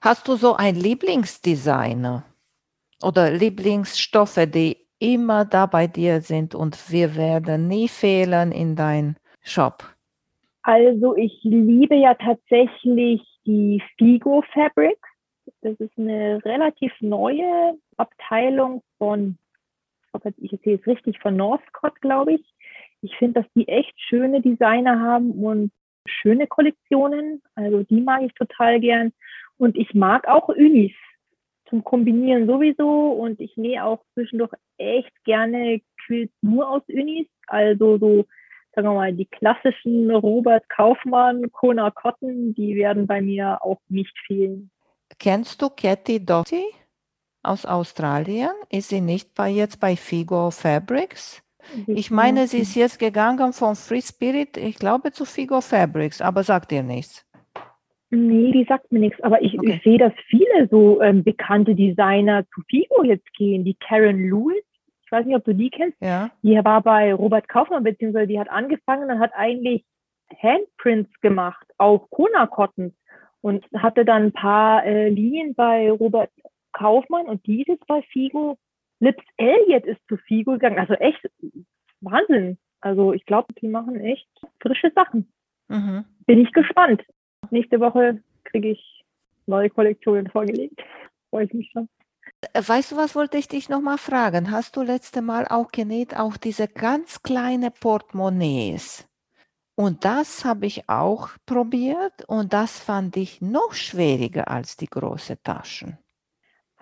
Hast 0.00 0.26
du 0.26 0.34
so 0.34 0.54
einen 0.54 0.76
Lieblingsdesigner 0.76 2.24
oder 3.02 3.30
Lieblingsstoffe, 3.30 4.46
die 4.46 4.76
immer 4.98 5.44
da 5.44 5.66
bei 5.66 5.86
dir 5.86 6.20
sind 6.20 6.54
und 6.54 6.90
wir 6.90 7.16
werden 7.16 7.68
nie 7.68 7.88
fehlen 7.88 8.52
in 8.52 8.74
dein 8.76 9.16
Shop? 9.42 9.84
Also 10.62 11.16
ich 11.16 11.38
liebe 11.42 11.96
ja 11.96 12.14
tatsächlich 12.14 13.22
die 13.46 13.82
Figo 13.96 14.42
Fabrics. 14.52 15.08
Das 15.60 15.78
ist 15.80 15.96
eine 15.98 16.44
relativ 16.44 16.92
neue 17.00 17.74
Abteilung 17.96 18.82
von, 18.98 19.38
ich 20.36 20.52
erzähle 20.52 20.78
es 20.80 20.86
richtig, 20.86 21.18
von 21.20 21.36
Northcott, 21.36 22.00
glaube 22.00 22.34
ich. 22.34 22.54
Ich 23.00 23.16
finde, 23.16 23.42
dass 23.42 23.52
die 23.54 23.68
echt 23.68 23.94
schöne 24.00 24.40
Designer 24.40 25.00
haben 25.00 25.32
und 25.32 25.72
schöne 26.06 26.46
Kollektionen. 26.46 27.42
Also 27.54 27.82
die 27.82 28.00
mag 28.00 28.22
ich 28.22 28.34
total 28.34 28.80
gern. 28.80 29.12
Und 29.58 29.76
ich 29.76 29.94
mag 29.94 30.26
auch 30.28 30.48
Unis 30.48 30.92
zum 31.68 31.84
Kombinieren 31.84 32.46
sowieso. 32.46 33.12
Und 33.12 33.40
ich 33.40 33.56
nähe 33.56 33.84
auch 33.84 34.04
zwischendurch 34.14 34.52
echt 34.78 35.12
gerne 35.24 35.80
Quilts 36.06 36.34
nur 36.42 36.68
aus 36.68 36.82
Unis. 36.88 37.26
Also 37.46 37.98
so, 37.98 38.26
sagen 38.74 38.88
wir 38.88 38.94
mal, 38.94 39.12
die 39.12 39.26
klassischen 39.26 40.10
Robert 40.10 40.68
Kaufmann, 40.68 41.50
Kona 41.52 41.90
Cotton, 41.90 42.54
die 42.54 42.76
werden 42.76 43.06
bei 43.06 43.20
mir 43.20 43.58
auch 43.62 43.80
nicht 43.88 44.16
fehlen. 44.26 44.70
Kennst 45.18 45.60
du 45.60 45.68
Cathy 45.68 46.24
Doty 46.24 46.64
aus 47.42 47.66
Australien? 47.66 48.50
Ist 48.70 48.88
sie 48.88 49.00
nicht 49.00 49.34
bei 49.34 49.48
jetzt 49.48 49.80
bei 49.80 49.96
Figo 49.96 50.50
Fabrics? 50.50 51.42
Ich 51.86 52.10
meine, 52.10 52.46
sie 52.46 52.58
ist 52.58 52.74
jetzt 52.74 52.98
gegangen 52.98 53.52
von 53.52 53.76
Free 53.76 54.00
Spirit, 54.00 54.56
ich 54.56 54.76
glaube, 54.76 55.12
zu 55.12 55.24
Figo 55.24 55.60
Fabrics, 55.60 56.20
aber 56.20 56.42
sagt 56.42 56.70
dir 56.70 56.82
nichts. 56.82 57.26
Nee, 58.10 58.52
die 58.52 58.64
sagt 58.64 58.92
mir 58.92 58.98
nichts, 58.98 59.22
aber 59.22 59.40
ich, 59.40 59.58
okay. 59.58 59.74
ich 59.74 59.82
sehe, 59.82 59.98
dass 59.98 60.12
viele 60.28 60.68
so 60.70 61.00
ähm, 61.00 61.24
bekannte 61.24 61.74
Designer 61.74 62.44
zu 62.54 62.60
Figo 62.68 63.04
jetzt 63.04 63.32
gehen. 63.34 63.64
Die 63.64 63.74
Karen 63.74 64.28
Lewis, 64.28 64.62
ich 65.04 65.10
weiß 65.10 65.24
nicht, 65.24 65.36
ob 65.36 65.44
du 65.44 65.54
die 65.54 65.70
kennst. 65.70 65.96
Ja. 66.02 66.30
Die 66.42 66.54
war 66.62 66.82
bei 66.82 67.14
Robert 67.14 67.48
Kaufmann, 67.48 67.84
beziehungsweise 67.84 68.26
die 68.26 68.38
hat 68.38 68.50
angefangen 68.50 69.10
und 69.10 69.18
hat 69.18 69.32
eigentlich 69.34 69.84
Handprints 70.42 71.10
gemacht 71.22 71.66
auf 71.78 72.10
Kona 72.10 72.46
Cotton 72.46 72.94
und 73.40 73.64
hatte 73.74 74.04
dann 74.04 74.24
ein 74.24 74.32
paar 74.32 74.84
äh, 74.84 75.08
Linien 75.08 75.54
bei 75.54 75.90
Robert 75.90 76.30
Kaufmann 76.72 77.26
und 77.26 77.46
die 77.46 77.62
ist 77.62 77.68
jetzt 77.68 77.86
bei 77.86 78.02
Figo. 78.02 78.58
Lips 79.00 79.24
Elliott 79.36 79.84
ist 79.84 80.00
zu 80.08 80.16
Figo 80.16 80.52
gegangen. 80.52 80.78
Also 80.78 80.94
echt 80.94 81.20
Wahnsinn. 82.00 82.58
Also 82.80 83.12
ich 83.12 83.24
glaube, 83.26 83.52
die 83.60 83.68
machen 83.68 84.00
echt 84.00 84.28
frische 84.60 84.92
Sachen. 84.94 85.32
Mhm. 85.68 86.04
Bin 86.26 86.40
ich 86.40 86.52
gespannt. 86.52 87.02
Nächste 87.50 87.80
Woche 87.80 88.22
kriege 88.44 88.70
ich 88.70 89.04
neue 89.46 89.70
Kollektionen 89.70 90.28
vorgelegt. 90.28 90.80
Freue 91.30 91.44
ich 91.46 91.54
mich 91.54 91.70
schon. 91.72 91.88
Äh, 92.52 92.62
weißt 92.66 92.92
du, 92.92 92.96
was 92.96 93.14
wollte 93.14 93.38
ich 93.38 93.48
dich 93.48 93.68
nochmal 93.68 93.98
fragen? 93.98 94.50
Hast 94.50 94.76
du 94.76 94.82
letzte 94.82 95.22
Mal 95.22 95.46
auch 95.48 95.70
genäht, 95.70 96.16
auch 96.16 96.36
diese 96.36 96.68
ganz 96.68 97.22
kleine 97.22 97.70
Portemonnaies? 97.70 99.08
Und 99.74 100.04
das 100.04 100.44
habe 100.44 100.66
ich 100.66 100.88
auch 100.88 101.30
probiert 101.46 102.28
und 102.28 102.52
das 102.52 102.78
fand 102.78 103.16
ich 103.16 103.40
noch 103.40 103.72
schwieriger 103.72 104.48
als 104.48 104.76
die 104.76 104.86
großen 104.86 105.38
Taschen. 105.42 105.98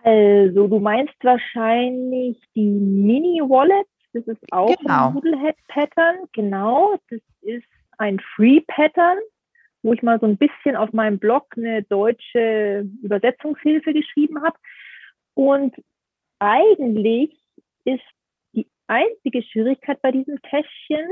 Also, 0.03 0.67
du 0.69 0.79
meinst 0.79 1.15
wahrscheinlich 1.23 2.39
die 2.55 2.69
Mini-Wallet. 2.69 3.87
Das 4.13 4.27
ist 4.27 4.43
auch 4.53 4.77
genau. 4.77 5.09
ein 5.09 5.15
Moodlehead-Pattern. 5.15 6.17
Genau, 6.33 6.97
das 7.11 7.21
ist 7.43 7.67
ein 7.99 8.19
Free-Pattern 8.35 9.19
wo 9.83 9.93
ich 9.93 10.03
mal 10.03 10.21
so 10.21 10.27
ein 10.27 10.37
bisschen 10.37 10.77
auf 10.77 10.93
meinem 10.93 11.19
Blog 11.19 11.47
eine 11.57 11.83
deutsche 11.85 12.87
Übersetzungshilfe 13.03 13.93
geschrieben 13.93 14.43
habe. 14.43 14.57
Und 15.35 15.75
eigentlich 16.39 17.39
ist 17.85 18.03
die 18.53 18.67
einzige 18.87 19.43
Schwierigkeit 19.43 20.01
bei 20.03 20.13
diesem 20.13 20.41
Täschchen, 20.43 21.07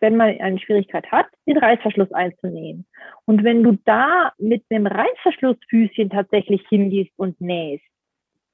wenn 0.00 0.16
man 0.16 0.40
eine 0.40 0.58
Schwierigkeit 0.58 1.10
hat, 1.12 1.26
den 1.46 1.58
Reißverschluss 1.58 2.10
einzunähen. 2.12 2.86
Und 3.26 3.44
wenn 3.44 3.62
du 3.62 3.78
da 3.84 4.32
mit 4.38 4.64
einem 4.70 4.86
Reißverschlussfüßchen 4.86 6.10
tatsächlich 6.10 6.66
hingehst 6.68 7.12
und 7.16 7.40
nähst, 7.40 7.84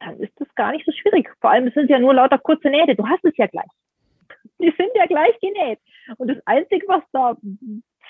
dann 0.00 0.18
ist 0.18 0.32
das 0.36 0.48
gar 0.54 0.72
nicht 0.72 0.84
so 0.84 0.92
schwierig. 0.92 1.30
Vor 1.40 1.50
allem 1.50 1.68
es 1.68 1.74
sind 1.74 1.90
ja 1.90 1.98
nur 1.98 2.14
lauter 2.14 2.38
kurze 2.38 2.68
Nähte. 2.68 2.96
Du 2.96 3.06
hast 3.06 3.24
es 3.24 3.36
ja 3.36 3.46
gleich. 3.46 3.70
Die 4.58 4.72
sind 4.76 4.90
ja 4.94 5.06
gleich 5.06 5.38
genäht. 5.40 5.78
Und 6.16 6.28
das 6.28 6.38
Einzige, 6.46 6.86
was 6.88 7.02
da 7.12 7.36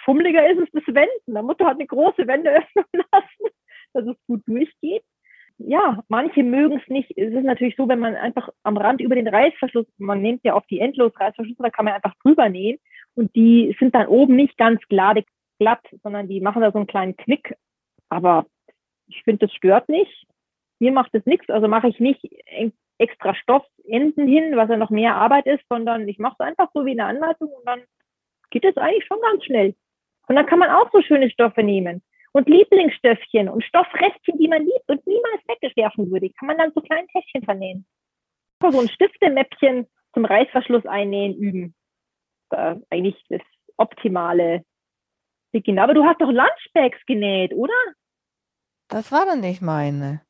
fummeliger 0.04 0.48
ist 0.50 0.58
es 0.58 0.70
das 0.72 0.94
Wenden. 0.94 1.34
Der 1.34 1.42
Mutter 1.42 1.66
hat 1.66 1.74
eine 1.74 1.86
große 1.86 2.26
Wende 2.26 2.50
öffnen 2.56 2.84
lassen, 3.12 3.54
dass 3.92 4.06
es 4.06 4.16
gut 4.26 4.42
durchgeht. 4.46 5.02
Ja, 5.58 6.02
manche 6.08 6.42
mögen 6.42 6.80
es 6.80 6.88
nicht. 6.88 7.10
Es 7.18 7.34
ist 7.34 7.44
natürlich 7.44 7.76
so, 7.76 7.86
wenn 7.86 7.98
man 7.98 8.14
einfach 8.14 8.48
am 8.62 8.78
Rand 8.78 9.02
über 9.02 9.14
den 9.14 9.28
Reißverschluss, 9.28 9.86
man 9.98 10.22
nimmt 10.22 10.42
ja 10.42 10.54
auf 10.54 10.66
die 10.68 10.80
Endlos-Reißverschlüsse, 10.80 11.62
da 11.62 11.68
kann 11.68 11.84
man 11.84 11.94
einfach 11.94 12.14
drüber 12.22 12.48
nähen 12.48 12.78
und 13.14 13.34
die 13.36 13.76
sind 13.78 13.94
dann 13.94 14.06
oben 14.06 14.36
nicht 14.36 14.56
ganz 14.56 14.80
glatt 14.88 15.24
sondern 16.02 16.26
die 16.26 16.40
machen 16.40 16.62
da 16.62 16.72
so 16.72 16.78
einen 16.78 16.86
kleinen 16.86 17.16
Knick. 17.18 17.54
Aber 18.08 18.46
ich 19.08 19.22
finde, 19.24 19.46
das 19.46 19.54
stört 19.54 19.90
nicht. 19.90 20.26
Mir 20.80 20.92
macht 20.92 21.14
es 21.14 21.24
nichts, 21.26 21.48
also 21.50 21.68
mache 21.68 21.88
ich 21.88 22.00
nicht 22.00 22.20
extra 22.98 23.34
Stoffenden 23.34 24.26
hin, 24.26 24.56
was 24.56 24.68
ja 24.68 24.76
noch 24.76 24.90
mehr 24.90 25.14
Arbeit 25.14 25.46
ist, 25.46 25.64
sondern 25.68 26.08
ich 26.08 26.18
mache 26.18 26.36
es 26.38 26.46
einfach 26.46 26.70
so 26.74 26.84
wie 26.84 26.92
eine 26.92 27.04
Anleitung 27.04 27.48
und 27.48 27.66
dann 27.66 27.82
geht 28.50 28.64
es 28.64 28.76
eigentlich 28.76 29.06
schon 29.06 29.20
ganz 29.20 29.44
schnell. 29.44 29.74
Und 30.28 30.36
dann 30.36 30.46
kann 30.46 30.58
man 30.58 30.70
auch 30.70 30.90
so 30.92 31.02
schöne 31.02 31.30
Stoffe 31.30 31.62
nehmen. 31.62 32.02
Und 32.32 32.48
Lieblingsstöffchen 32.48 33.48
und 33.48 33.64
Stoffrestchen, 33.64 34.38
die 34.38 34.48
man 34.48 34.64
liebt 34.64 34.88
und 34.88 35.04
niemals 35.06 35.42
weggewerfen 35.48 36.10
würde, 36.10 36.30
kann 36.30 36.46
man 36.46 36.58
dann 36.58 36.72
so 36.74 36.80
kleine 36.80 37.06
Täschchen 37.08 37.42
vernähen. 37.42 37.86
So 38.60 38.78
ein 38.78 38.88
Stiftemäppchen 38.88 39.88
zum 40.14 40.24
Reißverschluss 40.24 40.86
einnähen 40.86 41.34
üben. 41.36 41.74
Äh, 42.50 42.76
eigentlich 42.90 43.20
das 43.28 43.40
optimale 43.76 44.62
Beginn. 45.50 45.78
Aber 45.78 45.94
du 45.94 46.04
hast 46.04 46.20
doch 46.20 46.30
Lunchbags 46.30 47.04
genäht, 47.06 47.52
oder? 47.52 47.74
Das 48.88 49.10
war 49.10 49.24
dann 49.26 49.40
nicht 49.40 49.62
meine. 49.62 50.20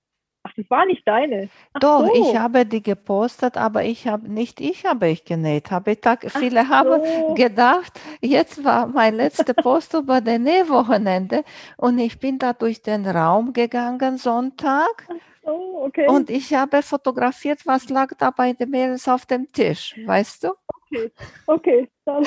Ach, 0.50 0.54
das 0.56 0.70
war 0.70 0.86
nicht 0.86 1.06
deine. 1.06 1.48
Ach 1.74 1.80
Doch, 1.80 2.06
so. 2.06 2.14
ich 2.14 2.36
habe 2.36 2.66
die 2.66 2.82
gepostet, 2.82 3.56
aber 3.56 3.84
ich 3.84 4.06
habe 4.06 4.28
nicht 4.28 4.60
ich 4.60 4.84
habe 4.84 5.08
ich 5.08 5.24
genäht. 5.24 5.70
Habe 5.70 5.92
ich 5.92 6.00
da, 6.00 6.16
viele 6.16 6.64
so. 6.64 6.68
haben 6.68 7.34
gedacht, 7.34 8.00
jetzt 8.20 8.64
war 8.64 8.86
mein 8.86 9.14
letzter 9.14 9.54
Post 9.54 9.94
über 9.94 10.20
den 10.20 10.42
Nähwochenende 10.42 11.44
und 11.76 11.98
ich 11.98 12.18
bin 12.18 12.38
da 12.38 12.52
durch 12.52 12.82
den 12.82 13.06
Raum 13.06 13.52
gegangen 13.52 14.18
Sonntag. 14.18 15.06
Oh, 15.42 15.86
okay. 15.86 16.06
Und 16.06 16.28
ich 16.30 16.52
habe 16.52 16.82
fotografiert, 16.82 17.66
was 17.66 17.88
lag 17.88 18.12
da 18.18 18.30
bei 18.30 18.52
den 18.52 18.70
Mädels 18.70 19.08
auf 19.08 19.26
dem 19.26 19.50
Tisch, 19.52 19.98
weißt 20.04 20.44
du? 20.44 20.52
Okay, 20.66 21.12
okay. 21.46 21.90
Dann. 22.04 22.26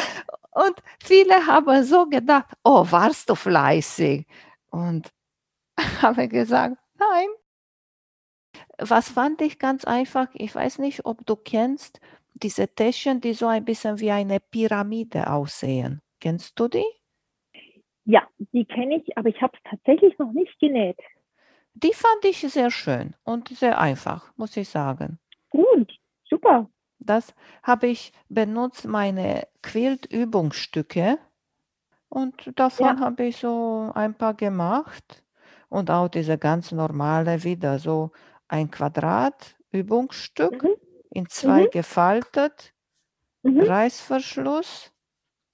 Und 0.51 0.76
viele 1.03 1.45
haben 1.45 1.84
so 1.84 2.05
gedacht, 2.07 2.45
oh, 2.63 2.86
warst 2.89 3.30
du 3.30 3.36
fleißig? 3.36 4.26
Und 4.71 5.11
habe 6.01 6.28
gesagt, 6.28 6.78
nein, 6.97 7.28
was 8.78 9.09
fand 9.09 9.41
ich 9.41 9.59
ganz 9.59 9.86
einfach, 9.86 10.28
ich 10.34 10.53
weiß 10.53 10.80
nicht, 10.80 11.05
ob 11.05 11.26
du 11.26 11.36
kennst 11.36 11.99
diese 12.34 12.67
Täschchen, 12.67 13.21
die 13.21 13.34
so 13.34 13.47
ein 13.47 13.65
bisschen 13.65 13.99
wie 13.99 14.11
eine 14.11 14.39
Pyramide 14.39 15.30
aussehen. 15.30 16.01
Kennst 16.19 16.59
du 16.59 16.67
die? 16.67 16.86
Ja, 18.05 18.28
die 18.51 18.65
kenne 18.65 18.97
ich, 18.97 19.17
aber 19.17 19.30
ich 19.30 19.41
habe 19.41 19.55
es 19.55 19.69
tatsächlich 19.69 20.17
noch 20.17 20.32
nicht 20.32 20.59
genäht. 20.59 20.99
Die 21.76 21.93
fand 21.93 22.26
ich 22.26 22.39
sehr 22.39 22.69
schön 22.69 23.15
und 23.24 23.49
sehr 23.49 23.80
einfach, 23.80 24.32
muss 24.36 24.57
ich 24.57 24.69
sagen. 24.69 25.19
Gut, 25.49 25.91
super. 26.30 26.69
Das 26.99 27.34
habe 27.63 27.88
ich 27.88 28.11
benutzt, 28.30 28.86
meine 28.86 29.47
Quilt-Übungsstücke. 29.61 31.17
Und 32.09 32.51
davon 32.55 32.97
ja. 32.97 32.99
habe 32.99 33.26
ich 33.26 33.38
so 33.38 33.91
ein 33.95 34.13
paar 34.15 34.34
gemacht. 34.34 35.24
Und 35.69 35.89
auch 35.89 36.07
diese 36.07 36.38
ganz 36.38 36.71
normale 36.71 37.43
wieder 37.43 37.80
so 37.80 38.11
ein 38.54 38.70
Quadrat 38.72 39.56
Übungsstück. 39.72 40.64
Mhm. 40.64 40.76
in 41.16 41.28
zwei 41.30 41.64
Mhm. 41.66 41.70
gefaltet, 41.72 42.74
Mhm. 43.43 43.62
Reißverschluss, 43.62 44.91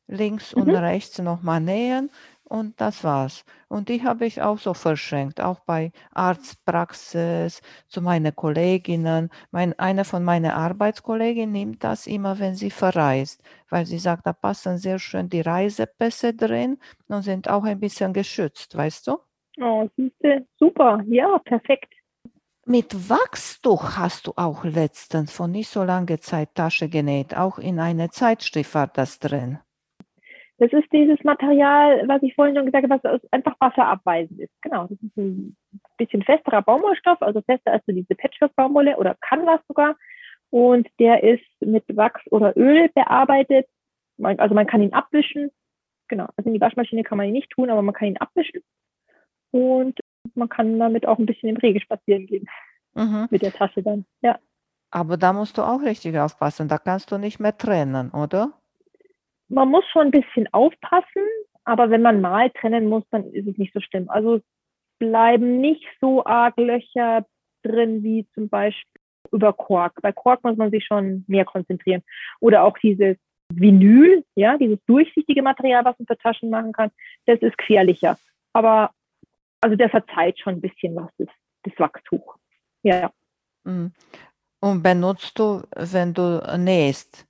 links 0.08 0.54
und 0.54 0.68
Mhm. 0.70 0.76
rechts 0.76 1.20
nochmal 1.20 1.62
nähen 1.62 2.12
und 2.43 2.80
das 2.82 3.04
war's. 3.04 3.45
Und 3.70 3.89
die 3.89 4.04
habe 4.04 4.26
ich 4.26 4.41
auch 4.41 4.60
so 4.60 4.74
verschenkt, 4.74 5.41
auch 5.41 5.60
bei 5.62 5.91
Arztpraxis, 6.14 7.62
zu 7.88 8.02
meinen 8.02 8.36
Kolleginnen. 8.36 9.30
Mein, 9.52 9.78
eine 9.80 10.06
von 10.06 10.24
meinen 10.24 10.52
Arbeitskolleginnen 10.52 11.52
nimmt 11.54 11.84
das 11.84 12.08
immer, 12.08 12.39
wenn 12.39 12.56
sie 12.56 12.72
verreist, 12.72 13.43
weil 13.70 13.86
sie 13.86 14.00
sagt, 14.00 14.26
da 14.28 14.34
passen 14.34 14.78
sehr 14.78 15.00
schön 15.00 15.30
die 15.30 15.41
Reisepässe 15.41 16.34
drin 16.34 16.80
und 17.08 17.24
sind 17.24 17.50
auch 17.50 17.64
ein 17.64 17.80
bisschen 17.80 18.14
geschützt, 18.14 18.76
weißt 18.78 19.08
du? 19.08 19.20
Oh, 19.62 19.89
super. 20.60 21.04
Ja, 21.08 21.38
perfekt. 21.39 21.93
Mit 22.72 23.09
Wachstuch 23.09 23.97
hast 23.97 24.28
du 24.28 24.34
auch 24.36 24.63
letztens 24.63 25.36
vor 25.36 25.47
nicht 25.47 25.70
so 25.70 25.84
langer 25.84 26.20
Zeit 26.20 26.53
Tasche 26.53 26.88
genäht. 26.88 27.36
Auch 27.36 27.57
in 27.57 27.80
einer 27.80 28.11
Zeitschrift 28.11 28.76
war 28.76 28.86
das 28.86 29.17
drin. 29.17 29.57
Das 30.59 30.72
ist 30.72 30.86
dieses 30.93 31.17
Material, 31.24 32.07
was 32.07 32.22
ich 32.22 32.36
vorhin 32.36 32.55
schon 32.55 32.67
gesagt 32.67 32.88
habe, 32.88 33.01
was 33.01 33.32
einfach 33.32 33.55
wasserabweisend 33.59 34.39
ist. 34.41 34.53
Genau, 34.61 34.84
das 34.84 34.99
ist 35.01 35.17
ein 35.17 35.57
bisschen 35.97 36.22
festerer 36.22 36.61
Baumwollstoff, 36.61 37.20
also 37.24 37.41
fester 37.41 37.72
als 37.72 37.84
diese 37.88 38.13
Patchwork-Baumwolle 38.13 38.97
oder 38.97 39.15
Canvas 39.20 39.61
sogar. 39.67 39.95
Und 40.51 40.88
der 40.99 41.24
ist 41.24 41.41
mit 41.61 41.86
Wachs 41.97 42.22
oder 42.30 42.55
Öl 42.55 42.89
bearbeitet. 42.93 43.65
Also 44.22 44.53
man 44.53 44.67
kann 44.67 44.84
ihn 44.84 44.93
abwischen. 44.93 45.49
Genau, 46.07 46.28
also 46.38 46.47
in 46.47 46.53
die 46.53 46.61
Waschmaschine 46.61 47.01
kann 47.01 47.17
man 47.17 47.26
ihn 47.26 47.34
nicht 47.34 47.49
tun, 47.49 47.72
aber 47.72 47.82
man 47.82 47.95
kann 47.95 48.09
ihn 48.09 48.17
abwischen. 48.17 48.61
Und 49.49 49.99
man 50.36 50.49
kann 50.49 50.78
damit 50.80 51.05
auch 51.07 51.17
ein 51.20 51.26
bisschen 51.26 51.49
im 51.49 51.57
Regen 51.57 51.80
spazieren 51.80 52.26
gehen 52.28 52.47
Mhm. 52.95 53.28
mit 53.30 53.41
der 53.41 53.53
Tasche 53.53 53.84
dann. 53.84 54.05
Ja. 54.22 54.39
Aber 54.91 55.17
da 55.17 55.34
musst 55.34 55.57
du 55.57 55.61
auch 55.61 55.82
richtig 55.82 56.17
aufpassen. 56.17 56.67
Da 56.67 56.78
kannst 56.80 57.11
du 57.11 57.17
nicht 57.17 57.39
mehr 57.39 57.57
trennen, 57.57 58.09
oder? 58.11 58.53
man 59.51 59.70
muss 59.70 59.84
schon 59.91 60.07
ein 60.07 60.11
bisschen 60.11 60.47
aufpassen, 60.53 61.24
aber 61.63 61.89
wenn 61.89 62.03
man 62.03 62.22
mal 62.22 62.49
trennen 62.51 62.88
muss, 62.88 63.03
dann 63.09 63.32
ist 63.32 63.47
es 63.47 63.57
nicht 63.57 63.74
so 63.74 63.80
schlimm. 63.80 64.07
Also 64.09 64.41
bleiben 64.99 65.59
nicht 65.59 65.86
so 65.99 66.24
arg 66.26 66.55
Löcher 66.57 67.26
drin 67.63 68.03
wie 68.03 68.28
zum 68.36 68.47
Beispiel 68.49 69.01
über 69.32 69.53
Kork. 69.53 70.01
Bei 70.01 70.11
Kork 70.11 70.43
muss 70.43 70.57
man 70.57 70.70
sich 70.72 70.86
schon 70.86 71.26
mehr 71.28 71.45
konzentrieren. 71.45 72.03
Oder 72.39 72.63
auch 72.63 72.78
dieses 72.78 73.17
Vinyl, 73.51 74.24
ja, 74.36 74.57
dieses 74.57 74.78
durchsichtige 74.86 75.41
Material, 75.41 75.84
was 75.84 75.97
man 75.97 76.05
für 76.05 76.17
Taschen 76.17 76.51
machen 76.51 76.72
kann, 76.72 76.91
das 77.26 77.39
ist 77.39 77.57
gefährlicher. 77.57 78.17
Aber 78.53 78.91
also 79.62 79.76
der 79.76 79.89
verzeiht 79.89 80.39
schon 80.39 80.55
ein 80.55 80.62
bisschen 80.62 80.95
was, 80.95 81.10
das, 81.18 81.28
das 81.64 81.74
Wachstuch. 81.78 82.36
Ja. 82.84 83.12
Mhm. 83.64 83.93
Und 84.62 84.84
benutzt 84.84 85.39
du, 85.39 85.62
wenn 85.76 86.14
du 86.14 86.41
nähst, 86.57 87.28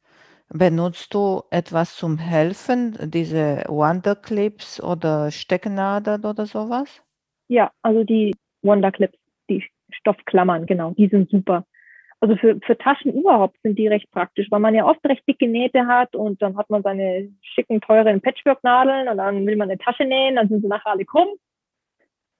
benutzt 0.49 1.13
du 1.13 1.43
etwas 1.51 1.95
zum 1.95 2.17
Helfen, 2.17 2.97
diese 3.11 3.63
Wonderclips 3.67 4.81
oder 4.81 5.31
Stecknadeln 5.31 6.25
oder 6.25 6.45
sowas? 6.45 7.03
Ja, 7.47 7.71
also 7.81 8.03
die 8.03 8.35
Wonderclips, 8.63 9.17
die 9.49 9.63
Stoffklammern, 9.91 10.65
genau, 10.65 10.91
die 10.91 11.07
sind 11.07 11.29
super. 11.29 11.65
Also 12.21 12.35
für, 12.35 12.59
für 12.65 12.77
Taschen 12.77 13.13
überhaupt 13.13 13.57
sind 13.63 13.79
die 13.79 13.87
recht 13.87 14.11
praktisch, 14.11 14.47
weil 14.51 14.59
man 14.59 14.75
ja 14.75 14.85
oft 14.85 15.03
recht 15.05 15.25
dicke 15.27 15.47
Nähte 15.47 15.87
hat 15.87 16.15
und 16.15 16.41
dann 16.41 16.57
hat 16.57 16.69
man 16.69 16.83
seine 16.83 17.31
schicken, 17.41 17.79
teuren 17.79 18.19
Patchwork-Nadeln 18.21 19.07
und 19.07 19.17
dann 19.17 19.45
will 19.47 19.55
man 19.55 19.69
eine 19.69 19.79
Tasche 19.79 20.03
nähen, 20.03 20.35
dann 20.35 20.49
sind 20.49 20.61
sie 20.61 20.67
nachher 20.67 20.91
alle 20.91 21.05
krumm. 21.05 21.29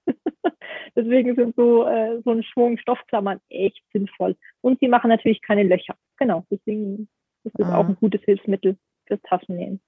Deswegen 0.95 1.36
sind 1.36 1.55
so, 1.55 1.86
äh, 1.86 2.22
so 2.24 2.32
ein 2.32 2.43
Schwung 2.43 2.78
Stoffklammern 2.78 3.39
echt 3.49 3.82
sinnvoll. 3.93 4.36
Und 4.62 4.80
sie 4.80 4.88
machen 4.88 5.10
natürlich 5.10 5.41
keine 5.41 5.64
Löcher. 5.64 5.95
Genau, 6.18 6.45
deswegen 6.51 7.07
ist 7.43 7.57
das 7.57 7.68
Ah. 7.68 7.78
auch 7.78 7.88
ein 7.88 7.95
gutes 7.95 8.22
Hilfsmittel 8.24 8.78
fürs 9.05 9.22
Taschennähen. 9.24 9.80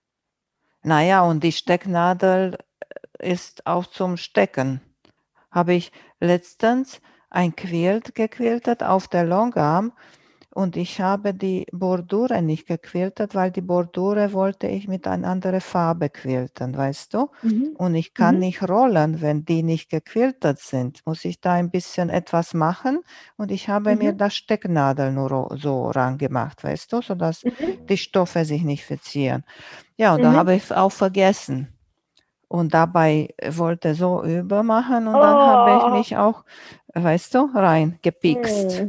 Naja, 0.84 1.24
und 1.24 1.44
die 1.44 1.52
Stecknadel 1.52 2.58
ist 3.20 3.68
auch 3.68 3.86
zum 3.86 4.18
Stecken. 4.18 4.82
Habe 5.52 5.74
ich 5.74 5.92
letztens 6.20 7.02
ein 7.30 7.56
Quilt 7.56 8.16
gequiltet 8.16 8.84
auf 8.84 9.08
der 9.08 9.26
Longarm 9.26 9.94
und 10.54 10.76
ich 10.78 11.02
habe 11.02 11.34
die 11.34 11.66
Bordure 11.72 12.42
nicht 12.42 12.68
gequiltet, 12.68 13.36
weil 13.36 13.52
die 13.52 13.62
Bordure 13.62 14.34
wollte 14.34 14.68
ich 14.68 14.88
mit 14.88 15.08
einer 15.08 15.28
anderen 15.30 15.62
Farbe 15.62 16.10
quilten, 16.10 16.76
weißt 16.78 17.14
du? 17.14 17.30
Mhm. 17.44 17.76
Und 17.76 17.96
ich 17.96 18.14
kann 18.14 18.38
Mhm. 18.38 18.40
nicht 18.40 18.62
rollen, 18.68 19.22
wenn 19.22 19.46
die 19.46 19.64
nicht 19.64 19.90
gequiltet 19.90 20.60
sind. 20.60 21.02
Muss 21.06 21.26
ich 21.26 21.40
da 21.42 21.54
ein 21.54 21.72
bisschen 21.72 22.10
etwas 22.10 22.54
machen 22.54 23.00
und 23.38 23.52
ich 23.52 23.70
habe 23.70 23.96
mir 23.96 24.12
Mhm. 24.12 24.14
das 24.14 24.36
Stecknadel 24.36 25.12
nur 25.14 25.58
so 25.58 25.90
rangemacht, 25.90 26.64
weißt 26.64 26.92
du, 26.94 27.02
sodass 27.02 27.46
Mhm. 27.46 27.76
die 27.90 27.98
Stoffe 27.98 28.46
sich 28.46 28.64
nicht 28.64 28.86
verziehen. 28.86 29.44
Ja, 29.98 30.16
und 30.16 30.24
da 30.24 30.34
Mhm. 30.34 30.36
habe 30.36 30.56
ich 30.56 30.72
auch 30.74 30.92
vergessen. 30.92 31.70
Und 32.48 32.74
dabei 32.74 33.30
wollte 33.50 33.96
so 33.96 34.24
übermachen 34.24 35.08
und 35.08 35.22
dann 35.22 35.46
habe 35.46 35.72
ich 35.74 35.90
Oh. 35.90 35.92
mich 35.92 36.18
auch, 36.18 36.44
weißt 36.94 37.36
du, 37.36 37.50
reingepikst. 37.54 38.88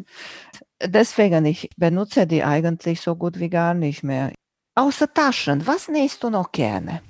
Deswegen, 0.85 1.45
ich 1.45 1.69
benutze 1.77 2.27
die 2.27 2.43
eigentlich 2.43 3.01
so 3.01 3.15
gut 3.17 3.39
wie 3.39 3.51
gar 3.51 3.75
nicht 3.75 4.03
mehr. 4.03 4.33
Außer 4.75 5.13
Taschen, 5.13 5.67
was 5.67 5.89
nähst 5.89 6.23
du 6.25 6.31
noch 6.31 6.51
gerne? 6.53 7.03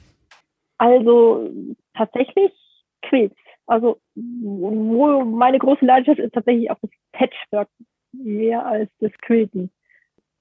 Also 0.78 1.48
tatsächlich 1.94 2.52
Quilts. 3.02 3.36
Also 3.66 4.00
wo 4.14 5.24
meine 5.24 5.58
große 5.58 5.84
Leidenschaft 5.84 6.18
ist 6.18 6.34
tatsächlich 6.34 6.70
auch 6.70 6.78
das 6.82 6.90
Patchwork 7.12 7.68
mehr 8.12 8.66
als 8.66 8.90
das 8.98 9.12
Quilten. 9.22 9.70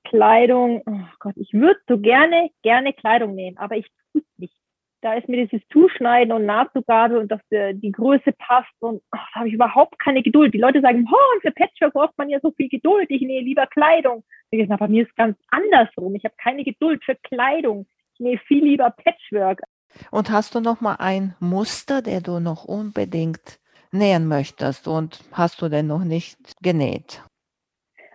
Kleidung, 0.03 0.81
oh 0.85 1.05
Gott, 1.19 1.37
ich 1.37 1.53
würde 1.53 1.79
so 1.87 1.97
gerne, 1.99 2.49
gerne 2.63 2.91
Kleidung 2.93 3.35
nähen, 3.35 3.57
aber 3.57 3.77
ich 3.77 3.85
tue 4.11 4.21
es 4.21 4.39
nicht. 4.39 4.60
Da 5.01 5.15
ist 5.15 5.27
mir 5.27 5.45
dieses 5.45 5.67
Zuschneiden 5.69 6.31
und 6.31 6.45
Nahtzugabe 6.45 7.19
und 7.19 7.31
dass 7.31 7.41
der, 7.49 7.73
die 7.73 7.91
Größe 7.91 8.31
passt 8.37 8.73
und 8.79 9.01
ach, 9.11 9.27
da 9.33 9.39
habe 9.39 9.47
ich 9.47 9.55
überhaupt 9.55 9.97
keine 9.99 10.21
Geduld. 10.21 10.53
Die 10.53 10.59
Leute 10.59 10.81
sagen, 10.81 11.07
oh, 11.11 11.39
für 11.41 11.51
Patchwork 11.51 11.93
braucht 11.93 12.17
man 12.17 12.29
ja 12.29 12.39
so 12.41 12.51
viel 12.51 12.69
Geduld, 12.69 13.07
ich 13.09 13.21
nähe 13.21 13.41
lieber 13.41 13.65
Kleidung. 13.67 14.23
Ich 14.51 14.67
na, 14.67 14.75
bei 14.75 14.87
mir 14.87 15.03
ist 15.03 15.09
es 15.09 15.15
ganz 15.15 15.37
andersrum. 15.49 16.13
Ich 16.15 16.23
habe 16.23 16.35
keine 16.37 16.63
Geduld 16.63 17.03
für 17.03 17.15
Kleidung. 17.15 17.87
Ich 18.13 18.19
nähe 18.19 18.37
viel 18.37 18.63
lieber 18.63 18.91
Patchwork. 18.91 19.63
Und 20.11 20.29
hast 20.29 20.55
du 20.55 20.59
noch 20.59 20.81
mal 20.81 20.95
ein 20.99 21.35
Muster, 21.39 22.01
der 22.01 22.21
du 22.21 22.39
noch 22.39 22.65
unbedingt 22.65 23.59
nähen 23.91 24.27
möchtest 24.27 24.87
und 24.87 25.19
hast 25.31 25.61
du 25.61 25.69
denn 25.69 25.87
noch 25.87 26.03
nicht 26.03 26.37
genäht? 26.61 27.23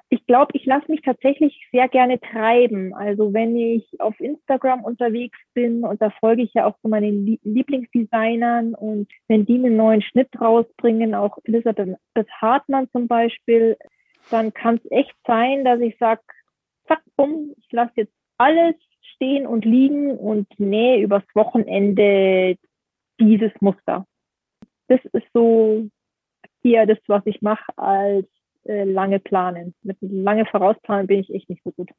Ich 0.08 0.24
glaube, 0.26 0.52
ich 0.54 0.64
lasse 0.66 0.90
mich 0.90 1.02
tatsächlich 1.02 1.66
sehr 1.72 1.88
gerne 1.88 2.20
treiben. 2.20 2.94
Also 2.94 3.32
wenn 3.32 3.56
ich 3.56 4.00
auf 4.00 4.18
Instagram 4.20 4.84
unterwegs 4.84 5.38
bin 5.52 5.84
und 5.84 6.00
da 6.00 6.10
folge 6.10 6.42
ich 6.42 6.54
ja 6.54 6.66
auch 6.66 6.76
so 6.82 6.88
meinen 6.88 7.38
Lieblingsdesignern 7.42 8.74
und 8.74 9.08
wenn 9.26 9.46
die 9.46 9.56
einen 9.56 9.76
neuen 9.76 10.02
Schnitt 10.02 10.28
rausbringen, 10.40 11.14
auch 11.14 11.38
Elisabeth 11.44 11.98
Hartmann 12.40 12.88
zum 12.92 13.08
Beispiel, 13.08 13.76
dann 14.30 14.54
kann 14.54 14.76
es 14.76 14.90
echt 14.90 15.14
sein, 15.26 15.64
dass 15.64 15.80
ich 15.80 15.96
sage, 15.98 16.20
zack, 16.86 17.02
bumm, 17.16 17.54
ich 17.58 17.72
lasse 17.72 17.92
jetzt 17.96 18.14
alles 18.38 18.76
stehen 19.14 19.46
und 19.46 19.64
liegen 19.64 20.16
und 20.16 20.48
nähe 20.60 21.02
übers 21.02 21.24
Wochenende 21.34 22.56
dieses 23.18 23.52
Muster. 23.60 24.06
Das 24.88 25.00
ist 25.12 25.26
so 25.32 25.88
hier 26.62 26.86
das, 26.86 26.98
was 27.08 27.22
ich 27.26 27.42
mache 27.42 27.76
als 27.76 28.28
äh, 28.68 28.84
lange 28.84 29.18
planen. 29.20 29.74
Mit 29.82 29.98
lange 30.00 30.46
vorausplanen 30.46 31.06
bin 31.06 31.20
ich 31.20 31.34
echt 31.34 31.48
nicht 31.50 31.62
so 31.64 31.72
gut. 31.72 31.90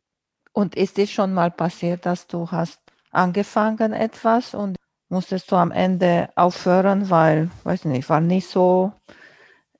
Und 0.53 0.76
ist 0.76 0.97
es 0.99 1.11
schon 1.11 1.34
mal 1.34 1.51
passiert, 1.51 2.05
dass 2.05 2.28
du 2.28 2.51
hast 2.51 2.82
angefangen 3.11 3.93
etwas 3.93 4.53
und 4.55 4.78
musstest 5.09 5.51
du 5.51 5.55
am 5.55 5.72
Ende 5.72 6.30
aufhören, 6.36 7.09
weil, 7.09 7.49
weiß 7.63 7.86
nicht, 7.86 8.09
war 8.09 8.22
nicht 8.22 8.47
so 8.47 8.91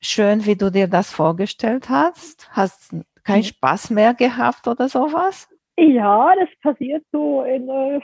schön, 0.02 0.46
wie 0.46 0.56
du 0.56 0.72
dir 0.72 0.88
das 0.88 1.12
vorgestellt 1.12 1.90
hast? 1.90 2.50
Hast 2.52 2.96
keinen 3.24 3.44
Mhm. 3.44 3.44
Spaß 3.44 3.90
mehr 3.92 4.14
gehabt 4.14 4.68
oder 4.68 4.90
sowas? 4.90 5.50
Ja, 5.78 6.36
das 6.36 6.50
passiert 6.62 7.06
so 7.12 7.44
in 7.44 7.70
äh, 7.70 8.00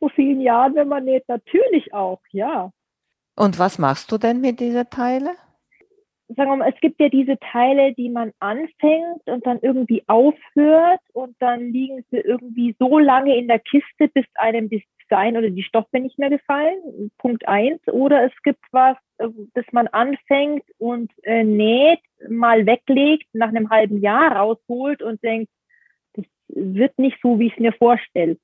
so 0.00 0.08
vielen 0.10 0.40
Jahren, 0.40 0.74
wenn 0.74 0.88
man 0.88 1.04
näht, 1.04 1.28
natürlich 1.28 1.92
auch, 1.94 2.20
ja. 2.32 2.70
Und 3.34 3.58
was 3.58 3.78
machst 3.78 4.12
du 4.12 4.18
denn 4.18 4.40
mit 4.40 4.60
diesen 4.60 4.88
Teilen? 4.90 5.36
Sagen 6.28 6.50
wir 6.50 6.56
mal, 6.56 6.72
es 6.72 6.80
gibt 6.80 7.00
ja 7.00 7.08
diese 7.08 7.38
Teile, 7.38 7.94
die 7.94 8.08
man 8.08 8.32
anfängt 8.40 9.22
und 9.26 9.46
dann 9.46 9.60
irgendwie 9.62 10.02
aufhört 10.08 11.00
und 11.12 11.36
dann 11.38 11.70
liegen 11.72 12.04
sie 12.10 12.18
irgendwie 12.18 12.74
so 12.78 12.98
lange 12.98 13.36
in 13.36 13.48
der 13.48 13.60
Kiste, 13.60 14.08
bis 14.08 14.24
einem 14.34 14.68
das 14.68 14.82
Design 15.02 15.36
oder 15.36 15.50
die 15.50 15.62
Stoffe 15.62 16.00
nicht 16.00 16.18
mehr 16.18 16.30
gefallen. 16.30 17.10
Punkt 17.18 17.46
eins. 17.46 17.80
Oder 17.88 18.24
es 18.24 18.32
gibt 18.42 18.64
was, 18.72 18.96
das 19.18 19.64
man 19.72 19.86
anfängt 19.88 20.64
und 20.78 21.12
äh, 21.22 21.44
näht, 21.44 22.00
mal 22.28 22.66
weglegt, 22.66 23.26
nach 23.32 23.48
einem 23.48 23.70
halben 23.70 24.00
Jahr 24.00 24.32
rausholt 24.32 25.02
und 25.02 25.22
denkt, 25.22 25.50
das 26.14 26.24
wird 26.48 26.98
nicht 26.98 27.18
so, 27.22 27.38
wie 27.38 27.46
ich 27.46 27.52
es 27.52 27.60
mir 27.60 27.72
vorstelle. 27.72 28.36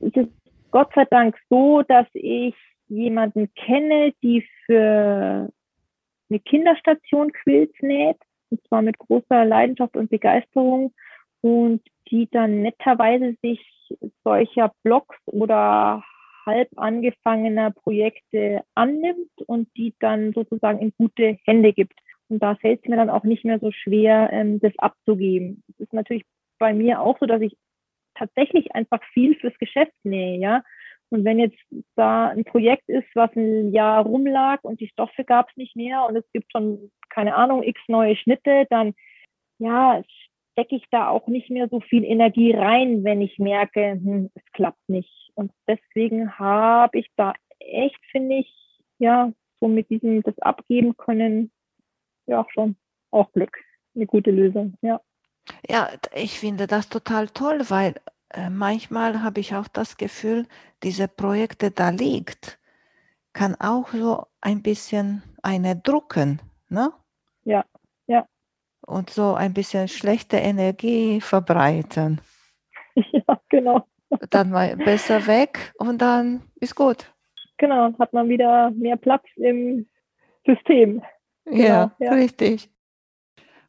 Es 0.00 0.14
ist 0.14 0.30
Gott 0.70 0.92
sei 0.94 1.06
Dank 1.06 1.36
so, 1.48 1.82
dass 1.82 2.06
ich 2.12 2.54
jemanden 2.88 3.52
kenne, 3.54 4.12
die 4.22 4.46
für 4.66 5.48
eine 6.30 6.40
Kinderstation 6.40 7.32
Quilts 7.32 7.74
näht, 7.82 8.18
und 8.50 8.60
zwar 8.68 8.82
mit 8.82 8.98
großer 8.98 9.44
Leidenschaft 9.44 9.96
und 9.96 10.10
Begeisterung. 10.10 10.92
und 11.42 11.82
die 12.10 12.28
dann 12.30 12.62
netterweise 12.62 13.36
sich 13.42 13.60
solcher 14.24 14.72
Blogs 14.82 15.16
oder 15.26 16.02
halb 16.44 16.68
angefangener 16.76 17.72
Projekte 17.72 18.62
annimmt 18.74 19.30
und 19.46 19.68
die 19.76 19.94
dann 20.00 20.32
sozusagen 20.32 20.78
in 20.80 20.92
gute 20.96 21.38
Hände 21.44 21.72
gibt. 21.72 21.98
Und 22.28 22.42
da 22.42 22.56
fällt 22.56 22.80
es 22.82 22.88
mir 22.88 22.96
dann 22.96 23.10
auch 23.10 23.24
nicht 23.24 23.44
mehr 23.44 23.58
so 23.60 23.70
schwer, 23.72 24.30
ähm, 24.32 24.60
das 24.60 24.72
abzugeben. 24.78 25.62
Es 25.74 25.80
ist 25.80 25.92
natürlich 25.92 26.24
bei 26.58 26.72
mir 26.72 27.00
auch 27.00 27.18
so, 27.20 27.26
dass 27.26 27.42
ich 27.42 27.56
tatsächlich 28.14 28.74
einfach 28.74 29.02
viel 29.12 29.36
fürs 29.36 29.56
Geschäft 29.58 29.92
nähe, 30.04 30.38
ja. 30.38 30.62
Und 31.10 31.24
wenn 31.24 31.38
jetzt 31.38 31.58
da 31.94 32.28
ein 32.28 32.44
Projekt 32.44 32.88
ist, 32.88 33.08
was 33.14 33.30
ein 33.36 33.72
Jahr 33.72 34.04
rumlag 34.04 34.62
und 34.62 34.80
die 34.80 34.88
Stoffe 34.88 35.24
gab 35.24 35.48
es 35.50 35.56
nicht 35.56 35.76
mehr 35.76 36.04
und 36.06 36.16
es 36.16 36.24
gibt 36.32 36.50
schon, 36.50 36.90
keine 37.10 37.36
Ahnung, 37.36 37.62
x 37.62 37.80
neue 37.88 38.16
Schnitte, 38.16 38.66
dann 38.70 38.94
ja, 39.58 40.02
stecke 40.52 40.76
ich 40.76 40.84
da 40.90 41.08
auch 41.08 41.26
nicht 41.28 41.50
mehr 41.50 41.68
so 41.68 41.80
viel 41.80 42.04
Energie 42.04 42.52
rein, 42.52 43.04
wenn 43.04 43.20
ich 43.20 43.38
merke, 43.38 43.92
hm, 43.92 44.30
es 44.34 44.42
klappt 44.52 44.88
nicht. 44.88 45.30
Und 45.34 45.52
deswegen 45.68 46.38
habe 46.38 46.98
ich 46.98 47.08
da 47.16 47.34
echt, 47.58 48.00
finde 48.10 48.36
ich, 48.36 48.52
ja, 48.98 49.32
so 49.60 49.68
mit 49.68 49.90
diesem 49.90 50.22
das 50.22 50.38
abgeben 50.38 50.96
können, 50.96 51.50
ja, 52.26 52.46
schon 52.52 52.76
auch 53.10 53.30
Glück. 53.32 53.58
Eine 53.94 54.06
gute 54.06 54.30
Lösung, 54.30 54.74
ja. 54.82 55.00
Ja, 55.68 55.88
ich 56.14 56.38
finde 56.38 56.66
das 56.66 56.88
total 56.88 57.28
toll, 57.28 57.60
weil 57.68 57.94
manchmal 58.50 59.22
habe 59.22 59.40
ich 59.40 59.54
auch 59.54 59.68
das 59.68 59.96
Gefühl, 59.96 60.46
diese 60.82 61.08
Projekte 61.08 61.70
da 61.70 61.90
liegt, 61.90 62.58
kann 63.32 63.54
auch 63.56 63.88
so 63.92 64.26
ein 64.40 64.62
bisschen 64.62 65.22
eine 65.42 65.76
drucken, 65.76 66.40
ne? 66.68 66.92
Ja, 67.44 67.64
ja. 68.06 68.26
Und 68.86 69.10
so 69.10 69.34
ein 69.34 69.52
bisschen 69.52 69.88
schlechte 69.88 70.36
Energie 70.36 71.20
verbreiten. 71.20 72.20
Ja, 73.12 73.38
genau. 73.50 73.86
Dann 74.30 74.48
mal 74.48 74.74
besser 74.74 75.26
weg 75.26 75.74
und 75.76 75.98
dann 76.00 76.50
ist 76.54 76.74
gut. 76.74 77.12
Genau, 77.58 77.92
hat 77.98 78.14
man 78.14 78.28
wieder 78.30 78.70
mehr 78.70 78.96
Platz 78.96 79.24
im 79.36 79.86
System. 80.46 81.02
Genau, 81.44 81.58
ja, 81.62 81.96
ja, 81.98 82.12
richtig. 82.14 82.70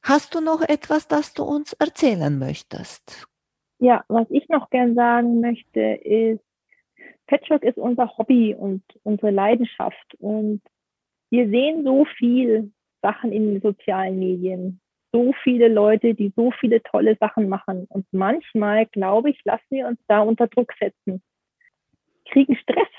Hast 0.02 0.34
du 0.34 0.40
noch 0.40 0.62
etwas, 0.62 1.08
das 1.08 1.34
du 1.34 1.44
uns 1.44 1.74
erzählen 1.74 2.40
möchtest? 2.40 3.28
Ja, 3.80 4.04
was 4.08 4.28
ich 4.32 4.50
noch 4.50 4.70
gern 4.70 4.96
sagen 4.96 5.40
möchte, 5.40 5.80
ist, 5.80 6.44
Patchwork 7.28 7.64
ist 7.64 7.78
unser 7.78 8.18
Hobby 8.18 8.56
und 8.56 8.84
unsere 9.04 9.32
Leidenschaft. 9.32 10.16
Und 10.20 10.62
wir 11.30 11.50
sehen 11.50 11.84
so 11.84 12.06
viel 12.18 12.72
Sachen 13.02 13.32
in 13.32 13.54
den 13.54 13.62
sozialen 13.62 14.18
Medien. 14.18 14.80
So 15.12 15.34
viele 15.44 15.68
Leute, 15.68 16.16
die 16.16 16.34
so 16.36 16.52
viele 16.60 16.82
tolle 16.84 17.16
Sachen 17.20 17.50
machen. 17.50 17.86
Und 17.90 18.06
manchmal, 18.12 18.86
glaube 18.88 19.30
ich, 19.30 19.40
lassen 19.46 19.68
wir 19.70 19.88
uns 19.88 20.00
da 20.08 20.22
unter 20.22 20.48
Druck 20.48 20.74
setzen. 20.80 21.22
Kriegen 22.26 22.56
Stress, 22.58 22.90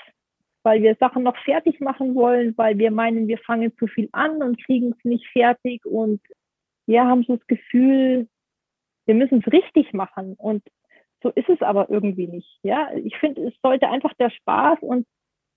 weil 0.63 0.81
wir 0.81 0.95
Sachen 0.95 1.23
noch 1.23 1.37
fertig 1.43 1.79
machen 1.79 2.15
wollen, 2.15 2.57
weil 2.57 2.77
wir 2.77 2.91
meinen, 2.91 3.27
wir 3.27 3.37
fangen 3.39 3.75
zu 3.77 3.87
viel 3.87 4.09
an 4.11 4.41
und 4.41 4.63
kriegen 4.63 4.93
es 4.97 5.03
nicht 5.03 5.27
fertig 5.27 5.85
und 5.85 6.21
wir 6.87 7.05
haben 7.05 7.23
so 7.23 7.35
das 7.35 7.45
Gefühl, 7.45 8.27
wir 9.09 9.15
müssen 9.15 9.43
es 9.43 9.51
richtig 9.51 9.91
machen 9.91 10.35
und 10.37 10.61
so 11.23 11.29
ist 11.29 11.49
es 11.49 11.63
aber 11.63 11.89
irgendwie 11.89 12.27
nicht. 12.27 12.59
Ja, 12.61 12.91
ich 12.93 13.17
finde, 13.17 13.47
es 13.47 13.55
sollte 13.63 13.89
einfach 13.89 14.13
der 14.19 14.29
Spaß 14.29 14.77
und 14.81 15.07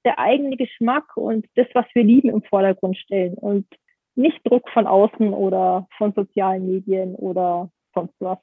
der 0.06 0.18
eigene 0.18 0.56
Geschmack 0.56 1.04
und 1.18 1.46
das, 1.54 1.66
was 1.74 1.84
wir 1.92 2.02
lieben, 2.02 2.30
im 2.30 2.42
Vordergrund 2.42 2.96
stellen 2.96 3.34
und 3.34 3.66
nicht 4.14 4.40
Druck 4.44 4.70
von 4.70 4.86
außen 4.86 5.34
oder 5.34 5.86
von 5.98 6.14
sozialen 6.14 6.66
Medien 6.66 7.14
oder 7.14 7.70
sonst 7.94 8.14
was. 8.20 8.38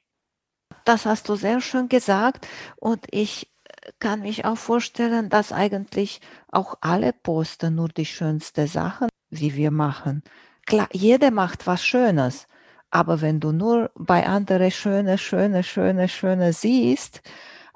Das 0.84 1.06
hast 1.06 1.28
du 1.28 1.34
sehr 1.34 1.60
schön 1.60 1.88
gesagt 1.88 2.46
und 2.76 3.04
ich 3.10 3.50
kann 3.98 4.20
mich 4.20 4.44
auch 4.44 4.58
vorstellen, 4.58 5.28
dass 5.28 5.52
eigentlich 5.52 6.20
auch 6.52 6.76
alle 6.82 7.12
posten 7.12 7.74
nur 7.74 7.88
die 7.88 8.06
schönsten 8.06 8.68
Sachen, 8.68 9.08
wie 9.28 9.56
wir 9.56 9.72
machen. 9.72 10.22
Klar, 10.66 10.88
jeder 10.92 11.32
macht 11.32 11.66
was 11.66 11.84
Schönes, 11.84 12.46
aber 12.90 13.20
wenn 13.20 13.40
du 13.40 13.52
nur 13.52 13.90
bei 13.94 14.26
anderen 14.26 14.70
schöne, 14.70 15.18
schöne, 15.18 15.62
schöne, 15.62 16.08
schöne 16.08 16.52
siehst, 16.52 17.22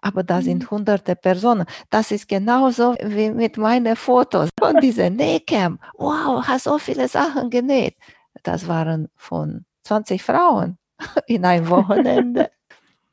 aber 0.04 0.22
da 0.22 0.42
sind 0.42 0.64
mhm. 0.64 0.70
hunderte 0.70 1.16
Personen. 1.16 1.64
Das 1.88 2.10
ist 2.10 2.28
genauso 2.28 2.94
wie 3.02 3.30
mit 3.30 3.56
meinen 3.56 3.96
Fotos 3.96 4.50
von 4.58 4.76
dieser 4.80 5.08
Nähcam. 5.08 5.78
Wow, 5.94 6.46
hast 6.46 6.64
so 6.64 6.78
viele 6.78 7.08
Sachen 7.08 7.48
genäht. 7.48 7.96
Das 8.42 8.68
waren 8.68 9.08
von 9.16 9.64
20 9.84 10.22
Frauen 10.22 10.76
in 11.26 11.44
einem 11.44 11.70
Wochenende. 11.70 12.50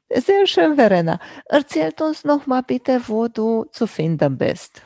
Sehr 0.10 0.46
schön, 0.46 0.76
Verena. 0.76 1.20
Erzählt 1.46 2.02
uns 2.02 2.26
noch 2.26 2.46
mal 2.46 2.62
bitte, 2.62 3.00
wo 3.08 3.30
du 3.30 3.66
zu 3.72 3.88
finden 3.88 4.38
bist. 4.38 4.84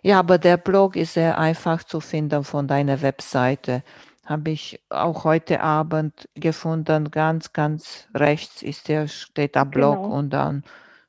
Ja, 0.01 0.19
aber 0.19 0.37
der 0.37 0.57
Blog 0.57 0.95
ist 0.95 1.13
sehr 1.13 1.37
einfach 1.37 1.83
zu 1.83 1.99
finden 1.99 2.43
von 2.43 2.67
deiner 2.67 3.01
Webseite. 3.01 3.83
Habe 4.25 4.51
ich 4.51 4.83
auch 4.89 5.23
heute 5.23 5.61
Abend 5.61 6.29
gefunden. 6.35 7.11
Ganz, 7.11 7.53
ganz 7.53 8.07
rechts 8.13 8.61
ist 8.61 8.87
der, 8.87 9.07
steht 9.07 9.55
der 9.55 9.65
Blog 9.65 10.03
genau. 10.03 10.15
und 10.17 10.29
dann 10.31 10.63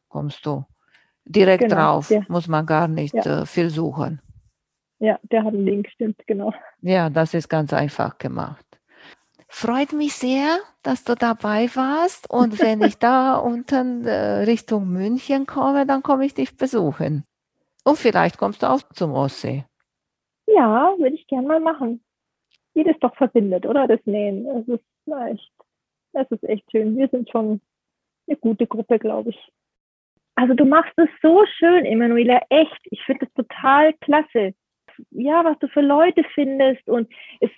kommst 0.08 0.44
du 0.46 0.64
direkt 1.24 1.64
genau, 1.64 1.76
drauf. 1.76 2.08
Der, 2.08 2.24
Muss 2.28 2.48
man 2.48 2.66
gar 2.66 2.88
nicht 2.88 3.14
ja. 3.14 3.42
äh, 3.42 3.46
viel 3.46 3.70
suchen. 3.70 4.20
Ja, 4.98 5.18
der 5.22 5.44
hat 5.44 5.52
einen 5.52 5.64
Link, 5.64 5.88
stimmt, 5.88 6.26
genau. 6.26 6.52
Ja, 6.80 7.10
das 7.10 7.34
ist 7.34 7.48
ganz 7.48 7.72
einfach 7.72 8.18
gemacht. 8.18 8.64
Freut 9.48 9.92
mich 9.92 10.14
sehr, 10.14 10.58
dass 10.82 11.04
du 11.04 11.14
dabei 11.14 11.68
warst. 11.74 12.30
Und 12.30 12.60
wenn 12.60 12.80
ich 12.82 12.98
da 12.98 13.36
unten 13.36 14.06
äh, 14.06 14.44
Richtung 14.44 14.88
München 14.88 15.46
komme, 15.46 15.86
dann 15.86 16.02
komme 16.02 16.24
ich 16.24 16.34
dich 16.34 16.56
besuchen. 16.56 17.24
Und 17.84 17.98
vielleicht 17.98 18.38
kommst 18.38 18.62
du 18.62 18.70
auch 18.70 18.82
zum 18.94 19.12
Ostsee. 19.12 19.64
Ja, 20.46 20.94
würde 20.98 21.14
ich 21.14 21.26
gerne 21.26 21.48
mal 21.48 21.60
machen. 21.60 22.02
Wie 22.74 22.84
das 22.84 22.98
doch 23.00 23.14
verbindet, 23.16 23.66
oder? 23.66 23.86
Das 23.86 24.00
Nähen. 24.04 24.46
Es 24.46 24.68
ist 24.68 24.84
echt, 25.28 25.52
es 26.12 26.30
ist 26.30 26.44
echt 26.44 26.70
schön. 26.70 26.96
Wir 26.96 27.08
sind 27.08 27.28
schon 27.30 27.60
eine 28.26 28.36
gute 28.36 28.66
Gruppe, 28.66 28.98
glaube 28.98 29.30
ich. 29.30 29.52
Also 30.34 30.54
du 30.54 30.64
machst 30.64 30.94
es 30.96 31.08
so 31.20 31.44
schön, 31.58 31.84
Emanuela, 31.84 32.40
echt. 32.48 32.80
Ich 32.90 33.02
finde 33.04 33.26
es 33.26 33.32
total 33.34 33.92
klasse 33.94 34.54
ja, 35.10 35.44
was 35.44 35.58
du 35.58 35.68
für 35.68 35.80
Leute 35.80 36.22
findest. 36.34 36.86
Und 36.88 37.10
es, 37.40 37.50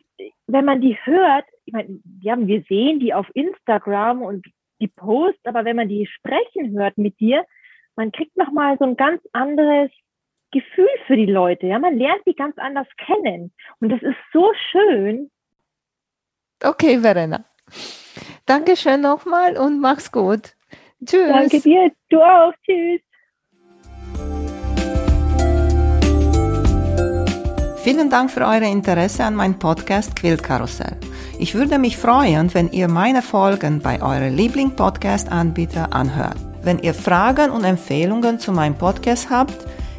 wenn 0.47 0.65
man 0.65 0.81
die 0.81 0.97
hört, 1.05 1.45
ich 1.65 1.73
meine, 1.73 2.01
ja, 2.21 2.37
wir 2.39 2.63
sehen 2.69 3.01
die 3.01 3.15
auf 3.15 3.27
Instagram 3.35 4.23
und 4.23 4.47
die 4.81 4.89
Posts, 4.89 5.45
aber 5.45 5.65
wenn 5.65 5.77
man 5.77 5.89
die 5.89 6.07
sprechen 6.07 6.79
hört 6.79 6.99
mit 6.99 7.19
dir, 7.21 7.45
man 7.97 8.13
kriegt 8.13 8.37
nochmal 8.37 8.77
so 8.79 8.85
ein 8.85 8.97
ganz 8.97 9.23
anderes 9.33 9.91
Gefühl 10.55 10.89
für 11.07 11.17
die 11.17 11.27
Leute. 11.27 11.67
Ja, 11.67 11.79
man 11.79 11.99
lernt 11.99 12.23
die 12.27 12.35
ganz 12.35 12.57
anders 12.59 12.87
kennen. 12.97 13.53
Und 13.81 13.89
das 13.91 14.01
ist 14.03 14.17
so 14.33 14.53
schön. 14.71 15.31
Okay, 16.63 17.01
Verena. 17.01 17.45
Dankeschön 18.47 19.01
nochmal 19.01 19.57
und 19.57 19.81
mach's 19.81 20.13
gut. 20.13 20.55
Tschüss. 21.05 21.29
Danke 21.29 21.61
dir. 21.61 21.91
Du 22.09 22.21
auch. 22.21 22.53
Tschüss. 22.65 23.01
Vielen 27.83 28.09
Dank 28.09 28.31
für 28.31 28.41
euer 28.41 28.63
Interesse 28.63 29.25
an 29.25 29.35
meinem 29.35 29.59
Podcast 29.59 30.17
Quiltkarussell. 30.17 30.97
Ich 31.39 31.55
würde 31.55 31.79
mich 31.79 31.99
freuen, 31.99 32.55
wenn 32.55 32.71
ihr 32.71 32.89
meine 32.89 33.21
Folgen 33.21 33.81
bei 33.81 34.01
eurem 34.01 34.35
Liebling-Podcast-Anbieter 34.37 35.93
anhört. 35.93 36.39
Wenn 36.63 36.79
ihr 36.79 36.95
Fragen 36.95 37.51
und 37.51 37.65
Empfehlungen 37.65 38.39
zu 38.39 38.53
meinem 38.53 38.79
Podcast 38.79 39.29
habt, 39.29 39.67